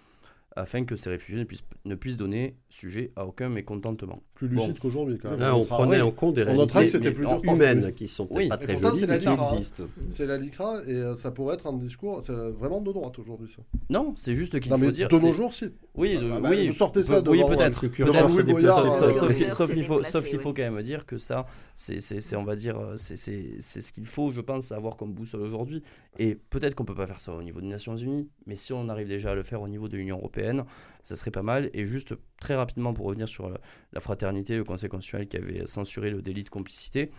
afin 0.54 0.84
que 0.84 0.94
ces 0.94 1.10
réfugiés 1.10 1.40
ne 1.40 1.44
puissent, 1.44 1.64
ne 1.84 1.96
puissent 1.96 2.16
donner 2.16 2.56
sujet 2.70 3.10
à 3.16 3.26
aucun 3.26 3.48
mécontentement. 3.48 4.22
Plus 4.36 4.48
lucide 4.48 4.78
qu'aujourd'hui, 4.78 5.18
quand 5.20 5.30
même. 5.30 5.40
Là, 5.40 5.54
on 5.56 5.60
Notre 5.60 5.68
prenait 5.70 5.96
travail, 5.96 6.02
en 6.02 6.10
compte 6.12 6.34
des 6.34 6.42
On 6.42 6.44
réalités 6.66 6.98
mais 7.02 7.10
plus 7.10 7.26
humaines 7.50 7.92
qui 7.94 8.06
sont 8.06 8.26
peut-être 8.26 8.38
Oui. 8.38 8.48
pas 8.48 8.56
Et 8.56 8.58
très 8.66 8.72
pourtant, 8.74 8.88
jolies, 8.90 9.00
c'est 9.00 9.06
la 9.06 9.16
LICRA. 9.32 9.52
existent. 9.54 9.84
C'est 10.10 10.26
la 10.26 10.36
LICRA 10.36 10.80
et 10.86 10.90
euh, 10.92 11.16
ça 11.16 11.30
pourrait 11.30 11.54
être 11.54 11.66
un 11.66 11.72
discours 11.72 12.20
c'est 12.22 12.32
vraiment 12.34 12.80
de 12.82 12.92
droite 12.92 13.18
aujourd'hui. 13.18 13.48
Ça. 13.56 13.62
Non, 13.88 14.12
c'est 14.16 14.34
juste 14.34 14.60
qu'il 14.60 14.70
Non, 14.70 14.78
faut 14.78 14.90
dire. 14.90 15.08
de 15.08 15.18
nos 15.18 15.32
jours, 15.32 15.54
si. 15.54 15.66
Oui, 15.94 16.18
de- 16.18 16.30
Ah 16.32 16.40
bah, 16.40 16.48
oui, 16.52 16.68
vous 16.68 16.74
sortez 16.74 17.02
ça 17.02 17.22
peut- 17.22 17.30
oui, 17.30 17.42
peut-être. 17.48 17.84
Euh, 17.86 19.50
Sauf, 19.50 19.72
qu'il- 19.72 19.82
faut, 19.84 20.02
sauf 20.02 20.24
qu'il 20.28 20.38
faut 20.38 20.52
quand 20.52 20.62
même 20.70 20.82
dire 20.82 21.06
que 21.06 21.18
ça, 21.18 21.46
c'est, 21.74 22.00
c'est- 22.00 22.20
c'est, 22.20 22.36
on 22.36 22.44
va 22.44 22.56
dire, 22.56 22.78
euh, 22.78 22.92
c'est, 22.96 23.16
c'est, 23.16 23.54
c'est 23.60 23.80
ce 23.80 23.92
qu'il 23.92 24.06
faut, 24.06 24.30
je 24.30 24.40
pense, 24.40 24.72
avoir 24.72 24.96
comme 24.96 25.12
boussole 25.12 25.40
aujourd'hui. 25.42 25.82
Et 26.18 26.34
peut-être 26.34 26.74
qu'on 26.74 26.84
peut 26.84 26.94
pas 26.94 27.06
faire 27.06 27.20
ça 27.20 27.32
au 27.32 27.42
niveau 27.42 27.60
des 27.60 27.66
Nations 27.68 27.96
Unies, 27.96 28.28
mais 28.46 28.56
si 28.56 28.72
on 28.72 28.88
arrive 28.88 29.08
déjà 29.08 29.30
à 29.30 29.34
le 29.34 29.42
faire 29.42 29.60
au 29.62 29.68
niveau 29.68 29.88
de 29.88 29.96
l'Union 29.96 30.16
européenne, 30.18 30.64
ça 31.06 31.16
serait 31.16 31.30
pas 31.30 31.42
mal. 31.42 31.70
Et 31.72 31.86
juste 31.86 32.14
très 32.40 32.56
rapidement 32.56 32.92
pour 32.92 33.06
revenir 33.06 33.28
sur 33.28 33.48
la, 33.48 33.58
la 33.92 34.00
fraternité, 34.00 34.56
le 34.56 34.64
Conseil 34.64 34.88
constitutionnel 34.90 35.28
qui 35.28 35.36
avait 35.36 35.66
censuré 35.66 36.10
le 36.10 36.20
délit 36.22 36.42
de 36.44 36.48
complicité. 36.48 37.10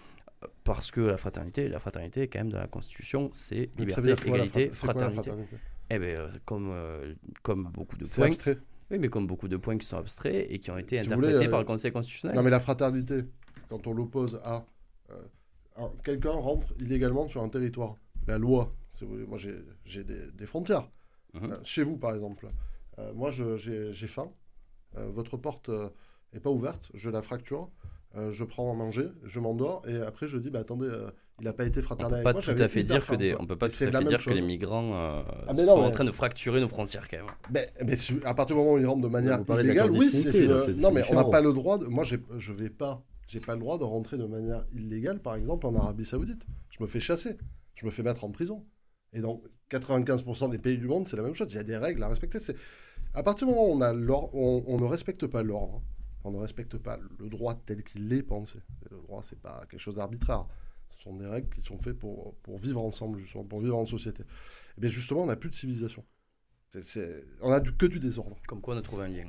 euh, 0.44 0.48
Parce 0.64 0.92
que 0.92 1.02
la 1.02 1.18
fraternité, 1.18 1.68
la 1.70 1.80
fraternité, 1.80 2.28
quand 2.28 2.40
même, 2.40 2.52
dans 2.52 2.60
la 2.60 2.68
Constitution, 2.68 3.30
c'est 3.32 3.70
liberté, 3.78 4.16
quoi, 4.16 4.36
égalité, 4.38 4.70
frater- 4.70 4.74
c'est 4.74 4.80
quoi, 4.82 4.94
la 4.94 5.10
fraternité. 5.12 5.30
fraternité? 5.30 5.58
Eh 5.90 6.00
bien, 6.00 6.08
euh, 6.08 6.28
comme, 6.46 6.70
euh, 6.72 7.14
comme 7.44 7.64
beaucoup 7.72 7.96
de 7.96 8.06
points, 8.06 8.26
abstrait. 8.28 8.58
oui, 8.92 9.00
mais 9.00 9.08
comme 9.08 9.26
beaucoup 9.26 9.48
de 9.48 9.56
points 9.56 9.78
qui 9.78 9.88
sont 9.88 9.98
abstraits 9.98 10.46
et 10.50 10.60
qui 10.60 10.70
ont 10.70 10.78
été 10.78 10.98
Si 10.98 11.06
interprétés 11.06 11.34
voulez, 11.36 11.48
euh, 11.48 11.50
par 11.50 11.60
le 11.60 11.66
Conseil 11.66 11.92
constitutionnel. 11.94 12.36
Non, 12.36 12.44
mais 12.44 12.50
la 12.50 12.60
fraternité, 12.60 13.24
quand 13.70 13.88
on 13.88 13.94
l'oppose 13.94 14.40
à. 14.44 14.66
euh, 15.12 15.16
un- 15.78 15.92
Quelqu'un 16.04 16.32
rentre 16.32 16.74
illégalement 16.80 17.28
sur 17.30 17.42
un 17.42 17.48
territoire. 17.50 17.96
La 18.28 18.38
loi, 18.38 18.76
si 18.98 19.06
vous 19.06 19.12
voulez, 19.12 19.26
moi 19.26 19.38
j'ai 19.38 20.04
des, 20.04 20.30
des 20.34 20.46
frontières. 20.46 20.90
Mhm. 21.34 21.52
Euh, 21.52 21.58
chez 21.64 21.84
vous, 21.84 21.98
par 21.98 22.14
exemple. 22.16 22.48
Euh, 23.00 23.14
moi, 23.14 23.30
j'ai 23.32 24.08
faim. 24.08 24.32
Euh, 24.98 25.10
votre 25.10 25.38
porte 25.38 25.70
n'est 26.34 26.40
pas 26.40 26.50
ouverte. 26.50 26.90
Je 26.94 27.10
la 27.10 27.22
fracture. 27.22 27.70
Euh, 28.16 28.32
je 28.32 28.44
prends 28.44 28.72
à 28.72 28.76
manger. 28.76 29.10
Je 29.26 29.40
m'endors. 29.40 29.84
Et 29.88 29.98
après, 29.98 30.28
je 30.28 30.38
dis 30.38 30.50
bah, 30.50 30.60
attendez, 30.60 30.88
euh, 30.88 31.10
il 31.40 31.46
n'a 31.46 31.54
pas 31.54 31.66
été 31.66 31.82
On 31.82 31.84
fraternel 31.84 32.20
peut 32.20 32.24
pas 32.24 32.30
avec 32.32 32.48
moi. 32.48 32.56
tout 32.56 32.62
à 32.64 32.68
fait 32.68 32.84
dire 32.84 33.06
que 33.06 33.16
des, 33.16 33.36
on 33.36 33.46
peut 33.46 33.58
pas 33.58 33.68
tout 33.70 33.76
à 33.84 33.92
fait 33.92 34.04
dire 34.06 34.24
que 34.24 34.30
les 34.32 34.42
migrants 34.42 34.94
euh, 34.96 35.24
Ah, 35.48 35.56
sont 35.56 35.70
en 35.72 35.92
train 35.92 36.06
de 36.06 36.12
fracturer 36.12 36.60
nos 36.62 36.68
frontières 36.68 37.08
quand 37.10 37.18
même. 37.18 37.26
Mais, 37.52 37.70
mais 37.86 37.98
si- 37.98 38.20
à 38.24 38.34
partir 38.34 38.56
du 38.56 38.62
moment 38.62 38.74
où 38.74 38.80
ils 38.80 38.86
rentrent 38.88 39.02
de 39.02 39.08
manière 39.08 39.42
illégale, 39.60 39.92
oui, 39.92 40.10
c'est 40.10 40.76
non, 40.76 40.92
mais 40.92 41.04
on 41.12 41.16
n'a 41.16 41.26
pas 41.26 41.42
le 41.42 41.54
droit. 41.54 41.78
De... 41.78 41.86
Moi, 41.86 42.04
je 42.04 42.54
vais 42.54 42.70
pas, 42.70 43.04
j'ai 43.28 43.40
pas 43.42 43.54
le 43.54 43.60
droit 43.60 43.78
de 43.78 43.84
rentrer 43.84 44.18
de 44.18 44.26
manière 44.26 44.66
illégale, 44.74 45.20
par 45.20 45.36
exemple, 45.36 45.68
en 45.68 45.76
Arabie 45.76 46.06
Saoudite. 46.06 46.44
Je 46.70 46.82
me 46.82 46.88
fais 46.88 47.00
chasser, 47.00 47.38
je 47.76 47.86
me 47.86 47.92
fais 47.92 48.04
mettre 48.04 48.24
en 48.24 48.32
prison. 48.32 48.66
Et 49.14 49.22
dans 49.22 49.42
95% 49.70 50.50
des 50.50 50.58
pays 50.58 50.78
du 50.78 50.88
monde, 50.88 51.08
c'est 51.08 51.18
la 51.18 51.24
même 51.24 51.36
chose. 51.36 51.52
Il 51.52 51.56
y 51.56 51.60
a 51.60 51.64
des 51.64 51.78
règles 51.78 52.02
à 52.04 52.08
respecter. 52.08 52.40
À 53.14 53.24
partir 53.24 53.48
du 53.48 53.54
moment 53.54 53.68
où 53.70 53.74
on 53.74 53.82
a 53.82 53.94
l'ordre, 53.94 54.34
on, 54.36 54.64
on 54.68 54.78
ne 54.80 54.86
respecte 54.86 55.26
pas 55.28 55.42
l'ordre. 55.44 55.82
On 56.24 56.32
ne 56.32 56.38
respecte 56.38 56.78
pas 56.78 57.00
le 57.20 57.30
droit 57.30 57.56
tel 57.66 57.84
qu'il 57.84 58.12
est 58.14 58.24
pensé. 58.24 58.60
Et 58.86 58.90
le 58.92 58.98
droit, 59.02 59.24
c'est 59.28 59.40
pas 59.40 59.64
quelque 59.70 59.80
chose 59.82 59.96
d'arbitraire. 59.96 60.46
Ce 60.98 61.04
sont 61.04 61.16
des 61.16 61.26
règles 61.28 61.50
qui 61.56 61.62
sont 61.62 61.78
faites 61.78 61.98
pour, 61.98 62.36
pour 62.44 62.58
vivre 62.58 62.82
ensemble, 62.82 63.20
justement, 63.20 63.44
pour 63.44 63.62
vivre 63.62 63.78
en 63.78 63.86
société. 63.86 64.24
Et 64.78 64.82
bien 64.82 64.90
justement, 64.90 65.22
on 65.22 65.26
n'a 65.28 65.36
plus 65.36 65.50
de 65.50 65.56
civilisation. 65.56 66.04
C'est- 66.74 66.86
c'est- 66.86 67.24
On 67.42 67.52
a 67.52 67.60
du, 67.60 67.72
que 67.74 67.86
du 67.86 68.00
désordre. 68.00 68.36
Comme 68.48 68.62
quoi 68.62 68.76
on 68.76 68.78
a 68.78 68.82
trouvé 68.82 69.06
un 69.06 69.08
lien. 69.10 69.26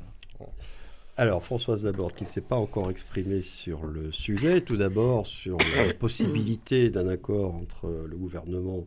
Alors, 1.17 1.43
Françoise 1.45 1.85
Laborde, 1.85 2.15
qui 2.15 2.25
ne 2.25 2.29
s'est 2.29 2.41
pas 2.41 2.57
encore 2.57 2.91
exprimée 2.91 3.43
sur 3.43 3.87
le 3.87 4.13
sujet, 4.13 4.61
tout 4.61 4.77
d'abord 4.77 5.27
sur 5.27 5.57
la 5.77 5.93
possibilité 5.99 6.91
d'un 6.91 7.09
accord 7.09 7.55
entre 7.55 7.89
le 8.07 8.17
gouvernement, 8.17 8.87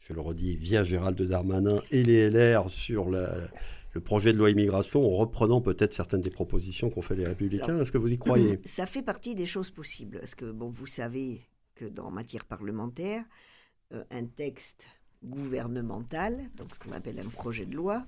je 0.00 0.12
le 0.12 0.20
redis, 0.20 0.56
via 0.56 0.82
Gérald 0.84 1.20
Darmanin 1.20 1.80
et 1.90 2.02
les 2.04 2.30
LR 2.30 2.70
sur 2.70 3.10
la- 3.10 3.36
le 3.94 4.00
projet 4.00 4.32
de 4.32 4.38
loi 4.38 4.50
immigration, 4.50 5.06
en 5.06 5.16
reprenant 5.16 5.60
peut-être 5.60 5.94
certaines 5.94 6.20
des 6.20 6.30
propositions 6.30 6.90
qu'ont 6.90 7.02
fait 7.02 7.14
les 7.14 7.26
Républicains. 7.26 7.78
Est-ce 7.78 7.92
que 7.92 7.98
vous 7.98 8.12
y 8.12 8.18
croyez 8.18 8.60
Ça 8.64 8.86
fait 8.86 9.02
partie 9.02 9.34
des 9.34 9.46
choses 9.46 9.70
possibles. 9.70 10.18
Parce 10.18 10.34
que, 10.34 10.50
bon, 10.50 10.68
vous 10.68 10.86
savez 10.86 11.40
que 11.76 11.84
dans 11.84 12.10
matière 12.10 12.44
parlementaire, 12.44 13.24
euh, 13.92 14.02
un 14.10 14.26
texte 14.26 14.86
gouvernemental, 15.22 16.50
donc 16.56 16.74
ce 16.74 16.78
qu'on 16.80 16.92
appelle 16.92 17.20
un 17.20 17.28
projet 17.28 17.66
de 17.66 17.74
loi, 17.74 18.06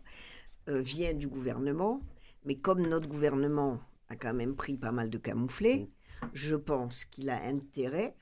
euh, 0.69 0.81
vient 0.81 1.15
du 1.15 1.29
gouvernement. 1.29 2.01
Mais 2.45 2.57
comme 2.57 2.87
notre 2.87 3.09
gouvernement 3.09 3.81
a 4.09 4.17
quand 4.17 4.35
même 4.35 4.57
pris 4.57 4.77
pas 4.77 4.93
mal 4.93 5.09
de 5.09 5.19
camouflés, 5.19 5.89
je 6.33 6.57
pense 6.57 7.05
qu'il 7.05 7.31
a 7.31 7.43
intérêt 7.45 8.17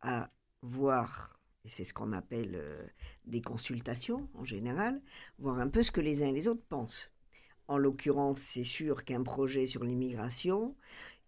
à 0.00 0.30
voir 0.62 1.39
c'est 1.64 1.84
ce 1.84 1.92
qu'on 1.94 2.12
appelle 2.12 2.54
euh, 2.54 2.86
des 3.26 3.40
consultations 3.42 4.28
en 4.34 4.44
général, 4.44 5.00
voir 5.38 5.58
un 5.58 5.68
peu 5.68 5.82
ce 5.82 5.90
que 5.92 6.00
les 6.00 6.22
uns 6.22 6.28
et 6.28 6.32
les 6.32 6.48
autres 6.48 6.62
pensent. 6.68 7.10
En 7.68 7.78
l'occurrence, 7.78 8.40
c'est 8.40 8.64
sûr 8.64 9.04
qu'un 9.04 9.22
projet 9.22 9.66
sur 9.66 9.84
l'immigration, 9.84 10.74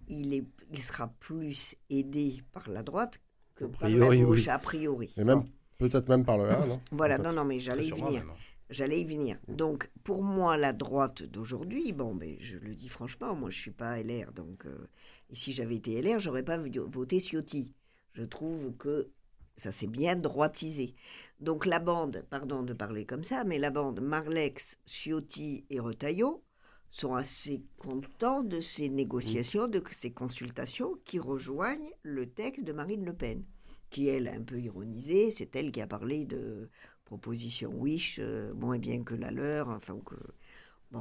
il, 0.08 0.34
est, 0.34 0.44
il 0.72 0.82
sera 0.82 1.08
plus 1.20 1.76
aidé 1.90 2.42
par 2.52 2.68
la 2.70 2.82
droite 2.82 3.20
que 3.54 3.64
A 3.64 3.68
par 3.68 3.88
la 3.88 4.16
gauche, 4.16 4.40
oui. 4.40 4.48
a 4.48 4.58
priori. 4.58 5.12
Et 5.16 5.24
même 5.24 5.44
peut-être 5.78 6.08
même 6.08 6.24
par 6.24 6.38
le 6.38 6.44
RN. 6.44 6.72
hein. 6.72 6.80
voilà, 6.90 7.18
non, 7.18 7.32
non, 7.32 7.44
mais 7.44 7.56
Très 7.58 7.64
j'allais 7.66 7.86
y 7.86 7.90
venir. 7.92 8.24
J'allais 8.70 9.00
y 9.00 9.04
venir. 9.04 9.36
Donc, 9.48 9.90
pour 10.02 10.22
moi, 10.22 10.56
la 10.56 10.72
droite 10.72 11.22
d'aujourd'hui, 11.22 11.92
bon, 11.92 12.14
mais 12.14 12.38
je 12.40 12.56
le 12.56 12.74
dis 12.74 12.88
franchement, 12.88 13.34
moi, 13.34 13.50
je 13.50 13.58
suis 13.58 13.70
pas 13.70 13.98
LR. 14.00 14.32
Donc, 14.32 14.64
euh, 14.66 14.88
et 15.30 15.34
si 15.34 15.52
j'avais 15.52 15.76
été 15.76 16.00
LR, 16.00 16.20
j'aurais 16.20 16.42
pas 16.42 16.56
vo- 16.56 16.88
voté 16.88 17.20
Ciotti. 17.20 17.74
Je 18.14 18.24
trouve 18.24 18.74
que 18.78 19.10
ça 19.56 19.70
s'est 19.70 19.86
bien 19.86 20.16
droitisé. 20.16 20.94
Donc, 21.40 21.66
la 21.66 21.78
bande, 21.78 22.24
pardon 22.30 22.62
de 22.62 22.72
parler 22.72 23.04
comme 23.06 23.24
ça, 23.24 23.44
mais 23.44 23.58
la 23.58 23.70
bande 23.70 24.00
Marlex, 24.00 24.78
Ciotti 24.86 25.64
et 25.70 25.80
Retailleau 25.80 26.42
sont 26.90 27.14
assez 27.14 27.62
contents 27.78 28.42
de 28.44 28.60
ces 28.60 28.88
négociations, 28.90 29.66
de 29.66 29.82
ces 29.90 30.12
consultations 30.12 30.94
qui 31.04 31.18
rejoignent 31.18 31.90
le 32.02 32.28
texte 32.28 32.64
de 32.64 32.72
Marine 32.72 33.04
Le 33.04 33.14
Pen, 33.14 33.42
qui, 33.90 34.08
elle, 34.08 34.28
a 34.28 34.32
un 34.34 34.42
peu 34.42 34.60
ironisé. 34.60 35.30
C'est 35.30 35.54
elle 35.56 35.72
qui 35.72 35.80
a 35.80 35.86
parlé 35.86 36.24
de 36.26 36.68
proposition 37.04 37.70
Wish 37.74 38.18
euh, 38.22 38.52
moins 38.54 38.78
bien 38.78 39.02
que 39.02 39.14
la 39.14 39.30
leur, 39.30 39.68
enfin 39.68 39.98
que 40.04 40.14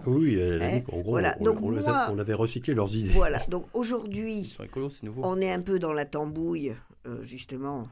Oui, 0.06 0.36
elle 0.36 0.62
a 0.62 0.66
Hein, 0.66 0.78
dit 0.80 0.84
qu'en 0.84 1.00
gros, 1.00 1.12
voilà. 1.12 1.36
on, 1.40 1.44
Donc 1.44 1.62
on 1.62 1.72
les 1.72 1.88
a- 1.88 2.12
on 2.12 2.20
avait 2.20 2.34
recyclé 2.34 2.74
leurs 2.74 2.96
idées. 2.96 3.10
voilà. 3.10 3.40
Donc 3.50 3.66
aujourd'hui, 3.74 4.58
on 5.18 5.42
est 5.42 5.52
un 5.52 5.62
peu 5.62 5.78
dans 5.80 5.94
la 5.94 6.06
tambouille, 6.06 6.74
euh, 7.06 7.22
justement, 7.24 7.88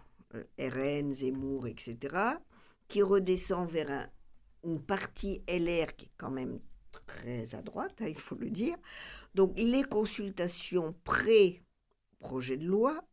RN, 0.57 1.13
Zemmour, 1.13 1.67
etc., 1.67 1.97
qui 2.88 3.01
redescend 3.01 3.69
vers 3.69 3.91
un- 3.91 4.09
une 4.63 4.82
partie 4.82 5.41
LR 5.47 5.95
qui 5.95 6.05
est 6.05 6.11
quand 6.17 6.32
même 6.32 6.59
très 7.05 7.55
à 7.55 7.61
droite, 7.61 7.95
hein, 8.01 8.07
il 8.07 8.17
faut 8.17 8.36
le 8.36 8.49
dire. 8.49 8.77
Donc 9.36 9.53
les 9.57 9.84
consultations 9.84 10.93
pré-projet 11.03 12.57
de 12.57 12.65
loi 12.65 13.03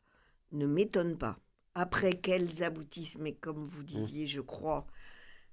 ne 0.53 0.67
m'étonnent 0.67 1.19
pas. 1.19 1.39
Après 1.75 2.19
qu'elles 2.19 2.63
aboutissent, 2.63 3.19
mais 3.19 3.35
comme 3.35 3.65
vous 3.65 3.83
disiez, 3.83 4.27
je 4.27 4.41
crois, 4.41 4.87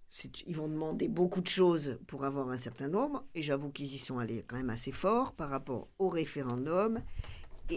c'est- 0.08 0.42
ils 0.48 0.56
vont 0.56 0.70
demander 0.70 1.10
beaucoup 1.10 1.42
de 1.42 1.48
choses 1.48 2.00
pour 2.08 2.24
avoir 2.24 2.50
un 2.50 2.58
certain 2.58 2.88
nombre, 2.88 3.26
et 3.36 3.42
j'avoue 3.42 3.72
qu'ils 3.72 3.94
y 3.94 3.98
sont 3.98 4.20
allés 4.20 4.44
quand 4.48 4.56
même 4.56 4.70
assez 4.70 4.92
fort 4.92 5.34
par 5.34 5.50
rapport 5.50 5.90
au 6.00 6.08
référendum 6.08 7.02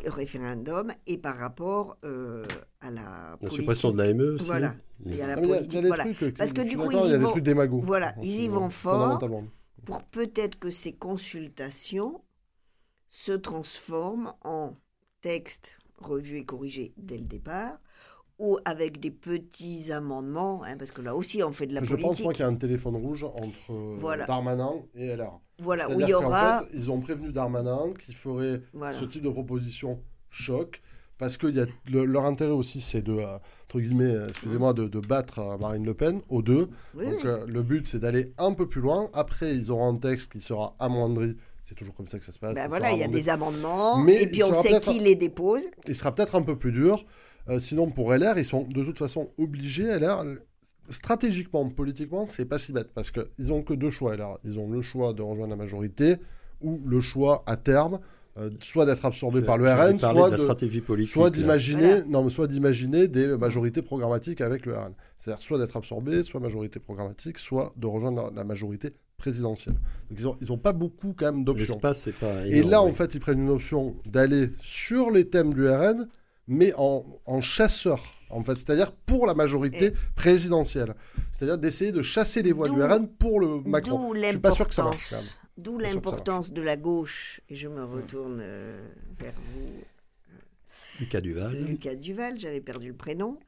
et, 0.04 0.08
référendum 0.08 0.92
et 1.06 1.18
par 1.18 1.36
rapport 1.36 1.96
euh, 2.04 2.44
à 2.80 2.90
la 2.90 3.38
La 3.40 3.50
suppression 3.50 3.90
de 3.90 3.98
l'AME 3.98 4.20
aussi. 4.34 4.46
Voilà. 4.46 4.74
Et 5.06 5.22
à 5.22 5.26
la 5.26 5.36
politique, 5.36 5.84
voilà. 5.86 6.12
trucs, 6.14 6.36
Parce 6.36 6.52
que 6.52 6.62
du 6.62 6.76
coup, 6.76 6.90
ils 6.90 6.98
il 6.98 7.14
y 7.14 7.16
vont- 7.18 7.80
voilà, 7.82 8.14
ils 8.22 8.40
y 8.42 8.48
vont 8.48 8.70
fort. 8.70 8.94
Fondamentalement. 8.94 9.44
pour 9.84 10.02
peut-être 10.04 10.58
que 10.58 10.70
ces 10.70 10.92
consultations 10.92 12.22
se 13.08 13.32
transforment 13.32 14.32
en 14.42 14.76
textes 15.20 15.78
revus 15.98 16.38
et 16.38 16.44
corrigés 16.44 16.92
dès 16.96 17.16
le 17.18 17.24
départ 17.24 17.78
ou 18.38 18.58
avec 18.64 19.00
des 19.00 19.10
petits 19.10 19.90
amendements, 19.92 20.62
hein, 20.64 20.76
parce 20.78 20.90
que 20.90 21.00
là 21.00 21.14
aussi 21.16 21.42
on 21.42 21.52
fait 21.52 21.66
de 21.66 21.74
la 21.74 21.82
Je 21.82 21.94
pense 21.94 22.02
politique. 22.02 22.24
moi 22.24 22.32
qu'il 22.34 22.42
y 22.42 22.44
a 22.44 22.48
un 22.50 22.54
téléphone 22.56 22.96
rouge 22.96 23.24
entre 23.24 23.70
euh, 23.72 23.96
Voilà. 23.98 24.26
Darmanin 24.26 24.74
et 24.94 25.06
LR. 25.16 25.40
Voilà, 25.58 25.88
où 25.90 26.00
il 26.00 26.08
y 26.08 26.12
aura. 26.14 26.58
fait, 26.60 26.68
ils 26.74 26.90
ont 26.90 27.00
prévenu 27.00 27.32
Darmanin 27.32 27.94
qu'il 28.04 28.14
ferait 28.14 28.60
Voilà. 28.74 28.98
ce 28.98 29.04
type 29.06 29.22
de 29.22 29.30
proposition 29.30 30.00
choc, 30.28 30.82
parce 31.16 31.38
que 31.38 31.46
y 31.46 31.60
a, 31.60 31.66
le- 31.90 32.04
leur 32.04 32.26
intérêt 32.26 32.50
aussi, 32.52 32.82
c'est 32.82 33.00
de, 33.00 33.14
euh, 33.14 33.38
entre 33.64 33.80
guillemets, 33.80 34.04
euh, 34.04 34.28
excusez-moi, 34.28 34.74
de, 34.74 34.86
de 34.86 35.00
battre 35.00 35.56
Marine 35.58 35.86
Le 35.86 35.94
Pen 35.94 36.20
aux 36.28 36.42
deux. 36.42 36.68
Oui, 36.94 37.06
Donc 37.06 37.24
euh, 37.24 37.46
le 37.46 37.62
but, 37.62 37.86
c'est 37.86 38.00
d'aller 38.00 38.34
un 38.36 38.52
peu 38.52 38.68
plus 38.68 38.82
loin. 38.82 39.08
Après, 39.14 39.56
ils 39.56 39.70
auront 39.70 39.88
un 39.88 39.96
texte 39.96 40.30
qui 40.32 40.42
sera 40.42 40.76
amoindri. 40.78 41.36
C'est 41.64 41.74
toujours 41.74 41.94
comme 41.94 42.06
ça 42.06 42.18
que 42.18 42.24
ça 42.26 42.32
se 42.32 42.38
passe. 42.38 42.54
Ben 42.54 42.68
voilà, 42.68 42.92
il 42.92 42.98
y 42.98 43.00
a 43.00 43.04
amendé. 43.06 43.18
des 43.18 43.28
amendements, 43.30 43.96
Mais 43.98 44.22
et 44.22 44.26
puis 44.28 44.44
on 44.44 44.52
sait 44.52 44.78
qui 44.78 44.98
les 45.00 45.14
dépose. 45.14 45.66
Il 45.88 45.96
sera 45.96 46.14
peut-être 46.14 46.34
un 46.34 46.42
peu 46.42 46.56
plus 46.56 46.70
dur. 46.70 47.02
Euh, 47.48 47.60
sinon, 47.60 47.90
pour 47.90 48.12
LR, 48.12 48.38
ils 48.38 48.44
sont 48.44 48.62
de 48.64 48.82
toute 48.84 48.98
façon 48.98 49.30
obligés. 49.38 49.84
LR, 49.98 50.24
stratégiquement, 50.90 51.68
politiquement, 51.68 52.26
c'est 52.26 52.44
pas 52.44 52.58
si 52.58 52.72
bête 52.72 52.88
parce 52.94 53.10
qu'ils 53.10 53.52
ont 53.52 53.62
que 53.62 53.74
deux 53.74 53.90
choix. 53.90 54.16
LR. 54.16 54.38
Ils 54.44 54.58
ont 54.58 54.70
le 54.70 54.82
choix 54.82 55.12
de 55.12 55.22
rejoindre 55.22 55.50
la 55.50 55.56
majorité 55.56 56.16
ou 56.60 56.80
le 56.86 57.00
choix 57.00 57.42
à 57.46 57.56
terme, 57.56 58.00
euh, 58.38 58.50
soit 58.60 58.86
d'être 58.86 59.04
absorbé 59.04 59.42
par 59.42 59.58
le 59.58 59.68
RN, 59.70 59.98
soit 59.98 60.30
de 60.30 60.36
stratégie 60.38 60.80
politique. 60.80 61.12
soit 61.12 61.30
d'imaginer, 61.30 61.80
Voilà. 61.86 62.04
non, 62.04 62.24
mais 62.24 62.30
soit 62.30 62.46
d'imaginer 62.46 63.08
des 63.08 63.36
majorités 63.36 63.82
programmatiques 63.82 64.40
avec 64.40 64.64
le 64.66 64.74
RN. 64.76 64.92
C'est-à-dire 65.18 65.42
soit 65.42 65.58
d'être 65.58 65.76
absorbé, 65.76 66.22
soit 66.22 66.40
majorité 66.40 66.78
programmatique, 66.78 67.38
soit 67.38 67.72
de 67.76 67.86
rejoindre 67.86 68.30
la, 68.30 68.36
la 68.36 68.44
majorité 68.44 68.90
présidentielle. 69.16 69.74
Donc 70.10 70.18
ils 70.20 70.26
ont, 70.26 70.36
ils 70.40 70.52
ont 70.52 70.58
pas 70.58 70.72
beaucoup 70.72 71.14
quand 71.16 71.32
même 71.32 71.44
d'options. 71.44 71.74
L'espace, 71.74 72.00
c'est 72.02 72.14
pas. 72.14 72.46
Et 72.46 72.62
là, 72.62 72.82
oui. 72.82 72.90
en 72.90 72.94
fait, 72.94 73.14
ils 73.14 73.20
prennent 73.20 73.40
une 73.40 73.50
option 73.50 73.96
d'aller 74.06 74.50
sur 74.62 75.10
les 75.10 75.28
thèmes 75.28 75.52
du 75.54 75.66
RN, 75.68 76.06
mais 76.48 76.72
en, 76.76 77.04
en 77.26 77.40
chasseur, 77.40 78.02
en 78.30 78.42
fait, 78.42 78.54
c'est-à-dire 78.54 78.92
pour 78.92 79.26
la 79.26 79.34
majorité 79.34 79.86
Et- 79.86 79.92
présidentielle. 80.14 80.94
C'est-à-dire 81.32 81.58
d'essayer 81.58 81.92
de 81.92 82.02
chasser 82.02 82.42
les 82.42 82.52
voix 82.52 82.68
du 82.68 82.82
RN 82.82 83.08
pour 83.08 83.40
le 83.40 83.60
Macron. 83.62 84.12
D'où 84.12 84.14
Je 84.20 84.28
suis 84.30 84.38
pas 84.38 84.52
sûr 84.52 84.68
que 84.68 84.74
ça 84.74 84.84
marche, 84.84 85.14
d'où 85.58 85.78
l'importance 85.78 86.52
de 86.52 86.62
la 86.62 86.76
gauche, 86.76 87.40
et 87.48 87.54
je 87.56 87.68
me 87.68 87.84
retourne 87.84 88.38
euh, 88.40 88.88
vers 89.18 89.34
vous, 89.54 89.72
Lucas 91.00 91.20
Duval. 91.20 91.64
Lucas 91.64 91.94
Duval, 91.94 92.38
j'avais 92.38 92.60
perdu 92.60 92.88
le 92.88 92.94
prénom, 92.96 93.38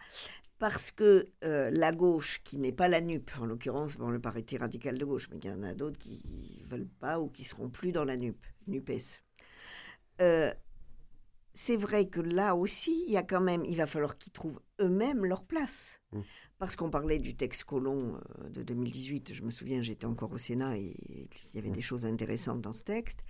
parce 0.58 0.90
que 0.90 1.28
euh, 1.44 1.70
la 1.70 1.92
gauche, 1.92 2.40
qui 2.44 2.58
n'est 2.58 2.72
pas 2.72 2.88
la 2.88 3.00
NUP, 3.00 3.30
en 3.40 3.46
l'occurrence, 3.46 3.96
bon, 3.96 4.10
le 4.10 4.18
parti 4.18 4.58
radical 4.58 4.98
de 4.98 5.04
gauche, 5.04 5.28
mais 5.30 5.38
il 5.42 5.48
y 5.48 5.52
en 5.52 5.62
a 5.62 5.72
d'autres 5.72 5.98
qui 5.98 6.20
ne 6.64 6.70
veulent 6.70 6.88
pas 7.00 7.20
ou 7.20 7.28
qui 7.28 7.44
seront 7.44 7.68
plus 7.68 7.92
dans 7.92 8.04
la 8.04 8.16
NUP, 8.16 8.36
NUPES. 8.66 9.22
Euh, 10.20 10.52
c'est 11.60 11.76
vrai 11.76 12.06
que 12.06 12.20
là 12.20 12.54
aussi, 12.54 13.02
il 13.08 13.12
y 13.12 13.16
a 13.16 13.24
quand 13.24 13.40
même, 13.40 13.64
il 13.64 13.76
va 13.76 13.88
falloir 13.88 14.16
qu'ils 14.16 14.30
trouvent 14.32 14.60
eux-mêmes 14.80 15.24
leur 15.24 15.42
place. 15.42 16.00
Mm. 16.12 16.20
Parce 16.56 16.76
qu'on 16.76 16.88
parlait 16.88 17.18
du 17.18 17.34
texte 17.34 17.64
Colomb 17.64 18.14
euh, 18.14 18.48
de 18.50 18.62
2018, 18.62 19.32
je 19.32 19.42
me 19.42 19.50
souviens, 19.50 19.82
j'étais 19.82 20.06
encore 20.06 20.30
au 20.30 20.38
Sénat 20.38 20.78
et 20.78 20.94
il 21.00 21.56
y 21.56 21.58
avait 21.58 21.72
des 21.72 21.82
choses 21.82 22.06
intéressantes 22.06 22.60
dans 22.60 22.72
ce 22.72 22.84
texte. 22.84 23.24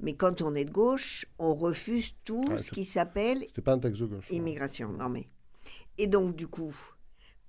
Mais 0.00 0.14
quand 0.14 0.40
on 0.40 0.54
est 0.54 0.64
de 0.64 0.70
gauche, 0.70 1.26
on 1.38 1.54
refuse 1.54 2.14
tout 2.24 2.56
ce 2.56 2.70
qui 2.70 2.86
s'appelle 2.86 3.44
pas 3.62 3.74
un 3.74 3.78
texte 3.78 4.00
de 4.00 4.06
gauche. 4.06 4.30
Immigration, 4.30 4.90
non 4.90 5.10
mais. 5.10 5.28
Et 5.98 6.06
donc, 6.06 6.36
du 6.36 6.48
coup, 6.48 6.74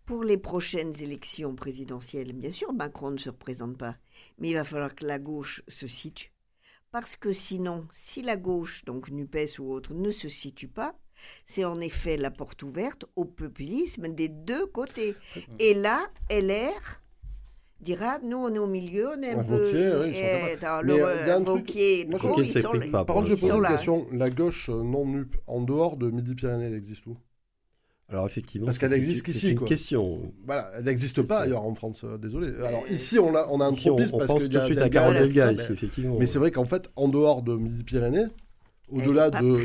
pour 0.06 0.26
les 0.26 0.38
prochaines 0.38 1.02
élections 1.02 1.56
présidentielles, 1.56 2.34
bien 2.34 2.52
sûr, 2.52 2.74
Macron 2.74 3.12
ne 3.12 3.18
se 3.18 3.30
représente 3.30 3.78
pas, 3.78 3.96
mais 4.38 4.50
il 4.50 4.56
va 4.56 4.66
falloir 4.66 4.94
que 4.96 5.06
la 5.06 5.18
gauche 5.18 5.64
se 5.70 5.88
situe. 5.88 6.35
Parce 6.96 7.18
que 7.18 7.34
sinon, 7.34 7.84
si 7.92 8.22
la 8.22 8.38
gauche, 8.38 8.86
donc 8.86 9.10
NUPES 9.10 9.60
ou 9.60 9.74
autre, 9.74 9.94
ne 9.94 10.12
se 10.12 10.30
situe 10.30 10.70
pas, 10.70 10.96
c'est 11.44 11.66
en 11.66 11.82
effet 11.82 12.16
la 12.16 12.32
porte 12.32 12.64
ouverte 12.64 13.04
au 13.18 13.26
populisme 13.26 14.08
des 14.08 14.30
deux 14.30 14.66
côtés. 14.66 15.14
Et 15.60 15.74
là, 15.74 16.08
LR 16.32 17.02
dira, 17.82 18.20
nous 18.20 18.38
on 18.38 18.54
est 18.54 18.60
au 18.60 18.68
milieu, 18.68 19.10
on 19.10 19.22
est 19.22 19.32
un 19.32 19.44
peu... 19.44 19.66
Wauquiez, 19.66 19.94
oui, 19.94 20.08
ils 20.08 20.14
sont 20.14 20.20
Eh, 20.36 20.54
euh, 20.54 21.26
pas, 22.92 23.04
Par 23.04 23.18
contre, 23.18 23.28
je 23.28 23.36
pose 23.36 23.50
une 23.50 23.68
question. 23.68 24.08
La 24.14 24.30
gauche 24.30 24.70
euh, 24.70 24.82
non 24.82 25.06
NUP, 25.06 25.36
en 25.48 25.60
dehors 25.60 25.98
de 25.98 26.10
Midi-Pyrénées, 26.10 26.68
elle 26.68 26.76
existe 26.76 27.06
où? 27.08 27.18
Alors 28.08 28.28
effectivement, 28.28 28.66
Parce 28.68 28.78
ça, 28.78 28.82
qu'elle 28.82 28.92
c'est 28.92 28.98
existe 28.98 29.20
une- 29.20 29.24
qu'ici, 29.26 29.40
C'est 29.40 29.52
une 29.52 29.58
quoi. 29.58 29.68
question. 29.68 30.32
Voilà, 30.46 30.72
elle 30.78 30.84
n'existe 30.84 31.24
pas 31.24 31.40
ailleurs 31.40 31.64
en 31.64 31.74
France, 31.74 32.04
euh, 32.04 32.18
désolé. 32.18 32.50
Alors 32.64 32.84
Euh, 32.88 32.94
ici, 32.94 33.18
on 33.18 33.36
a, 33.36 33.48
on 33.50 33.60
a 33.62 33.66
un 33.66 33.72
Ici, 33.72 33.90
on, 33.90 33.94
tropisme 33.96 34.16
on 34.16 34.18
parce 34.20 34.28
pense 34.28 34.42
qu'il 34.44 34.50
tout 34.52 34.56
y 34.56 34.58
de 34.58 34.62
a 34.62 34.66
suite 34.68 34.78
des 34.78 34.84
à 34.84 34.90
mais- 35.52 35.54
ici, 35.64 35.72
effectivement. 35.74 36.18
Mais 36.20 36.28
c'est 36.28 36.38
vrai 36.38 36.52
qu'en 36.52 36.66
fait, 36.66 36.88
en 36.96 37.08
dehors 37.08 37.42
de 37.42 37.56
Midi-Pyrénées, 37.56 38.28
au-delà 38.90 39.32
de. 39.32 39.58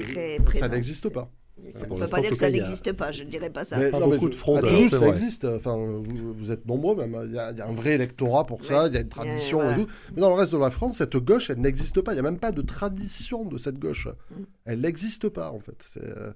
Ça 0.58 0.68
n'existe 0.68 1.10
pas. 1.10 1.30
Ça- 1.72 1.80
on 1.90 1.94
ne 1.96 2.00
peut 2.00 2.06
pas 2.06 2.20
dire 2.22 2.30
que 2.30 2.36
ça 2.36 2.50
n'existe 2.50 2.92
pas, 2.94 3.12
je 3.12 3.22
ne 3.22 3.28
dirais 3.28 3.50
pas 3.50 3.66
ça. 3.66 3.76
Mais, 3.76 3.90
Pas 3.90 4.00
non, 4.00 4.08
beaucoup 4.08 4.24
je- 4.24 4.30
de 4.30 4.34
dans- 4.62 4.68
Toulouse, 4.68 4.88
c'est 4.88 4.96
ça 4.98 5.08
existe. 5.08 5.44
Enfin, 5.44 5.76
vous, 5.76 6.32
vous 6.32 6.50
êtes 6.50 6.64
nombreux 6.64 6.96
même. 6.96 7.14
Il 7.26 7.34
y, 7.34 7.38
a, 7.38 7.50
il 7.52 7.58
y 7.58 7.60
a 7.60 7.68
un 7.68 7.74
vrai 7.74 7.92
électorat 7.92 8.46
pour 8.46 8.64
ça. 8.64 8.84
Ouais. 8.84 8.88
Il 8.88 8.94
y 8.94 8.96
a 8.96 9.00
une 9.02 9.08
tradition 9.10 9.58
Ouais, 9.58 9.64
et 9.64 9.68
voilà. 9.68 9.84
tout. 9.84 9.90
Mais 10.16 10.22
dans 10.22 10.30
le 10.30 10.36
reste 10.36 10.52
de 10.52 10.56
la 10.56 10.70
France, 10.70 10.96
cette 10.96 11.14
gauche, 11.18 11.50
elle 11.50 11.60
n'existe 11.60 12.00
pas. 12.00 12.12
Il 12.12 12.14
n'y 12.14 12.20
a 12.20 12.22
même 12.22 12.38
pas 12.38 12.50
de 12.52 12.62
tradition 12.62 13.44
de 13.44 13.58
cette 13.58 13.78
gauche. 13.78 14.08
Mm. 14.08 14.34
Elle 14.64 14.80
n'existe 14.80 15.28
pas, 15.28 15.50
en 15.52 15.58
fait. 15.60 15.76
C'est, 15.92 16.02
euh, 16.02 16.30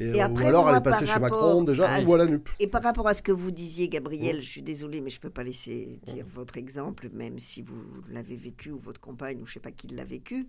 Et, 0.00 0.04
Et 0.10 0.20
euh, 0.22 0.24
après, 0.26 0.44
ou 0.44 0.46
alors 0.48 0.62
moi, 0.64 0.72
elle 0.72 0.78
est 0.78 0.82
passée 0.84 1.04
par 1.06 1.14
chez 1.14 1.20
Macron 1.20 1.36
rapport 1.38 1.62
déjà, 1.64 1.90
à 1.92 1.98
ou 2.00 2.02
ce- 2.04 2.12
à 2.14 2.16
la 2.18 2.26
NUP. 2.26 2.48
Et 2.60 2.66
par 2.68 2.82
rapport 2.82 3.08
à 3.08 3.14
ce 3.14 3.22
que 3.22 3.32
vous 3.32 3.50
disiez, 3.50 3.88
Gabriel, 3.88 4.40
je 4.40 4.48
suis 4.48 4.62
désolée, 4.62 5.00
mais 5.00 5.10
je 5.10 5.16
ne 5.18 5.22
peux 5.22 5.30
pas 5.30 5.42
laisser 5.42 5.98
dire 6.06 6.24
votre 6.28 6.56
exemple, 6.56 7.08
même 7.12 7.38
si 7.40 7.62
vous 7.62 7.74
l'avez 8.10 8.36
vécu 8.36 8.70
ou 8.70 8.78
votre 8.78 9.00
compagne 9.00 9.38
ou 9.42 9.46
je 9.46 9.50
ne 9.50 9.54
sais 9.54 9.60
pas 9.60 9.72
qui 9.72 9.88
l'a 9.88 10.04
vécu. 10.04 10.46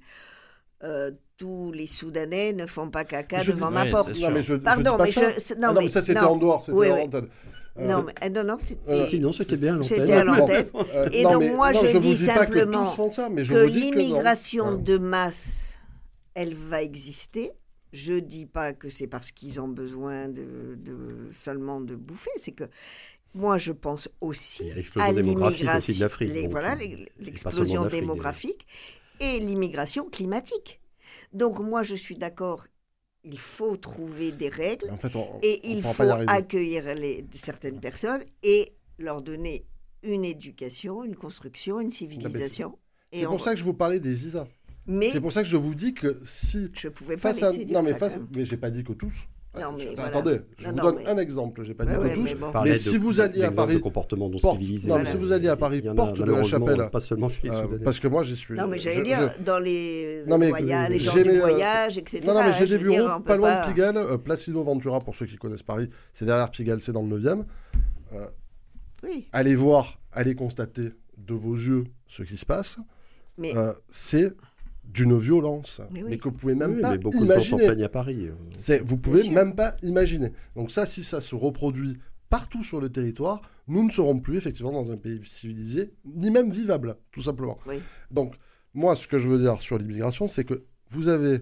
Euh, 0.84 1.12
tous 1.36 1.72
les 1.74 1.88
Soudanais 1.88 2.54
ne 2.54 2.66
font 2.66 2.90
pas 2.90 3.04
caca 3.04 3.42
Je 3.42 3.52
devant 3.52 3.68
dis- 3.70 3.74
ma 3.74 3.84
Oui, 3.84 3.90
porte. 3.90 4.20
Non, 4.20 4.30
mais 4.32 4.44
je, 4.44 4.54
Pardon, 4.56 4.98
mais 5.00 5.12
je- 5.12 5.20
Ah 5.20 5.56
non, 5.58 5.74
mais- 5.74 5.82
mais 5.82 5.90
ça, 5.90 6.02
c'était 6.02 6.22
non. 6.22 6.28
en 6.30 6.38
dehors. 6.38 6.64
C'était 6.64 6.78
Oui, 6.78 6.90
en 6.92 6.96
oui. 6.96 7.10
Euh, 7.14 7.22
Non, 7.88 8.04
mais, 8.06 8.30
non, 8.30 8.44
non, 8.44 8.58
c'était. 8.60 8.92
Euh, 8.92 9.06
Sinon, 9.08 9.32
c'était 9.34 9.58
bien 9.58 9.80
à 9.80 9.84
C'était 9.84 10.00
l'antenne. 10.00 10.18
à 10.20 10.24
l'antenne. 10.24 10.66
euh, 10.96 11.10
Et 11.12 11.24
non, 11.24 11.32
donc, 11.34 11.42
mais- 11.44 11.54
moi, 11.54 11.72
non, 11.72 11.80
je 11.86 11.98
dis 11.98 12.18
simplement 12.18 12.94
que 12.96 13.66
l'immigration 13.66 14.78
de 14.78 14.98
masse, 14.98 15.74
elle 16.34 16.54
va 16.56 16.82
exister, 16.82 17.52
Je 17.94 18.14
dis 18.14 18.46
pas 18.46 18.74
que 18.74 18.90
c'est 18.90 19.08
parce 19.08 19.32
qu'ils 19.32 19.60
ont 19.60 19.68
besoin 19.68 20.28
de, 20.30 20.76
de- 20.78 21.30
seulement 21.34 21.82
de 21.82 21.96
bouffer, 21.96 22.32
c'est 22.36 22.52
que 22.52 22.66
moi 23.34 23.58
je 23.58 23.72
pense 23.72 24.10
aussi 24.22 24.64
à 24.98 25.12
l'immigration, 25.12 25.78
aussi 25.78 25.94
de 25.96 26.00
l'Afrique. 26.00 26.30
les- 26.34 26.42
donc, 26.44 26.52
voilà, 26.52 26.76
euh, 26.76 27.06
l'explosion 27.20 27.82
démographique 28.02 28.66
et 29.20 29.40
l'immigration 29.40 30.10
climatique. 30.10 30.82
Donc 31.34 31.60
moi 31.60 31.84
je 31.84 31.96
suis 31.96 32.16
d'accord, 32.16 32.68
il 33.24 33.40
faut 33.40 33.76
trouver 33.76 34.32
des 34.32 34.50
règles 34.50 34.90
En 34.92 34.98
fait, 34.98 35.16
on, 35.16 35.40
et 35.42 35.60
on 35.64 35.68
il 35.70 35.82
faut 35.82 35.90
accueillir 36.30 36.96
les, 36.96 37.26
certaines 37.34 37.80
personnes 37.80 38.24
et 38.44 38.72
leur 38.98 39.22
donner 39.22 39.66
une 40.04 40.24
éducation, 40.26 41.04
une 41.04 41.16
construction, 41.16 41.80
une 41.80 41.90
civilisation. 41.92 42.78
C'est 43.12 43.26
on- 43.26 43.32
pour 43.32 43.42
ça 43.42 43.54
que 43.54 43.60
je 43.60 43.64
vous 43.66 43.74
parlais 43.74 44.00
des 44.00 44.14
visas. 44.14 44.48
Mais 44.88 45.10
C'est 45.12 45.22
pour 45.22 45.32
ça 45.34 45.44
que 45.44 45.48
je 45.50 45.58
vous 45.58 45.76
dis 45.76 45.94
que 45.94 46.20
si 46.26 46.70
je 46.74 46.88
pouvais 46.88 47.16
pas 47.18 47.34
face 47.34 47.44
à 47.44 47.52
dire 47.52 47.68
non 47.72 47.84
mais 47.84 47.92
ça, 47.92 47.98
face 47.98 48.20
mais 48.36 48.44
j'ai 48.46 48.58
pas 48.58 48.70
dit 48.72 48.84
que 48.84 48.94
tous. 48.94 49.14
Non, 49.60 49.72
mais 49.76 49.86
voilà. 49.96 50.06
Attendez, 50.06 50.42
je 50.60 50.64
Non, 50.66 50.70
vous 50.72 50.76
non, 50.78 50.84
donne 50.84 50.96
mais- 50.98 51.08
un 51.10 51.18
exemple. 51.18 51.64
J'ai 51.64 51.74
pas 51.74 51.84
dit 51.84 51.92
ouais, 51.96 52.10
que 52.12 52.16
tous. 52.16 52.22
mais 52.24 52.36
bon. 52.36 52.52
parlait 52.52 52.72
Mais 52.72 52.78
si 52.78 52.94
de- 52.94 52.98
vous 53.00 53.20
alliez 53.20 53.44
à 53.44 53.52
Paris, 53.52 53.74
de 53.74 53.80
comportements 53.80 54.30
non 54.30 54.38
porte- 54.38 54.60
civilisés. 54.60 54.88
non, 54.88 55.00
mais 55.00 55.06
si 55.06 55.18
vous 55.18 55.32
alliez 55.32 55.48
à 55.50 55.58
Paris, 55.58 55.82
porte 55.82 56.20
de 56.20 56.24
la 56.32 56.44
chapelle. 56.44 56.90
Pas 56.92 57.00
seulement 57.00 57.30
chez 57.30 57.42
les 57.44 57.50
Euh, 57.50 57.66
parce 57.84 58.00
que 58.00 58.08
moi 58.08 58.22
j'y 58.24 58.36
suis. 58.36 58.56
Non, 58.56 58.68
mais 58.68 58.78
j'allais 58.78 59.02
dire, 59.02 59.34
je- 59.38 59.44
dans 59.44 59.58
les, 59.60 60.24
Non, 60.28 60.38
mais, 60.38 60.50
voyages, 60.50 60.90
les 60.92 60.96
euh, 60.96 61.00
gens 61.00 61.12
j'ai 61.14 61.24
du 61.24 61.30
mes, 61.30 61.38
euh, 61.38 61.42
voyage, 61.42 61.98
etc. 61.98 62.24
Non, 62.28 62.36
non, 62.36 62.44
mais 62.44 62.54
j'ai 62.54 62.68
des 62.68 62.78
dire, 62.78 62.88
bureaux 62.88 63.20
pas 63.22 63.38
loin 63.38 63.62
de 63.62 63.68
Pigalle, 63.68 63.98
euh, 63.98 64.18
Placido 64.18 64.64
Ventura, 64.64 65.00
pour 65.02 65.16
ceux 65.16 65.26
qui 65.26 65.36
connaissent 65.38 65.64
Paris. 65.64 65.90
C'est 66.14 66.26
derrière 66.26 66.52
Pigalle, 66.52 66.82
c'est 66.82 66.94
dans 66.94 67.02
le 67.02 67.08
9e. 67.10 67.44
Oui, 69.04 69.28
Allez 69.32 69.56
voir, 69.56 70.00
allez 70.12 70.36
constater 70.36 70.90
de 71.18 71.34
vos 71.34 71.56
yeux 71.56 71.86
ce 72.08 72.24
qui 72.24 72.38
se 72.38 72.46
passe. 72.46 72.78
mais 73.38 73.56
Euh, 73.56 73.74
c'est 73.90 74.34
d'une 74.94 75.18
violence, 75.18 75.82
Mais 75.92 76.18
que 76.18 76.26
vous 76.30 76.36
pouvez 76.36 76.56
même 76.56 76.76
Oui, 76.76 76.82
pas 76.82 76.92
mais 76.92 76.98
beaucoup 76.98 77.26
de 77.26 77.32
gens 77.32 77.40
s'en 77.40 77.46
imaginer. 77.58 77.66
plaignent 77.68 77.84
à 77.84 77.90
Paris. 77.90 78.28
euh. 78.28 78.34
C'est, 78.58 78.80
vous 78.84 78.98
pouvez 78.98 79.30
même 79.30 79.56
pas 79.56 79.76
imaginer. 79.84 80.32
Donc 80.56 80.72
ça, 80.72 80.86
si 80.86 81.04
ça 81.04 81.22
se 81.22 81.36
reproduit 81.36 81.98
partout 82.30 82.64
sur 82.64 82.82
le 82.82 82.90
territoire, 82.90 83.42
nous 83.68 83.84
ne 83.86 83.92
serons 83.92 84.20
plus 84.20 84.38
effectivement 84.38 84.72
dans 84.72 84.92
un 84.92 84.98
pays 84.98 85.22
civilisé, 85.24 85.94
ni 86.06 86.32
même 86.32 86.52
vivable, 86.52 86.98
tout 87.12 87.22
simplement. 87.22 87.58
Oui. 87.68 87.76
Donc, 88.12 88.36
moi, 88.74 88.96
ce 88.96 89.08
que 89.08 89.20
je 89.20 89.28
veux 89.28 89.40
dire 89.40 89.62
sur 89.62 89.78
l'immigration, 89.78 90.28
c'est 90.28 90.44
que 90.44 90.64
vous 90.90 91.08
avez, 91.08 91.42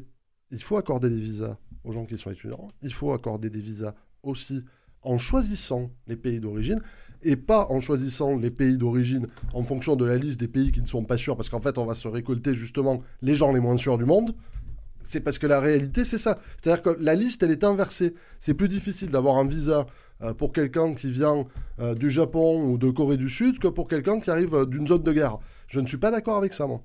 il 0.52 0.62
faut 0.62 0.78
accorder 0.78 1.10
des 1.10 1.20
visas 1.20 1.58
aux 1.84 1.92
gens 1.94 2.06
qui 2.06 2.18
sont 2.18 2.32
étudiants, 2.32 2.68
il 2.82 2.94
faut 2.94 3.14
accorder 3.14 3.50
des 3.50 3.60
visas 3.62 3.94
aussi 4.24 4.64
en 5.04 5.18
choisissant 5.18 5.90
les 6.08 6.18
pays 6.18 6.40
d'origine 6.42 6.82
et 7.24 7.36
pas 7.36 7.68
en 7.70 7.80
choisissant 7.80 8.36
les 8.36 8.52
pays 8.52 8.78
d'origine 8.78 9.28
en 9.54 9.64
fonction 9.64 9.96
de 9.96 10.06
la 10.06 10.18
liste 10.18 10.40
des 10.40 10.48
pays 10.48 10.72
qui 10.72 10.82
ne 10.82 10.88
sont 10.88 11.04
pas 11.04 11.18
sûrs, 11.18 11.36
parce 11.36 11.50
qu'en 11.50 11.62
fait, 11.62 11.78
on 11.78 11.86
va 11.86 11.96
se 11.96 12.08
récolter 12.08 12.54
justement 12.54 13.02
les 13.22 13.36
gens 13.36 13.52
les 13.52 13.60
moins 13.60 13.78
sûrs 13.78 13.98
du 13.98 14.06
monde. 14.06 14.36
C'est 15.04 15.22
parce 15.22 15.38
que 15.38 15.48
la 15.48 15.62
réalité, 15.62 16.04
c'est 16.04 16.18
ça. 16.18 16.38
C'est-à-dire 16.62 16.84
que 16.84 16.98
la 17.00 17.16
liste, 17.16 17.42
elle 17.42 17.52
est 17.52 17.64
inversée. 17.64 18.14
C'est 18.42 18.54
plus 18.54 18.68
difficile 18.68 19.10
d'avoir 19.10 19.38
un 19.38 19.48
visa 19.48 19.86
euh, 20.22 20.34
pour 20.34 20.52
quelqu'un 20.52 20.96
qui 20.96 21.12
vient 21.12 21.46
euh, 21.80 21.96
du 21.96 22.10
Japon 22.10 22.64
ou 22.64 22.78
de 22.78 22.90
Corée 22.90 23.18
du 23.18 23.30
Sud 23.30 23.60
que 23.60 23.68
pour 23.68 23.88
quelqu'un 23.88 24.20
qui 24.20 24.30
arrive 24.30 24.54
euh, 24.54 24.66
d'une 24.66 24.86
zone 24.88 25.04
de 25.04 25.14
guerre. 25.14 25.38
Je 25.68 25.80
ne 25.80 25.88
suis 25.88 25.98
pas 25.98 26.12
d'accord 26.12 26.38
avec 26.38 26.54
ça, 26.54 26.68
moi. 26.68 26.82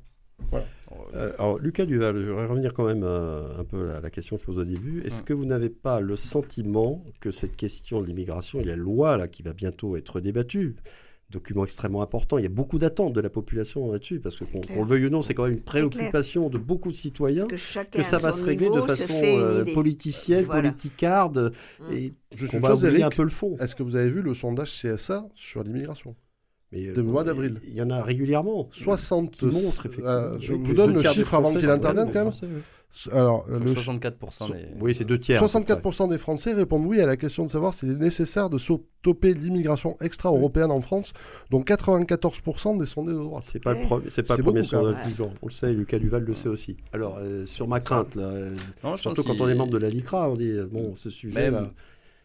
Euh, 1.15 1.33
alors, 1.39 1.59
Lucas 1.59 1.87
Duval, 1.87 2.17
je 2.17 2.29
voudrais 2.29 2.47
revenir 2.47 2.75
quand 2.75 2.85
même 2.87 3.03
euh, 3.05 3.59
un 3.59 3.65
peu 3.65 3.91
à 3.93 4.01
la 4.01 4.11
question 4.11 4.37
que 4.37 4.43
je 4.43 4.47
pose 4.47 4.59
au 4.59 4.65
début. 4.65 5.03
Est-ce 5.05 5.19
Hum. 5.21 5.25
que 5.25 5.33
vous 5.33 5.45
n'avez 5.47 5.71
pas 5.71 6.01
le 6.01 6.17
sentiment 6.17 7.05
que 7.21 7.31
cette 7.31 7.57
question 7.57 8.01
de 8.01 8.07
l'immigration 8.07 8.61
et 8.61 8.65
la 8.65 8.77
loi 8.77 9.17
là, 9.17 9.29
qui 9.29 9.43
va 9.43 9.53
bientôt 9.53 9.97
être 9.97 10.21
débattue, 10.21 10.77
document 11.31 11.65
extrêmement 11.65 12.03
important, 12.03 12.37
il 12.37 12.43
y 12.43 12.47
a 12.47 12.51
beaucoup 12.51 12.79
d'attentes 12.79 13.15
de 13.15 13.21
la 13.23 13.31
population 13.31 13.91
là-dessus, 13.91 14.21
parce 14.21 14.37
que 14.37 14.45
qu'on 14.45 14.83
le 14.83 14.87
veuille 14.89 15.07
ou 15.07 15.11
non, 15.11 15.23
c'est 15.23 15.33
quand 15.33 15.45
même 15.45 15.55
une 15.55 15.63
préoccupation 15.63 16.51
de 16.51 16.59
beaucoup 16.59 16.93
de 16.93 16.97
citoyens. 16.97 17.47
que 17.47 17.57
chacun 17.57 17.99
Que 17.99 18.03
ça 18.05 18.19
va 18.19 18.33
se 18.33 18.45
régler 18.45 18.67
de 18.67 18.73
niveau 18.73 18.87
façon 18.87 19.15
euh, 19.15 19.65
politicienne, 19.73 20.45
Voilà. 20.45 20.63
politicarde, 20.71 21.53
Mm. 21.81 21.93
et 21.95 22.13
Je 22.35 22.37
suis 22.37 22.49
qu'on 22.49 22.57
une 22.59 22.63
va 22.65 22.75
oublier 22.75 23.03
un 23.03 23.07
Eric. 23.07 23.17
peu 23.17 23.23
le 23.23 23.31
fond. 23.31 23.57
Est-ce 23.61 23.75
que 23.75 23.83
vous 23.83 23.97
avez 23.97 24.11
vu 24.11 24.21
le 24.21 24.35
sondage 24.35 24.73
CSA 24.73 25.27
sur 25.35 25.63
l'immigration? 25.63 26.15
Mais, 26.73 26.89
euh, 26.89 26.95
de 26.95 27.03
mois 27.03 27.23
d'avril. 27.25 27.61
Il 27.69 27.75
y 27.75 27.83
en 27.83 27.91
a 27.91 28.03
régulièrement. 28.03 28.69
60. 28.73 29.31
qui 29.33 29.45
montrent, 29.47 29.59
effectivement. 29.87 30.09
euh, 30.09 30.37
je 30.41 30.55
Oui, 30.55 30.61
vous 30.65 30.75
donne 30.75 30.95
le 30.95 31.03
chiffre 31.03 31.35
avant 31.35 31.45
Français 31.51 31.61
qu'il 31.61 31.71
intervienne 31.71 32.11
quand 32.13 32.25
même. 32.25 32.63
Alors, 33.11 33.47
Je 33.49 33.53
le 33.55 33.59
crois 33.61 33.75
ch- 33.75 33.87
64% 33.87 34.53
des. 34.53 34.59
Oui, 34.79 34.95
c'est 34.95 35.05
deux 35.07 35.17
tiers. 35.17 35.39
à 35.43 35.47
peu 35.47 35.49
près. 35.49 35.75
64% 35.77 36.09
des 36.11 36.19
Français 36.19 36.53
répondent 36.53 36.85
oui 36.85 37.01
à 37.01 37.07
la 37.07 37.17
question 37.17 37.45
de 37.47 37.49
savoir 37.51 37.73
s'il 37.73 37.91
est 37.91 37.95
nécessaire 37.99 38.51
de 38.51 38.59
stopper 38.59 39.33
l'immigration 39.33 39.97
extra-européenne 40.03 40.71
en 40.71 40.83
France, 40.83 41.15
dont 41.51 41.63
94% 41.63 42.77
des 42.79 42.85
sondés 42.85 43.13
de 43.13 43.19
droite. 43.19 43.45
C'est 43.47 43.63
pas, 43.63 43.73
le 43.73 43.79
Ouais. 43.81 43.85
pro- 43.87 44.01
c'est 44.09 44.23
pas 44.23 44.37
le 44.37 44.43
premier 44.43 44.63
sondage 44.63 45.07
du 45.07 45.15
genre. 45.15 45.33
On 45.41 45.47
le 45.47 45.53
sait, 45.53 45.73
Lucas 45.73 45.99
Duval 45.99 46.23
le 46.25 46.35
sait 46.35 46.49
aussi. 46.51 46.77
Alors, 46.93 47.17
euh, 47.19 47.47
sur 47.47 47.67
ma 47.67 47.81
crainte, 47.81 48.15
là, 48.15 48.31
Non, 48.85 48.97
surtout 48.97 49.23
quand 49.23 49.41
on 49.41 49.49
est 49.49 49.55
membre 49.55 49.73
de 49.73 49.79
la 49.79 49.89
LICRA, 49.89 50.31
on 50.31 50.37
dit, 50.37 50.53
bon, 50.71 50.95
ce 50.95 51.09
sujet-là, 51.09 51.51
Même, 51.51 51.71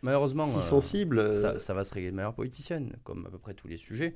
Malheureusement, 0.02 0.46
si 0.46 0.58
euh, 0.58 0.62
sensible, 0.62 1.20
euh, 1.20 1.32
ça, 1.32 1.60
ça 1.60 1.74
va 1.74 1.84
se 1.84 1.94
régler 1.94 2.12
de 2.12 2.16
manière 2.16 2.34
politicienne, 2.34 2.94
comme 3.04 3.26
à 3.26 3.30
peu 3.30 3.38
près 3.40 3.54
tous 3.54 3.68
les 3.68 3.78
sujets. 3.78 4.16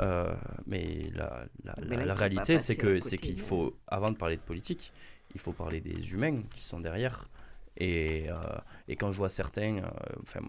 Euh, 0.00 0.34
mais 0.66 1.10
la, 1.14 1.46
la- 1.64 1.74
Mais 1.88 1.96
là, 1.96 1.96
la- 1.96 2.02
il 2.04 2.06
la 2.08 2.14
faut 2.14 2.18
réalité, 2.20 2.58
c'est 2.58 2.76
que 2.76 3.00
c'est 3.00 3.18
qu'il 3.18 3.34
de- 3.36 3.40
faut, 3.40 3.74
avant 3.86 4.10
de 4.10 4.16
parler 4.16 4.36
de 4.36 4.42
politique, 4.42 4.92
il 5.34 5.40
faut 5.40 5.52
parler 5.52 5.80
des 5.80 6.12
humains 6.12 6.42
qui 6.54 6.62
sont 6.62 6.80
derrière. 6.80 7.28
Et, 7.76 8.26
euh, 8.30 8.34
et 8.88 8.96
quand 8.96 9.10
je 9.10 9.18
vois 9.18 9.28
certains, 9.28 9.78
euh, 9.78 9.88
enfin, 10.22 10.40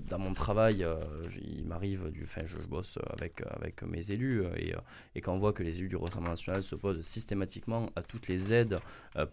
dans 0.00 0.18
mon 0.18 0.32
travail, 0.34 0.82
euh, 0.84 0.96
il 1.42 1.64
m'arrive, 1.66 2.10
enfin, 2.22 2.42
je, 2.44 2.56
bosse 2.66 2.98
avec, 3.10 3.42
avec 3.50 3.82
mes 3.82 4.10
élus, 4.10 4.42
euh, 4.42 4.50
et, 4.56 4.74
euh, 4.74 4.78
et 5.14 5.20
quand 5.20 5.34
on 5.34 5.38
voit 5.38 5.52
que 5.52 5.62
les 5.62 5.78
élus 5.78 5.88
du 5.88 5.96
Rassemblement 5.96 6.30
national 6.32 6.62
s'opposent 6.62 7.00
systématiquement 7.00 7.90
à 7.96 8.02
toutes 8.02 8.28
les 8.28 8.52
aides 8.52 8.78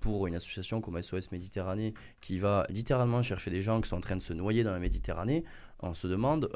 pour 0.01 0.28
une 0.28 0.36
association 0.36 0.82
comme 0.82 1.01
SOS 1.01 1.32
Méditerranée, 1.32 1.93
qui 2.22 2.38
va 2.38 2.66
littéralement 2.70 3.22
chercher 3.22 3.49
des 3.51 3.62
gens 3.62 3.82
qui 3.82 3.89
sont 3.89 3.97
en 3.97 4.01
train 4.01 4.16
de 4.18 4.22
se 4.22 4.34
noyer 4.34 4.64
dans 4.64 4.72
la 4.72 4.80
Méditerranée, 4.80 5.43
on 5.82 5.93
se 5.93 6.07
demande 6.07 6.49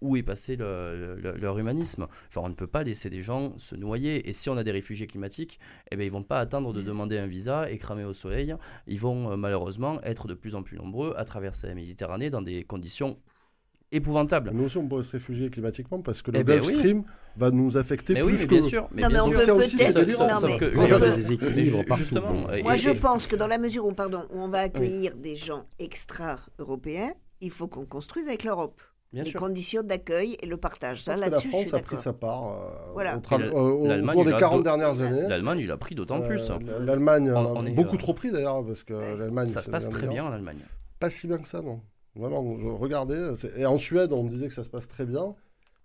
où 0.00 0.16
est 0.16 0.24
passé 0.24 0.56
le- 0.56 1.14
le- 1.16 1.36
leur 1.36 1.56
humanisme. 1.58 2.08
Enfin, 2.28 2.40
on 2.42 2.48
ne 2.48 2.54
peut 2.54 2.66
pas 2.66 2.82
laisser 2.82 3.08
des 3.08 3.22
gens 3.22 3.56
se 3.56 3.76
noyer. 3.76 4.28
Et 4.28 4.32
si 4.32 4.50
on 4.50 4.56
a 4.56 4.64
des 4.64 4.72
réfugiés 4.72 5.06
climatiques, 5.06 5.60
eh 5.92 5.96
bien, 5.96 6.04
ils 6.06 6.10
vont 6.10 6.24
pas 6.24 6.40
attendre 6.40 6.72
de 6.72 6.82
demander 6.82 7.18
un 7.18 7.26
visa 7.28 7.70
et 7.70 7.78
cramer 7.78 8.04
au 8.04 8.12
soleil. 8.12 8.56
Ils 8.88 8.98
vont 8.98 9.36
malheureusement 9.36 10.02
être 10.02 10.26
de 10.26 10.34
plus 10.34 10.56
en 10.56 10.64
plus 10.64 10.76
nombreux 10.76 11.14
à 11.16 11.24
traverser 11.24 11.68
la 11.68 11.74
Méditerranée 11.74 12.30
dans 12.30 12.42
des 12.42 12.64
conditions 12.64 13.16
épouvantables. 13.94 14.50
Nous 14.52 14.64
aussi, 14.64 14.78
on 14.78 14.88
pourrait 14.88 15.02
se 15.04 15.10
réfugier 15.10 15.50
climatiquement 15.50 16.00
parce 16.00 16.22
que 16.22 16.30
le 16.30 16.38
Eh 16.40 16.44
ben 16.44 16.58
Gulf 16.58 16.72
oui. 16.72 16.78
Stream 16.78 17.04
va 17.36 17.50
nous 17.50 17.76
affecter 17.76 18.14
Mais 18.14 18.22
plus 18.22 18.32
oui, 18.32 18.36
mais 18.40 18.46
que... 18.46 18.54
bien 18.60 18.62
sûr. 18.62 18.88
Mais 18.92 19.02
Non, 19.02 19.08
mais 19.10 19.20
on 19.20 19.28
peut 19.30 19.36
peut-être. 19.36 19.56
justement, 21.96 22.32
Moi, 22.32 22.74
et- 22.74 22.78
je 22.78 22.90
et- 22.90 22.94
pense 22.98 23.26
que 23.26 23.36
dans 23.36 23.46
la 23.46 23.58
mesure 23.58 23.86
où, 23.86 23.92
pardon, 23.92 24.24
où 24.32 24.38
on 24.38 24.48
va 24.48 24.60
accueillir 24.60 25.14
des 25.16 25.36
gens 25.36 25.64
extra-européens, 25.78 27.12
il 27.40 27.50
faut 27.50 27.68
qu'on 27.68 27.84
construise 27.84 28.26
avec 28.28 28.44
l'Europe 28.44 28.80
Bien 29.12 29.22
les 29.22 29.30
sûr. 29.30 29.38
conditions 29.40 29.82
d'accueil 29.82 30.36
et 30.42 30.46
le 30.46 30.56
partage. 30.56 31.02
Ça, 31.02 31.14
la 31.16 31.28
je 31.28 31.48
France 31.48 31.72
a 31.72 31.78
pris 31.78 31.98
sa 31.98 32.12
part 32.12 32.48
euh, 32.48 32.92
Voilà. 32.94 33.16
au, 33.16 33.34
euh, 33.34 34.02
au 34.02 34.12
cours 34.12 34.24
des 34.24 34.30
il 34.30 34.34
a 34.34 34.38
40 34.40 34.58
do- 34.58 34.62
dernières 34.64 35.00
années. 35.00 35.28
L'Allemagne, 35.28 35.60
il 35.60 35.70
a 35.70 35.76
pris 35.76 35.94
d'autant 35.94 36.20
Euh, 36.20 36.26
plus. 36.26 36.50
L'Allemagne 36.80 37.30
en 37.30 37.44
a 37.44 37.48
on 37.60 37.74
beaucoup 37.74 37.94
euh, 37.94 37.98
trop 37.98 38.14
pris 38.14 38.32
d'ailleurs 38.32 38.64
parce 38.66 38.82
que 38.82 38.92
l'Allemagne 38.92 39.48
Ça 39.48 39.62
se 39.62 39.70
passe 39.70 39.88
très 39.88 40.08
bien 40.08 40.24
en 40.24 40.32
Allemagne. 40.32 40.58
Pas 40.98 41.10
si 41.10 41.28
bien 41.28 41.38
que 41.38 41.46
ça, 41.48 41.60
non. 41.60 41.80
Vraiment, 42.16 42.42
regardez. 42.78 43.32
Et 43.56 43.66
en 43.66 43.78
Suède, 43.78 44.12
on 44.12 44.22
me 44.24 44.30
disait 44.30 44.48
que 44.48 44.54
ça 44.54 44.62
se 44.64 44.68
passe 44.68 44.86
très 44.88 45.04
bien. 45.04 45.34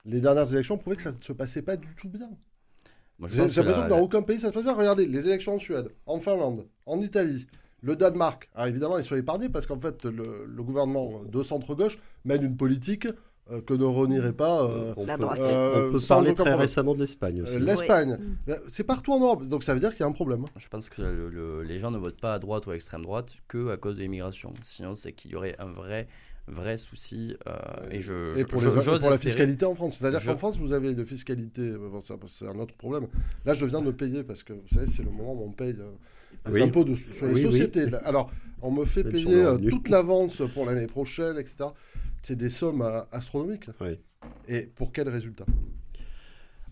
Les 0.06 0.22
dernières 0.22 0.52
élections 0.54 0.78
prouvaient 0.78 0.96
que 0.96 1.02
ça 1.02 1.12
ne 1.12 1.22
se 1.22 1.34
passait 1.34 1.62
pas 1.62 1.76
du 1.76 1.88
tout 1.96 2.10
bien. 2.10 2.30
J'ai 3.26 3.36
que 3.36 3.38
l'impression 3.42 3.64
la- 3.64 3.84
que 3.86 3.90
dans 3.90 4.00
aucun 4.00 4.22
pays 4.22 4.40
ça 4.40 4.48
se 4.50 4.54
passe 4.54 4.64
bien. 4.64 4.74
Regardez, 4.74 5.06
les 5.06 5.28
élections 5.28 5.56
en 5.56 5.60
Suède, 5.60 5.90
en 6.06 6.20
Finlande, 6.20 6.68
en 6.86 7.02
Italie, 7.02 7.48
le 7.82 7.96
Danemark. 7.96 8.50
Alors 8.56 8.68
évidemment, 8.68 8.98
ils 8.98 9.04
sont 9.04 9.16
épargnés 9.18 9.50
parce 9.50 9.66
qu'en 9.66 9.80
fait, 9.80 10.06
le, 10.06 10.46
le 10.46 10.64
gouvernement 10.64 11.24
de 11.26 11.44
centre-gauche 11.44 11.98
mène 12.26 12.44
une 12.44 12.56
politique 12.56 13.08
que 13.66 13.74
ne 13.74 13.84
renierait 13.86 14.34
pas 14.34 14.64
euh, 14.64 14.94
on 14.98 15.06
La 15.06 15.18
peut, 15.18 15.24
droite. 15.24 15.40
euh, 15.42 15.90
on 15.90 15.92
peut 15.94 16.00
parler 16.08 16.28
très 16.28 16.36
problème. 16.36 16.60
récemment 16.60 16.94
de 16.94 17.00
l'Espagne 17.00 17.42
aussi. 17.42 17.56
Euh, 17.56 17.60
l'Espagne. 17.60 18.18
Oui. 18.20 18.26
Ben, 18.48 18.60
C'est 18.70 18.84
partout 18.84 19.12
en 19.14 19.20
Europe, 19.20 19.48
donc 19.48 19.64
ça 19.64 19.74
veut 19.74 19.80
dire 19.80 19.92
qu'il 19.92 20.02
y 20.02 20.04
a 20.04 20.08
un 20.08 20.12
problème. 20.12 20.46
Je 20.58 20.68
pense 20.68 20.90
que 20.90 21.02
le- 21.02 21.30
le- 21.30 21.64
les 21.64 21.80
gens 21.80 21.92
ne 21.92 21.98
votent 21.98 22.20
pas 22.20 22.34
à 22.36 22.40
droite 22.40 22.68
ou 22.68 22.72
à 22.72 22.76
extrême 22.76 23.02
droite 23.04 23.34
que 23.48 23.70
à 23.72 23.78
cause 23.78 23.96
de 23.96 24.02
l'immigration. 24.02 24.54
Sinon, 24.62 24.96
c'est 24.96 25.12
qu'il 25.14 25.32
y 25.32 25.36
aurait 25.36 25.56
un 25.60 25.72
vrai, 25.72 26.08
vrai 26.48 26.78
souci. 26.78 27.36
euh, 27.48 27.52
et 27.92 28.00
je, 28.00 28.38
Et 28.38 28.44
pour, 28.46 28.62
je- 28.62 28.70
les- 28.70 28.78
et 28.80 28.82
j'ose 28.84 29.02
pour 29.02 29.10
la 29.10 29.18
fiscalité 29.18 29.66
en 29.66 29.76
France. 29.76 29.98
C'est-à-dire 30.00 30.20
Je- 30.20 30.32
qu'en 30.32 30.38
France, 30.38 30.58
vous 30.58 30.72
avez 30.74 30.92
une 30.92 31.06
fiscalité, 31.06 31.62
euh, 31.62 31.90
bon, 31.92 32.02
ça, 32.04 32.16
c'est 32.28 32.48
un 32.48 32.58
autre 32.60 32.74
problème. 32.76 33.08
Là, 33.46 33.54
je 33.54 33.66
viens 33.66 33.82
de 33.82 33.92
payer 33.92 34.24
parce 34.24 34.44
que, 34.44 34.54
vous 34.54 34.68
savez, 34.74 34.88
c'est 34.88 35.04
le 35.04 35.12
moment 35.12 35.34
où 35.34 35.44
on 35.48 35.52
paye 35.52 35.76
euh, 35.80 35.92
les 36.48 36.54
Oui. 36.54 36.62
impôts 36.64 36.84
de, 36.84 36.96
sur 36.96 37.26
les 37.28 37.34
Oui, 37.34 37.42
sociétés. 37.42 37.86
Alors, 38.04 38.32
on 38.62 38.72
me 38.72 38.86
fait 38.86 39.04
Même 39.04 39.12
payer 39.14 39.44
euh, 39.44 39.58
toute 39.58 39.90
l'avance 39.90 40.42
pour 40.54 40.66
l'année 40.66 40.88
prochaine, 40.88 41.38
etc. 41.38 41.70
C'est 42.22 42.36
des 42.36 42.50
sommes 42.50 42.84
astronomiques. 43.12 43.70
Oui. 43.82 43.98
Et 44.48 44.62
pour 44.64 44.92
quel 44.92 45.10
résultat? 45.10 45.46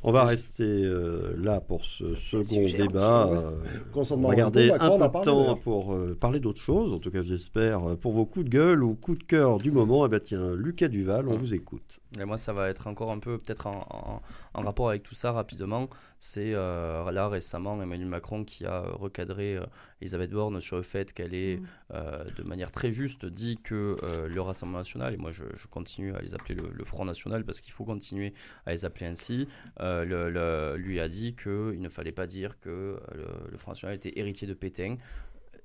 On 0.03 0.11
va 0.11 0.25
rester 0.25 0.63
euh, 0.85 1.33
là 1.39 1.59
pour 1.59 1.83
ce 1.83 2.13
second 2.13 2.63
débat. 2.65 3.27
euh, 3.29 3.51
on 3.95 4.03
va 4.27 4.35
garder 4.35 4.69
un 4.71 4.77
peu 4.77 5.03
a 5.03 5.07
de 5.07 5.23
temps 5.25 5.55
pour 5.55 5.93
euh, 5.93 6.15
parler 6.17 6.39
d'autre 6.39 6.61
chose, 6.61 6.93
en 6.93 6.99
tout 6.99 7.09
cas 7.09 7.23
j'espère, 7.23 7.97
pour 7.97 8.13
vos 8.13 8.25
coups 8.27 8.45
de 8.45 8.49
gueule 8.51 8.83
ou 8.83 8.93
coups 8.93 9.17
de 9.17 9.23
cœur 9.23 9.57
du 9.57 9.71
moment. 9.71 10.05
Eh 10.05 10.09
ben 10.09 10.19
tiens, 10.19 10.53
Lucas 10.55 10.89
Duval, 10.89 11.27
on 11.27 11.31
Ouais. 11.31 11.37
vous 11.37 11.53
écoute. 11.55 11.99
Et 12.21 12.25
moi, 12.25 12.37
ça 12.37 12.53
va 12.53 12.69
être 12.69 12.85
encore 12.85 13.11
un 13.11 13.17
peu, 13.17 13.39
peut-être 13.39 13.65
en, 13.65 13.71
en- 13.89 14.21
en 14.57 14.63
rapport 14.63 14.89
avec 14.89 15.03
tout 15.03 15.15
ça, 15.15 15.31
rapidement, 15.31 15.89
c'est 16.19 16.53
euh, 16.53 17.09
là 17.11 17.29
récemment 17.29 17.81
Emmanuel 17.81 18.07
Macron 18.07 18.43
qui 18.43 18.65
a 18.65 18.81
recadré 18.81 19.57
Elisabeth 20.01 20.31
Borne 20.31 20.59
sur 20.59 20.75
le 20.75 20.81
fait 20.81 21.13
qu'elle 21.13 21.33
est 21.33 21.57
mm. 21.57 21.95
de 22.37 22.43
manière 22.43 22.71
très 22.71 22.91
juste 22.91 23.25
dit 23.25 23.57
que 23.63 23.97
le 24.27 24.41
Rassemblement 24.41 24.79
national, 24.79 25.13
et 25.13 25.17
moi 25.17 25.31
je, 25.31 25.43
continue 25.69 26.15
à 26.15 26.21
les 26.21 26.33
appeler 26.33 26.55
le, 26.55 26.83
Front 26.83 27.05
national 27.05 27.45
parce 27.45 27.61
qu'il 27.61 27.73
faut 27.73 27.85
continuer 27.85 28.33
à 28.65 28.71
les 28.71 28.83
appeler 28.83 29.05
ainsi, 29.05 29.47
le, 29.79 30.75
lui 30.77 30.99
a 30.99 31.07
dit 31.07 31.35
qu'il 31.35 31.79
ne 31.79 31.89
fallait 31.89 32.11
pas 32.11 32.25
dire 32.25 32.59
que 32.59 32.99
le 33.51 33.57
Front 33.57 33.71
national 33.71 33.95
était 33.95 34.17
héritier 34.17 34.47
de 34.47 34.53
Pétain 34.53 34.97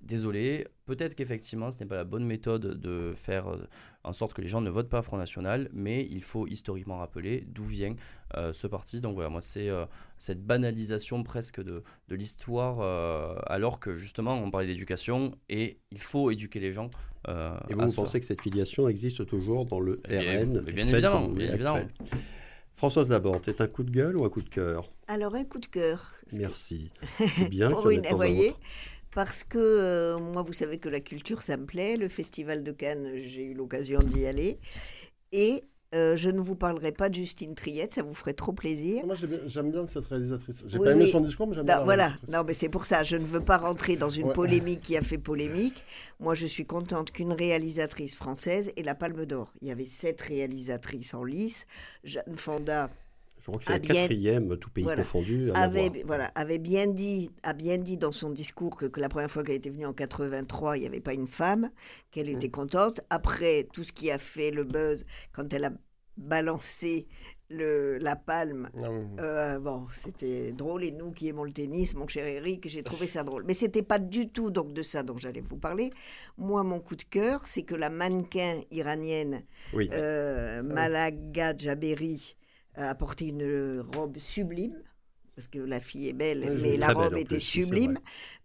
désolé, 0.03 0.67
peut-être 0.87 1.15
qu'effectivement 1.15 1.71
ce 1.71 1.79
n'est 1.79 1.87
pas 1.87 1.97
la 1.97 2.05
bonne 2.05 2.25
méthode 2.25 2.81
de 2.81 3.13
faire 3.15 3.49
euh, 3.49 3.69
en 4.05 4.13
sorte 4.13 4.35
que 4.35 4.43
les 4.43 4.49
gens 4.49 4.61
ne 4.61 4.71
votent 4.71 4.89
pas 4.89 5.03
Front 5.03 5.17
National, 5.17 5.69
mais 5.73 6.07
il 6.11 6.23
faut 6.23 6.47
historiquement 6.47 6.99
rappeler 6.99 7.45
d'où 7.47 7.65
vient 7.65 7.95
euh, 8.37 8.53
ce 8.53 8.67
parti. 8.67 9.01
Donc 9.01 9.15
voilà, 9.15 9.29
moi 9.29 9.41
c'est 9.41 9.69
euh, 9.69 9.85
cette 10.19 10.45
banalisation 10.45 11.23
presque 11.23 11.63
de, 11.63 11.83
de 12.09 12.15
l'histoire, 12.15 12.81
alors 13.47 13.81
que 13.81 13.97
justement 13.97 14.35
on 14.35 14.51
parlait 14.51 14.67
d'éducation 14.67 15.33
et 15.49 15.79
il 15.91 16.01
faut 16.01 16.31
éduquer 16.31 16.61
les 16.61 16.73
gens. 16.73 16.91
et 17.29 17.75
vous, 17.75 17.93
pensez 17.93 18.21
que 18.21 18.27
cette 18.27 18.43
filiation 18.43 18.89
existe 18.89 19.27
toujours 19.27 19.67
dans 19.67 19.81
le 19.81 20.01
eh 20.09 20.19
RN 20.19 20.61
Bien, 20.61 20.89
évidemment, 20.89 21.29
bien 21.29 21.49
évidemment. 21.49 21.81
Françoise 22.77 23.11
Laborde, 23.11 23.43
c'est 23.45 23.61
un 23.61 23.69
coup 23.69 23.85
de 23.85 23.91
gueule 23.91 24.17
ou 24.17 24.25
un 24.25 24.29
coup 24.29 24.43
de 24.43 24.49
cœur? 24.49 24.91
Alors 25.07 25.35
un 25.35 25.45
coup 25.45 25.61
de 25.61 25.67
cœur. 25.67 26.13
Merci. 26.33 26.91
C'est 27.37 27.49
bien. 27.49 27.71
Pour 27.71 27.91
une, 27.91 28.03
voyez, 28.09 28.55
parce 29.15 29.45
que 29.45 29.59
euh, 29.59 30.19
moi, 30.19 30.43
vous 30.43 30.53
savez 30.53 30.79
que 30.79 30.89
la 30.89 31.01
culture, 31.01 31.43
ça 31.43 31.57
me 31.57 31.67
plaît. 31.67 31.97
Le 31.97 32.09
Festival 32.09 32.63
de 32.63 32.73
Cannes, 32.73 33.11
j'ai 33.27 33.45
eu 33.45 33.55
l'occasion 33.55 34.01
d'y 34.01 34.27
aller. 34.27 34.59
Et 35.33 35.63
euh, 35.95 36.17
je 36.17 36.31
ne 36.31 36.41
vous 36.41 36.55
parlerai 36.55 36.91
pas 36.91 37.11
de 37.11 37.15
Justine 37.15 37.55
Triette, 37.55 37.93
ça 37.93 38.03
vous 38.03 38.15
ferait 38.15 38.33
trop 38.33 38.53
plaisir. 38.53 39.05
Moi, 39.05 39.15
j'aime 39.47 39.71
bien 39.71 39.87
cette 39.87 40.07
réalisatrice. 40.07 40.57
J'ai 40.67 40.79
pas 40.79 40.93
aimé 40.93 41.07
son 41.07 41.21
discours, 41.21 41.47
mais 41.47 41.55
j'aime 41.55 41.67
bien. 41.67 41.85
Voilà, 41.85 42.13
non, 42.29 42.45
mais 42.47 42.55
c'est 42.55 42.71
pour 42.71 42.87
ça. 42.87 43.03
Je 43.03 43.17
ne 43.17 43.25
veux 43.25 43.45
pas 43.45 43.59
rentrer 43.59 43.97
dans 43.97 44.09
une 44.09 44.33
polémique 44.33 44.81
qui 44.81 44.97
a 44.97 45.03
fait 45.03 45.19
polémique. 45.19 45.85
Moi, 46.19 46.35
je 46.35 46.47
suis 46.47 46.65
contente 46.65 47.13
qu'une 47.13 47.33
réalisatrice 47.33 48.17
française 48.17 48.73
ait 48.77 48.83
la 48.83 48.95
Palme 48.95 49.27
d'Or. 49.27 49.53
Il 49.61 49.69
y 49.69 49.71
avait 49.71 49.85
sept 49.85 50.23
réalisatrices 50.23 51.13
en 51.13 51.25
lice. 51.25 51.67
Jeanne 52.05 52.37
Fonda, 52.37 52.89
je 53.43 53.47
crois 53.47 53.59
que 53.59 53.65
c'est 53.65 53.73
la 53.73 53.81
quatrième, 53.81 54.57
tout 54.57 54.71
pays 54.71 54.85
confondu. 54.85 55.51
avait, 55.53 56.05
voilà, 56.07 56.31
avait 56.37 56.59
bien 56.59 56.87
dit, 56.87 57.31
a 57.43 57.55
bien 57.55 57.77
dit 57.77 57.97
dans 57.97 58.13
son 58.13 58.31
discours 58.31 58.77
que, 58.77 58.87
la 59.01 59.09
première 59.09 59.31
fois 59.31 59.43
qu'elle 59.43 59.57
était 59.57 59.71
venue 59.71 59.87
en 59.87 59.93
83, 59.93 60.77
il 60.77 60.83
n'y 60.83 60.87
avait 60.87 61.01
pas 61.01 61.13
une 61.13 61.27
femme, 61.27 61.71
qu'elle 62.13 62.29
était 62.29 62.47
mm. 62.47 62.53
contente. 62.53 63.01
Après, 63.11 63.67
tout 63.73 63.83
ce 63.83 63.93
qui 63.93 64.13
a 64.13 64.19
fait 64.19 64.53
le 64.53 64.63
buzz, 64.63 65.05
quand 65.33 65.53
elle 65.53 65.65
a 65.65 65.73
balancé 66.17 67.09
le, 67.49 67.99
la 67.99 68.15
palme, 68.15 68.71
ah 68.77 69.21
euh, 69.21 69.59
bon, 69.59 69.89
c'était 69.93 70.53
drôle. 70.53 70.85
Et 70.85 70.93
nous 70.93 71.11
qui 71.11 71.27
aimons 71.27 71.43
le 71.43 71.53
tennis, 71.53 71.97
mon 71.97 72.07
cher 72.07 72.25
Eric, 72.25 72.69
j'ai 72.69 72.85
trouvé 72.85 73.09
ça 73.09 73.25
drôle. 73.25 73.43
Mais 73.45 73.55
c'était 73.55 73.83
pas 73.83 73.99
du 73.99 74.29
tout 74.29 74.53
donc 74.53 74.73
de 74.73 74.85
ça 74.85 75.03
dont 75.03 75.19
j'allais 75.19 75.43
vous 75.43 75.57
parler. 75.57 75.91
Moi, 76.39 76.63
mon 76.63 76.79
coup 76.79 76.95
de 76.95 77.03
cœur, 77.03 77.41
c'est 77.45 77.65
que 77.65 77.75
la 77.75 77.91
mannequin 77.91 78.61
iranienne 78.71 79.43
euh, 79.75 80.61
ah 80.61 80.63
Malaga 80.63 81.57
Jaberi 81.57 82.37
a 82.75 82.95
porté 82.95 83.27
une 83.27 83.81
robe 83.95 84.19
sublime, 84.19 84.83
parce 85.35 85.49
que 85.49 85.59
la 85.59 85.81
fille 85.81 86.09
est 86.09 86.15
belle, 86.15 86.59
mais 86.61 86.77
la 86.77 86.93
robe 86.93 87.17
était 87.17 87.41
sublime, 87.41 87.99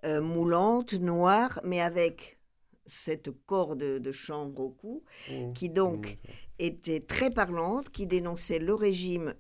euh, 0.06 0.22
moulante, 0.22 0.94
noire, 0.94 1.60
mais 1.64 1.82
avec 1.82 2.40
cette 2.86 3.30
corde 3.46 3.80
de 3.80 4.12
chanvre 4.12 4.60
au 4.62 4.70
cou, 4.70 5.04
mmh. 5.30 5.54
qui 5.54 5.70
donc 5.70 6.08
mmh. 6.08 6.30
était 6.60 7.00
très 7.02 7.30
parlante, 7.30 7.90
qui 7.90 8.08
dénonçait 8.08 8.60
le 8.60 8.74
régime 8.74 9.34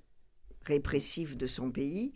répressif 0.67 1.37
de 1.37 1.47
son 1.47 1.71
pays 1.71 2.13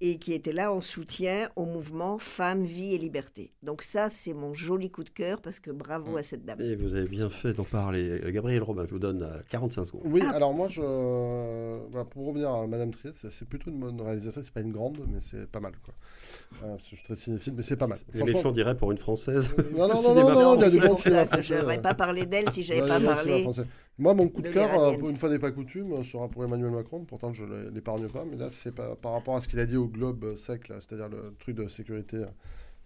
et 0.00 0.18
qui 0.18 0.32
était 0.32 0.52
là 0.52 0.72
en 0.72 0.80
soutien 0.80 1.48
au 1.56 1.64
mouvement 1.64 2.18
Femmes, 2.18 2.64
Vie 2.64 2.94
et 2.94 2.98
Liberté. 2.98 3.52
Donc 3.62 3.82
ça, 3.82 4.10
c'est 4.10 4.34
mon 4.34 4.52
joli 4.52 4.90
coup 4.90 5.04
de 5.04 5.10
cœur 5.10 5.40
parce 5.40 5.60
que 5.60 5.70
bravo 5.70 6.12
mm. 6.12 6.16
à 6.16 6.22
cette 6.22 6.44
dame. 6.44 6.60
Et 6.60 6.76
vous 6.76 6.94
avez 6.94 7.08
bien 7.08 7.30
fait 7.30 7.54
d'en 7.54 7.64
parler. 7.64 8.20
Gabriel 8.32 8.62
Robin, 8.62 8.84
je 8.86 8.90
vous 8.90 8.98
donne 8.98 9.26
45 9.48 9.80
euh, 9.80 9.84
secondes. 9.84 10.02
Oui, 10.04 10.22
ah. 10.26 10.32
alors 10.32 10.52
moi, 10.52 10.68
je, 10.68 10.80
bah, 11.92 12.04
pour 12.08 12.26
revenir 12.26 12.50
à 12.50 12.66
Madame 12.66 12.90
Trier, 12.90 13.14
c'est 13.30 13.48
plutôt 13.48 13.70
une 13.70 13.80
bonne 13.80 14.00
réalisatrice. 14.00 14.44
C'est 14.46 14.54
pas 14.54 14.60
une 14.60 14.72
grande, 14.72 14.98
mais 15.08 15.20
c'est 15.22 15.46
pas 15.50 15.60
mal. 15.60 15.72
Quoi. 15.84 15.94
Euh, 16.64 16.76
je 16.78 16.96
suis 16.96 17.04
très 17.04 17.16
cinéphile, 17.16 17.54
mais 17.56 17.62
c'est 17.62 17.76
pas 17.76 17.86
mal. 17.86 17.98
Les 18.12 18.24
méchants 18.24 18.52
diraient 18.52 18.76
pour 18.76 18.92
une 18.92 18.98
Française. 18.98 19.48
Non, 19.76 19.88
non, 19.88 20.02
non, 20.02 20.14
non, 20.14 20.56
non, 20.56 20.60
Je 20.60 21.54
n'aurais 21.54 21.80
pas 21.80 21.94
parlé 21.94 22.26
d'elle 22.26 22.50
si 22.50 22.62
j'avais 22.62 22.86
pas 22.86 23.00
parlé. 23.00 23.46
Moi, 23.96 24.12
mon 24.14 24.28
coup 24.28 24.42
de, 24.42 24.50
cœur, 24.50 24.74
euh, 24.74 24.96
pour 24.96 25.08
une 25.08 25.16
fois 25.16 25.30
n'est 25.30 25.38
pas 25.38 25.52
coutume, 25.52 26.04
sera 26.04 26.28
pour 26.28 26.42
Emmanuel 26.42 26.72
Macron. 26.72 27.04
Pourtant, 27.04 27.32
je 27.32 27.44
ne 27.44 27.70
l'épargne 27.70 28.08
pas, 28.08 28.24
mais 28.24 28.36
là, 28.36 28.48
c'est 28.50 28.74
par 28.74 29.12
rapport 29.12 29.36
à 29.36 29.40
ce 29.40 29.46
qu'il 29.46 29.60
a 29.60 29.66
dit 29.66 29.76
au 29.76 29.86
Globe 29.86 30.36
sec 30.36 30.66
c'est-à-dire 30.66 31.08
le 31.08 31.34
truc 31.38 31.54
de 31.54 31.68
sécurité 31.68 32.16
euh, 32.16 32.26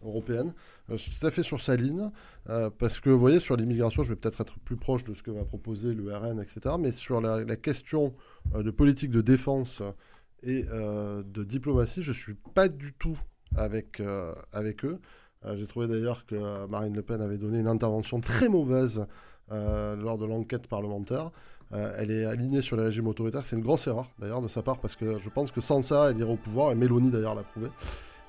européenne. 0.04 0.52
Euh, 0.90 0.98
tout 0.98 1.26
à 1.26 1.30
fait 1.30 1.42
sur 1.42 1.62
sa 1.62 1.76
ligne, 1.76 2.10
euh, 2.50 2.68
parce 2.78 3.00
que 3.00 3.08
vous 3.08 3.18
voyez, 3.18 3.40
sur 3.40 3.56
l'immigration, 3.56 4.02
je 4.02 4.10
vais 4.10 4.16
peut-être 4.16 4.42
être 4.42 4.58
plus 4.58 4.76
proche 4.76 5.02
de 5.04 5.14
ce 5.14 5.22
que 5.22 5.30
va 5.30 5.44
proposer 5.44 5.94
le 5.94 6.14
RN, 6.14 6.40
etc. 6.42 6.74
Mais 6.78 6.90
sur 6.90 7.22
la, 7.22 7.56
question 7.56 8.14
de 8.54 8.70
politique 8.70 9.10
de 9.10 9.22
défense 9.22 9.82
et 10.42 10.62
de 10.64 11.44
diplomatie, 11.44 12.02
je 12.02 12.10
ne 12.10 12.16
suis 12.16 12.34
pas 12.34 12.68
du 12.68 12.92
tout 12.92 13.18
avec, 13.56 14.02
avec 14.52 14.84
eux. 14.84 15.00
J'ai 15.54 15.66
trouvé 15.66 15.88
d'ailleurs 15.88 16.26
que 16.26 16.66
Marine 16.66 16.94
Le 16.94 17.02
Pen 17.02 17.20
avait 17.20 17.38
donné 17.38 17.60
une 17.60 17.66
intervention 17.66 18.20
très 18.20 18.48
mauvaise 18.48 19.06
lors 19.50 20.18
de 20.18 20.26
l'enquête 20.26 20.66
parlementaire. 20.66 21.30
Euh, 21.74 21.92
elle 21.98 22.10
est 22.10 22.24
alignée 22.24 22.62
sur 22.62 22.76
les 22.76 22.84
régimes 22.84 23.08
autoritaires. 23.08 23.44
C'est 23.44 23.56
une 23.56 23.62
grosse 23.62 23.86
erreur 23.86 24.10
d'ailleurs 24.18 24.40
de 24.40 24.48
sa 24.48 24.62
part 24.62 24.78
parce 24.78 24.96
que 24.96 25.18
je 25.18 25.28
pense 25.28 25.52
que 25.52 25.60
sans 25.60 25.82
ça, 25.82 26.10
elle 26.10 26.18
irait 26.18 26.32
au 26.32 26.36
pouvoir 26.36 26.72
et 26.72 26.74
Mélanie 26.74 27.10
d'ailleurs 27.10 27.34
l'a 27.34 27.42
prouvé. 27.42 27.68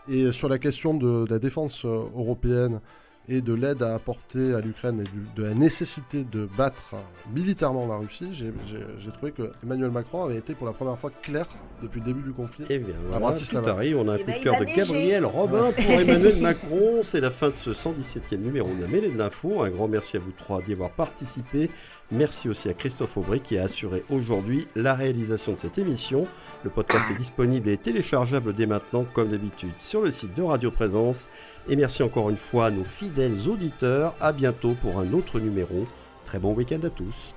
Et 0.09 0.31
sur 0.31 0.49
la 0.49 0.57
question 0.57 0.93
de, 0.93 1.25
la 1.29 1.39
défense 1.39 1.85
euh, 1.85 2.03
européenne 2.15 2.81
et 3.29 3.41
de 3.41 3.53
l'aide 3.53 3.83
à 3.83 3.93
apporter 3.93 4.53
à 4.55 4.59
l'Ukraine 4.59 5.01
et 5.01 5.37
de 5.39 5.43
la 5.43 5.53
nécessité 5.53 6.23
de 6.23 6.49
battre 6.57 6.95
militairement 7.31 7.87
la 7.87 7.97
Russie, 7.97 8.33
j'ai 8.33 9.11
trouvé 9.11 9.31
que 9.31 9.51
Emmanuel 9.63 9.91
Macron 9.91 10.25
avait 10.25 10.37
été 10.37 10.55
pour 10.55 10.65
la 10.65 10.73
première 10.73 10.97
fois 10.97 11.11
clair 11.21 11.45
depuis 11.83 11.99
le 11.99 12.07
début 12.07 12.23
du 12.23 12.33
conflit. 12.33 12.65
Et 12.65 12.75
eh 12.75 12.79
bien 12.79 12.95
voilà, 13.09 13.35
tout 13.37 13.69
arrive, 13.69 13.97
on 13.97 14.07
a 14.07 14.13
un 14.13 14.15
eh 14.15 14.23
coup 14.23 14.31
de 14.31 14.35
ben, 14.35 14.43
cœur 14.43 14.59
de 14.59 14.65
Gabriel 14.65 15.25
Robin 15.25 15.71
pour 15.71 15.91
Emmanuel 15.91 16.37
Macron. 16.41 17.01
C'est 17.03 17.21
la 17.21 17.29
fin 17.29 17.49
de 17.49 17.55
ce 17.55 17.69
117e 17.69 18.37
numéro 18.37 18.73
de 18.73 18.81
la 18.81 18.87
Mêlée 18.87 19.11
de 19.11 19.17
l'Info. 19.17 19.61
Un 19.61 19.69
grand 19.69 19.87
merci 19.87 20.17
à 20.17 20.19
vous 20.19 20.31
trois 20.31 20.61
d'y 20.63 20.73
avoir 20.73 20.89
participé. 20.89 21.69
Merci 22.11 22.49
aussi 22.49 22.69
à 22.69 22.73
Christophe 22.73 23.17
Aubry 23.17 23.39
qui 23.39 23.57
a 23.59 23.65
assuré 23.65 24.03
aujourd'hui 24.09 24.67
la 24.75 24.95
réalisation 24.95 25.51
de 25.51 25.57
cette 25.57 25.77
émission. 25.77 26.27
Le 26.63 26.71
podcast 26.71 27.05
est 27.11 27.17
disponible 27.17 27.69
et 27.69 27.77
téléchargeable 27.77 28.53
dès 28.55 28.65
maintenant, 28.65 29.05
comme 29.13 29.29
d'habitude, 29.29 29.73
sur 29.77 30.01
le 30.01 30.09
site 30.09 30.33
de 30.33 30.41
Radio 30.41 30.71
Présence. 30.71 31.29
Et 31.67 31.75
merci 31.75 32.01
encore 32.01 32.31
une 32.31 32.37
fois 32.37 32.67
à 32.67 32.71
nos 32.71 32.83
fidèles 32.83 33.47
auditeurs. 33.47 34.15
À 34.19 34.33
bientôt 34.33 34.75
pour 34.81 34.99
un 34.99 35.13
autre 35.13 35.39
numéro. 35.39 35.87
Très 36.25 36.39
bon 36.39 36.53
week-end 36.53 36.79
à 36.83 36.89
tous. 36.89 37.35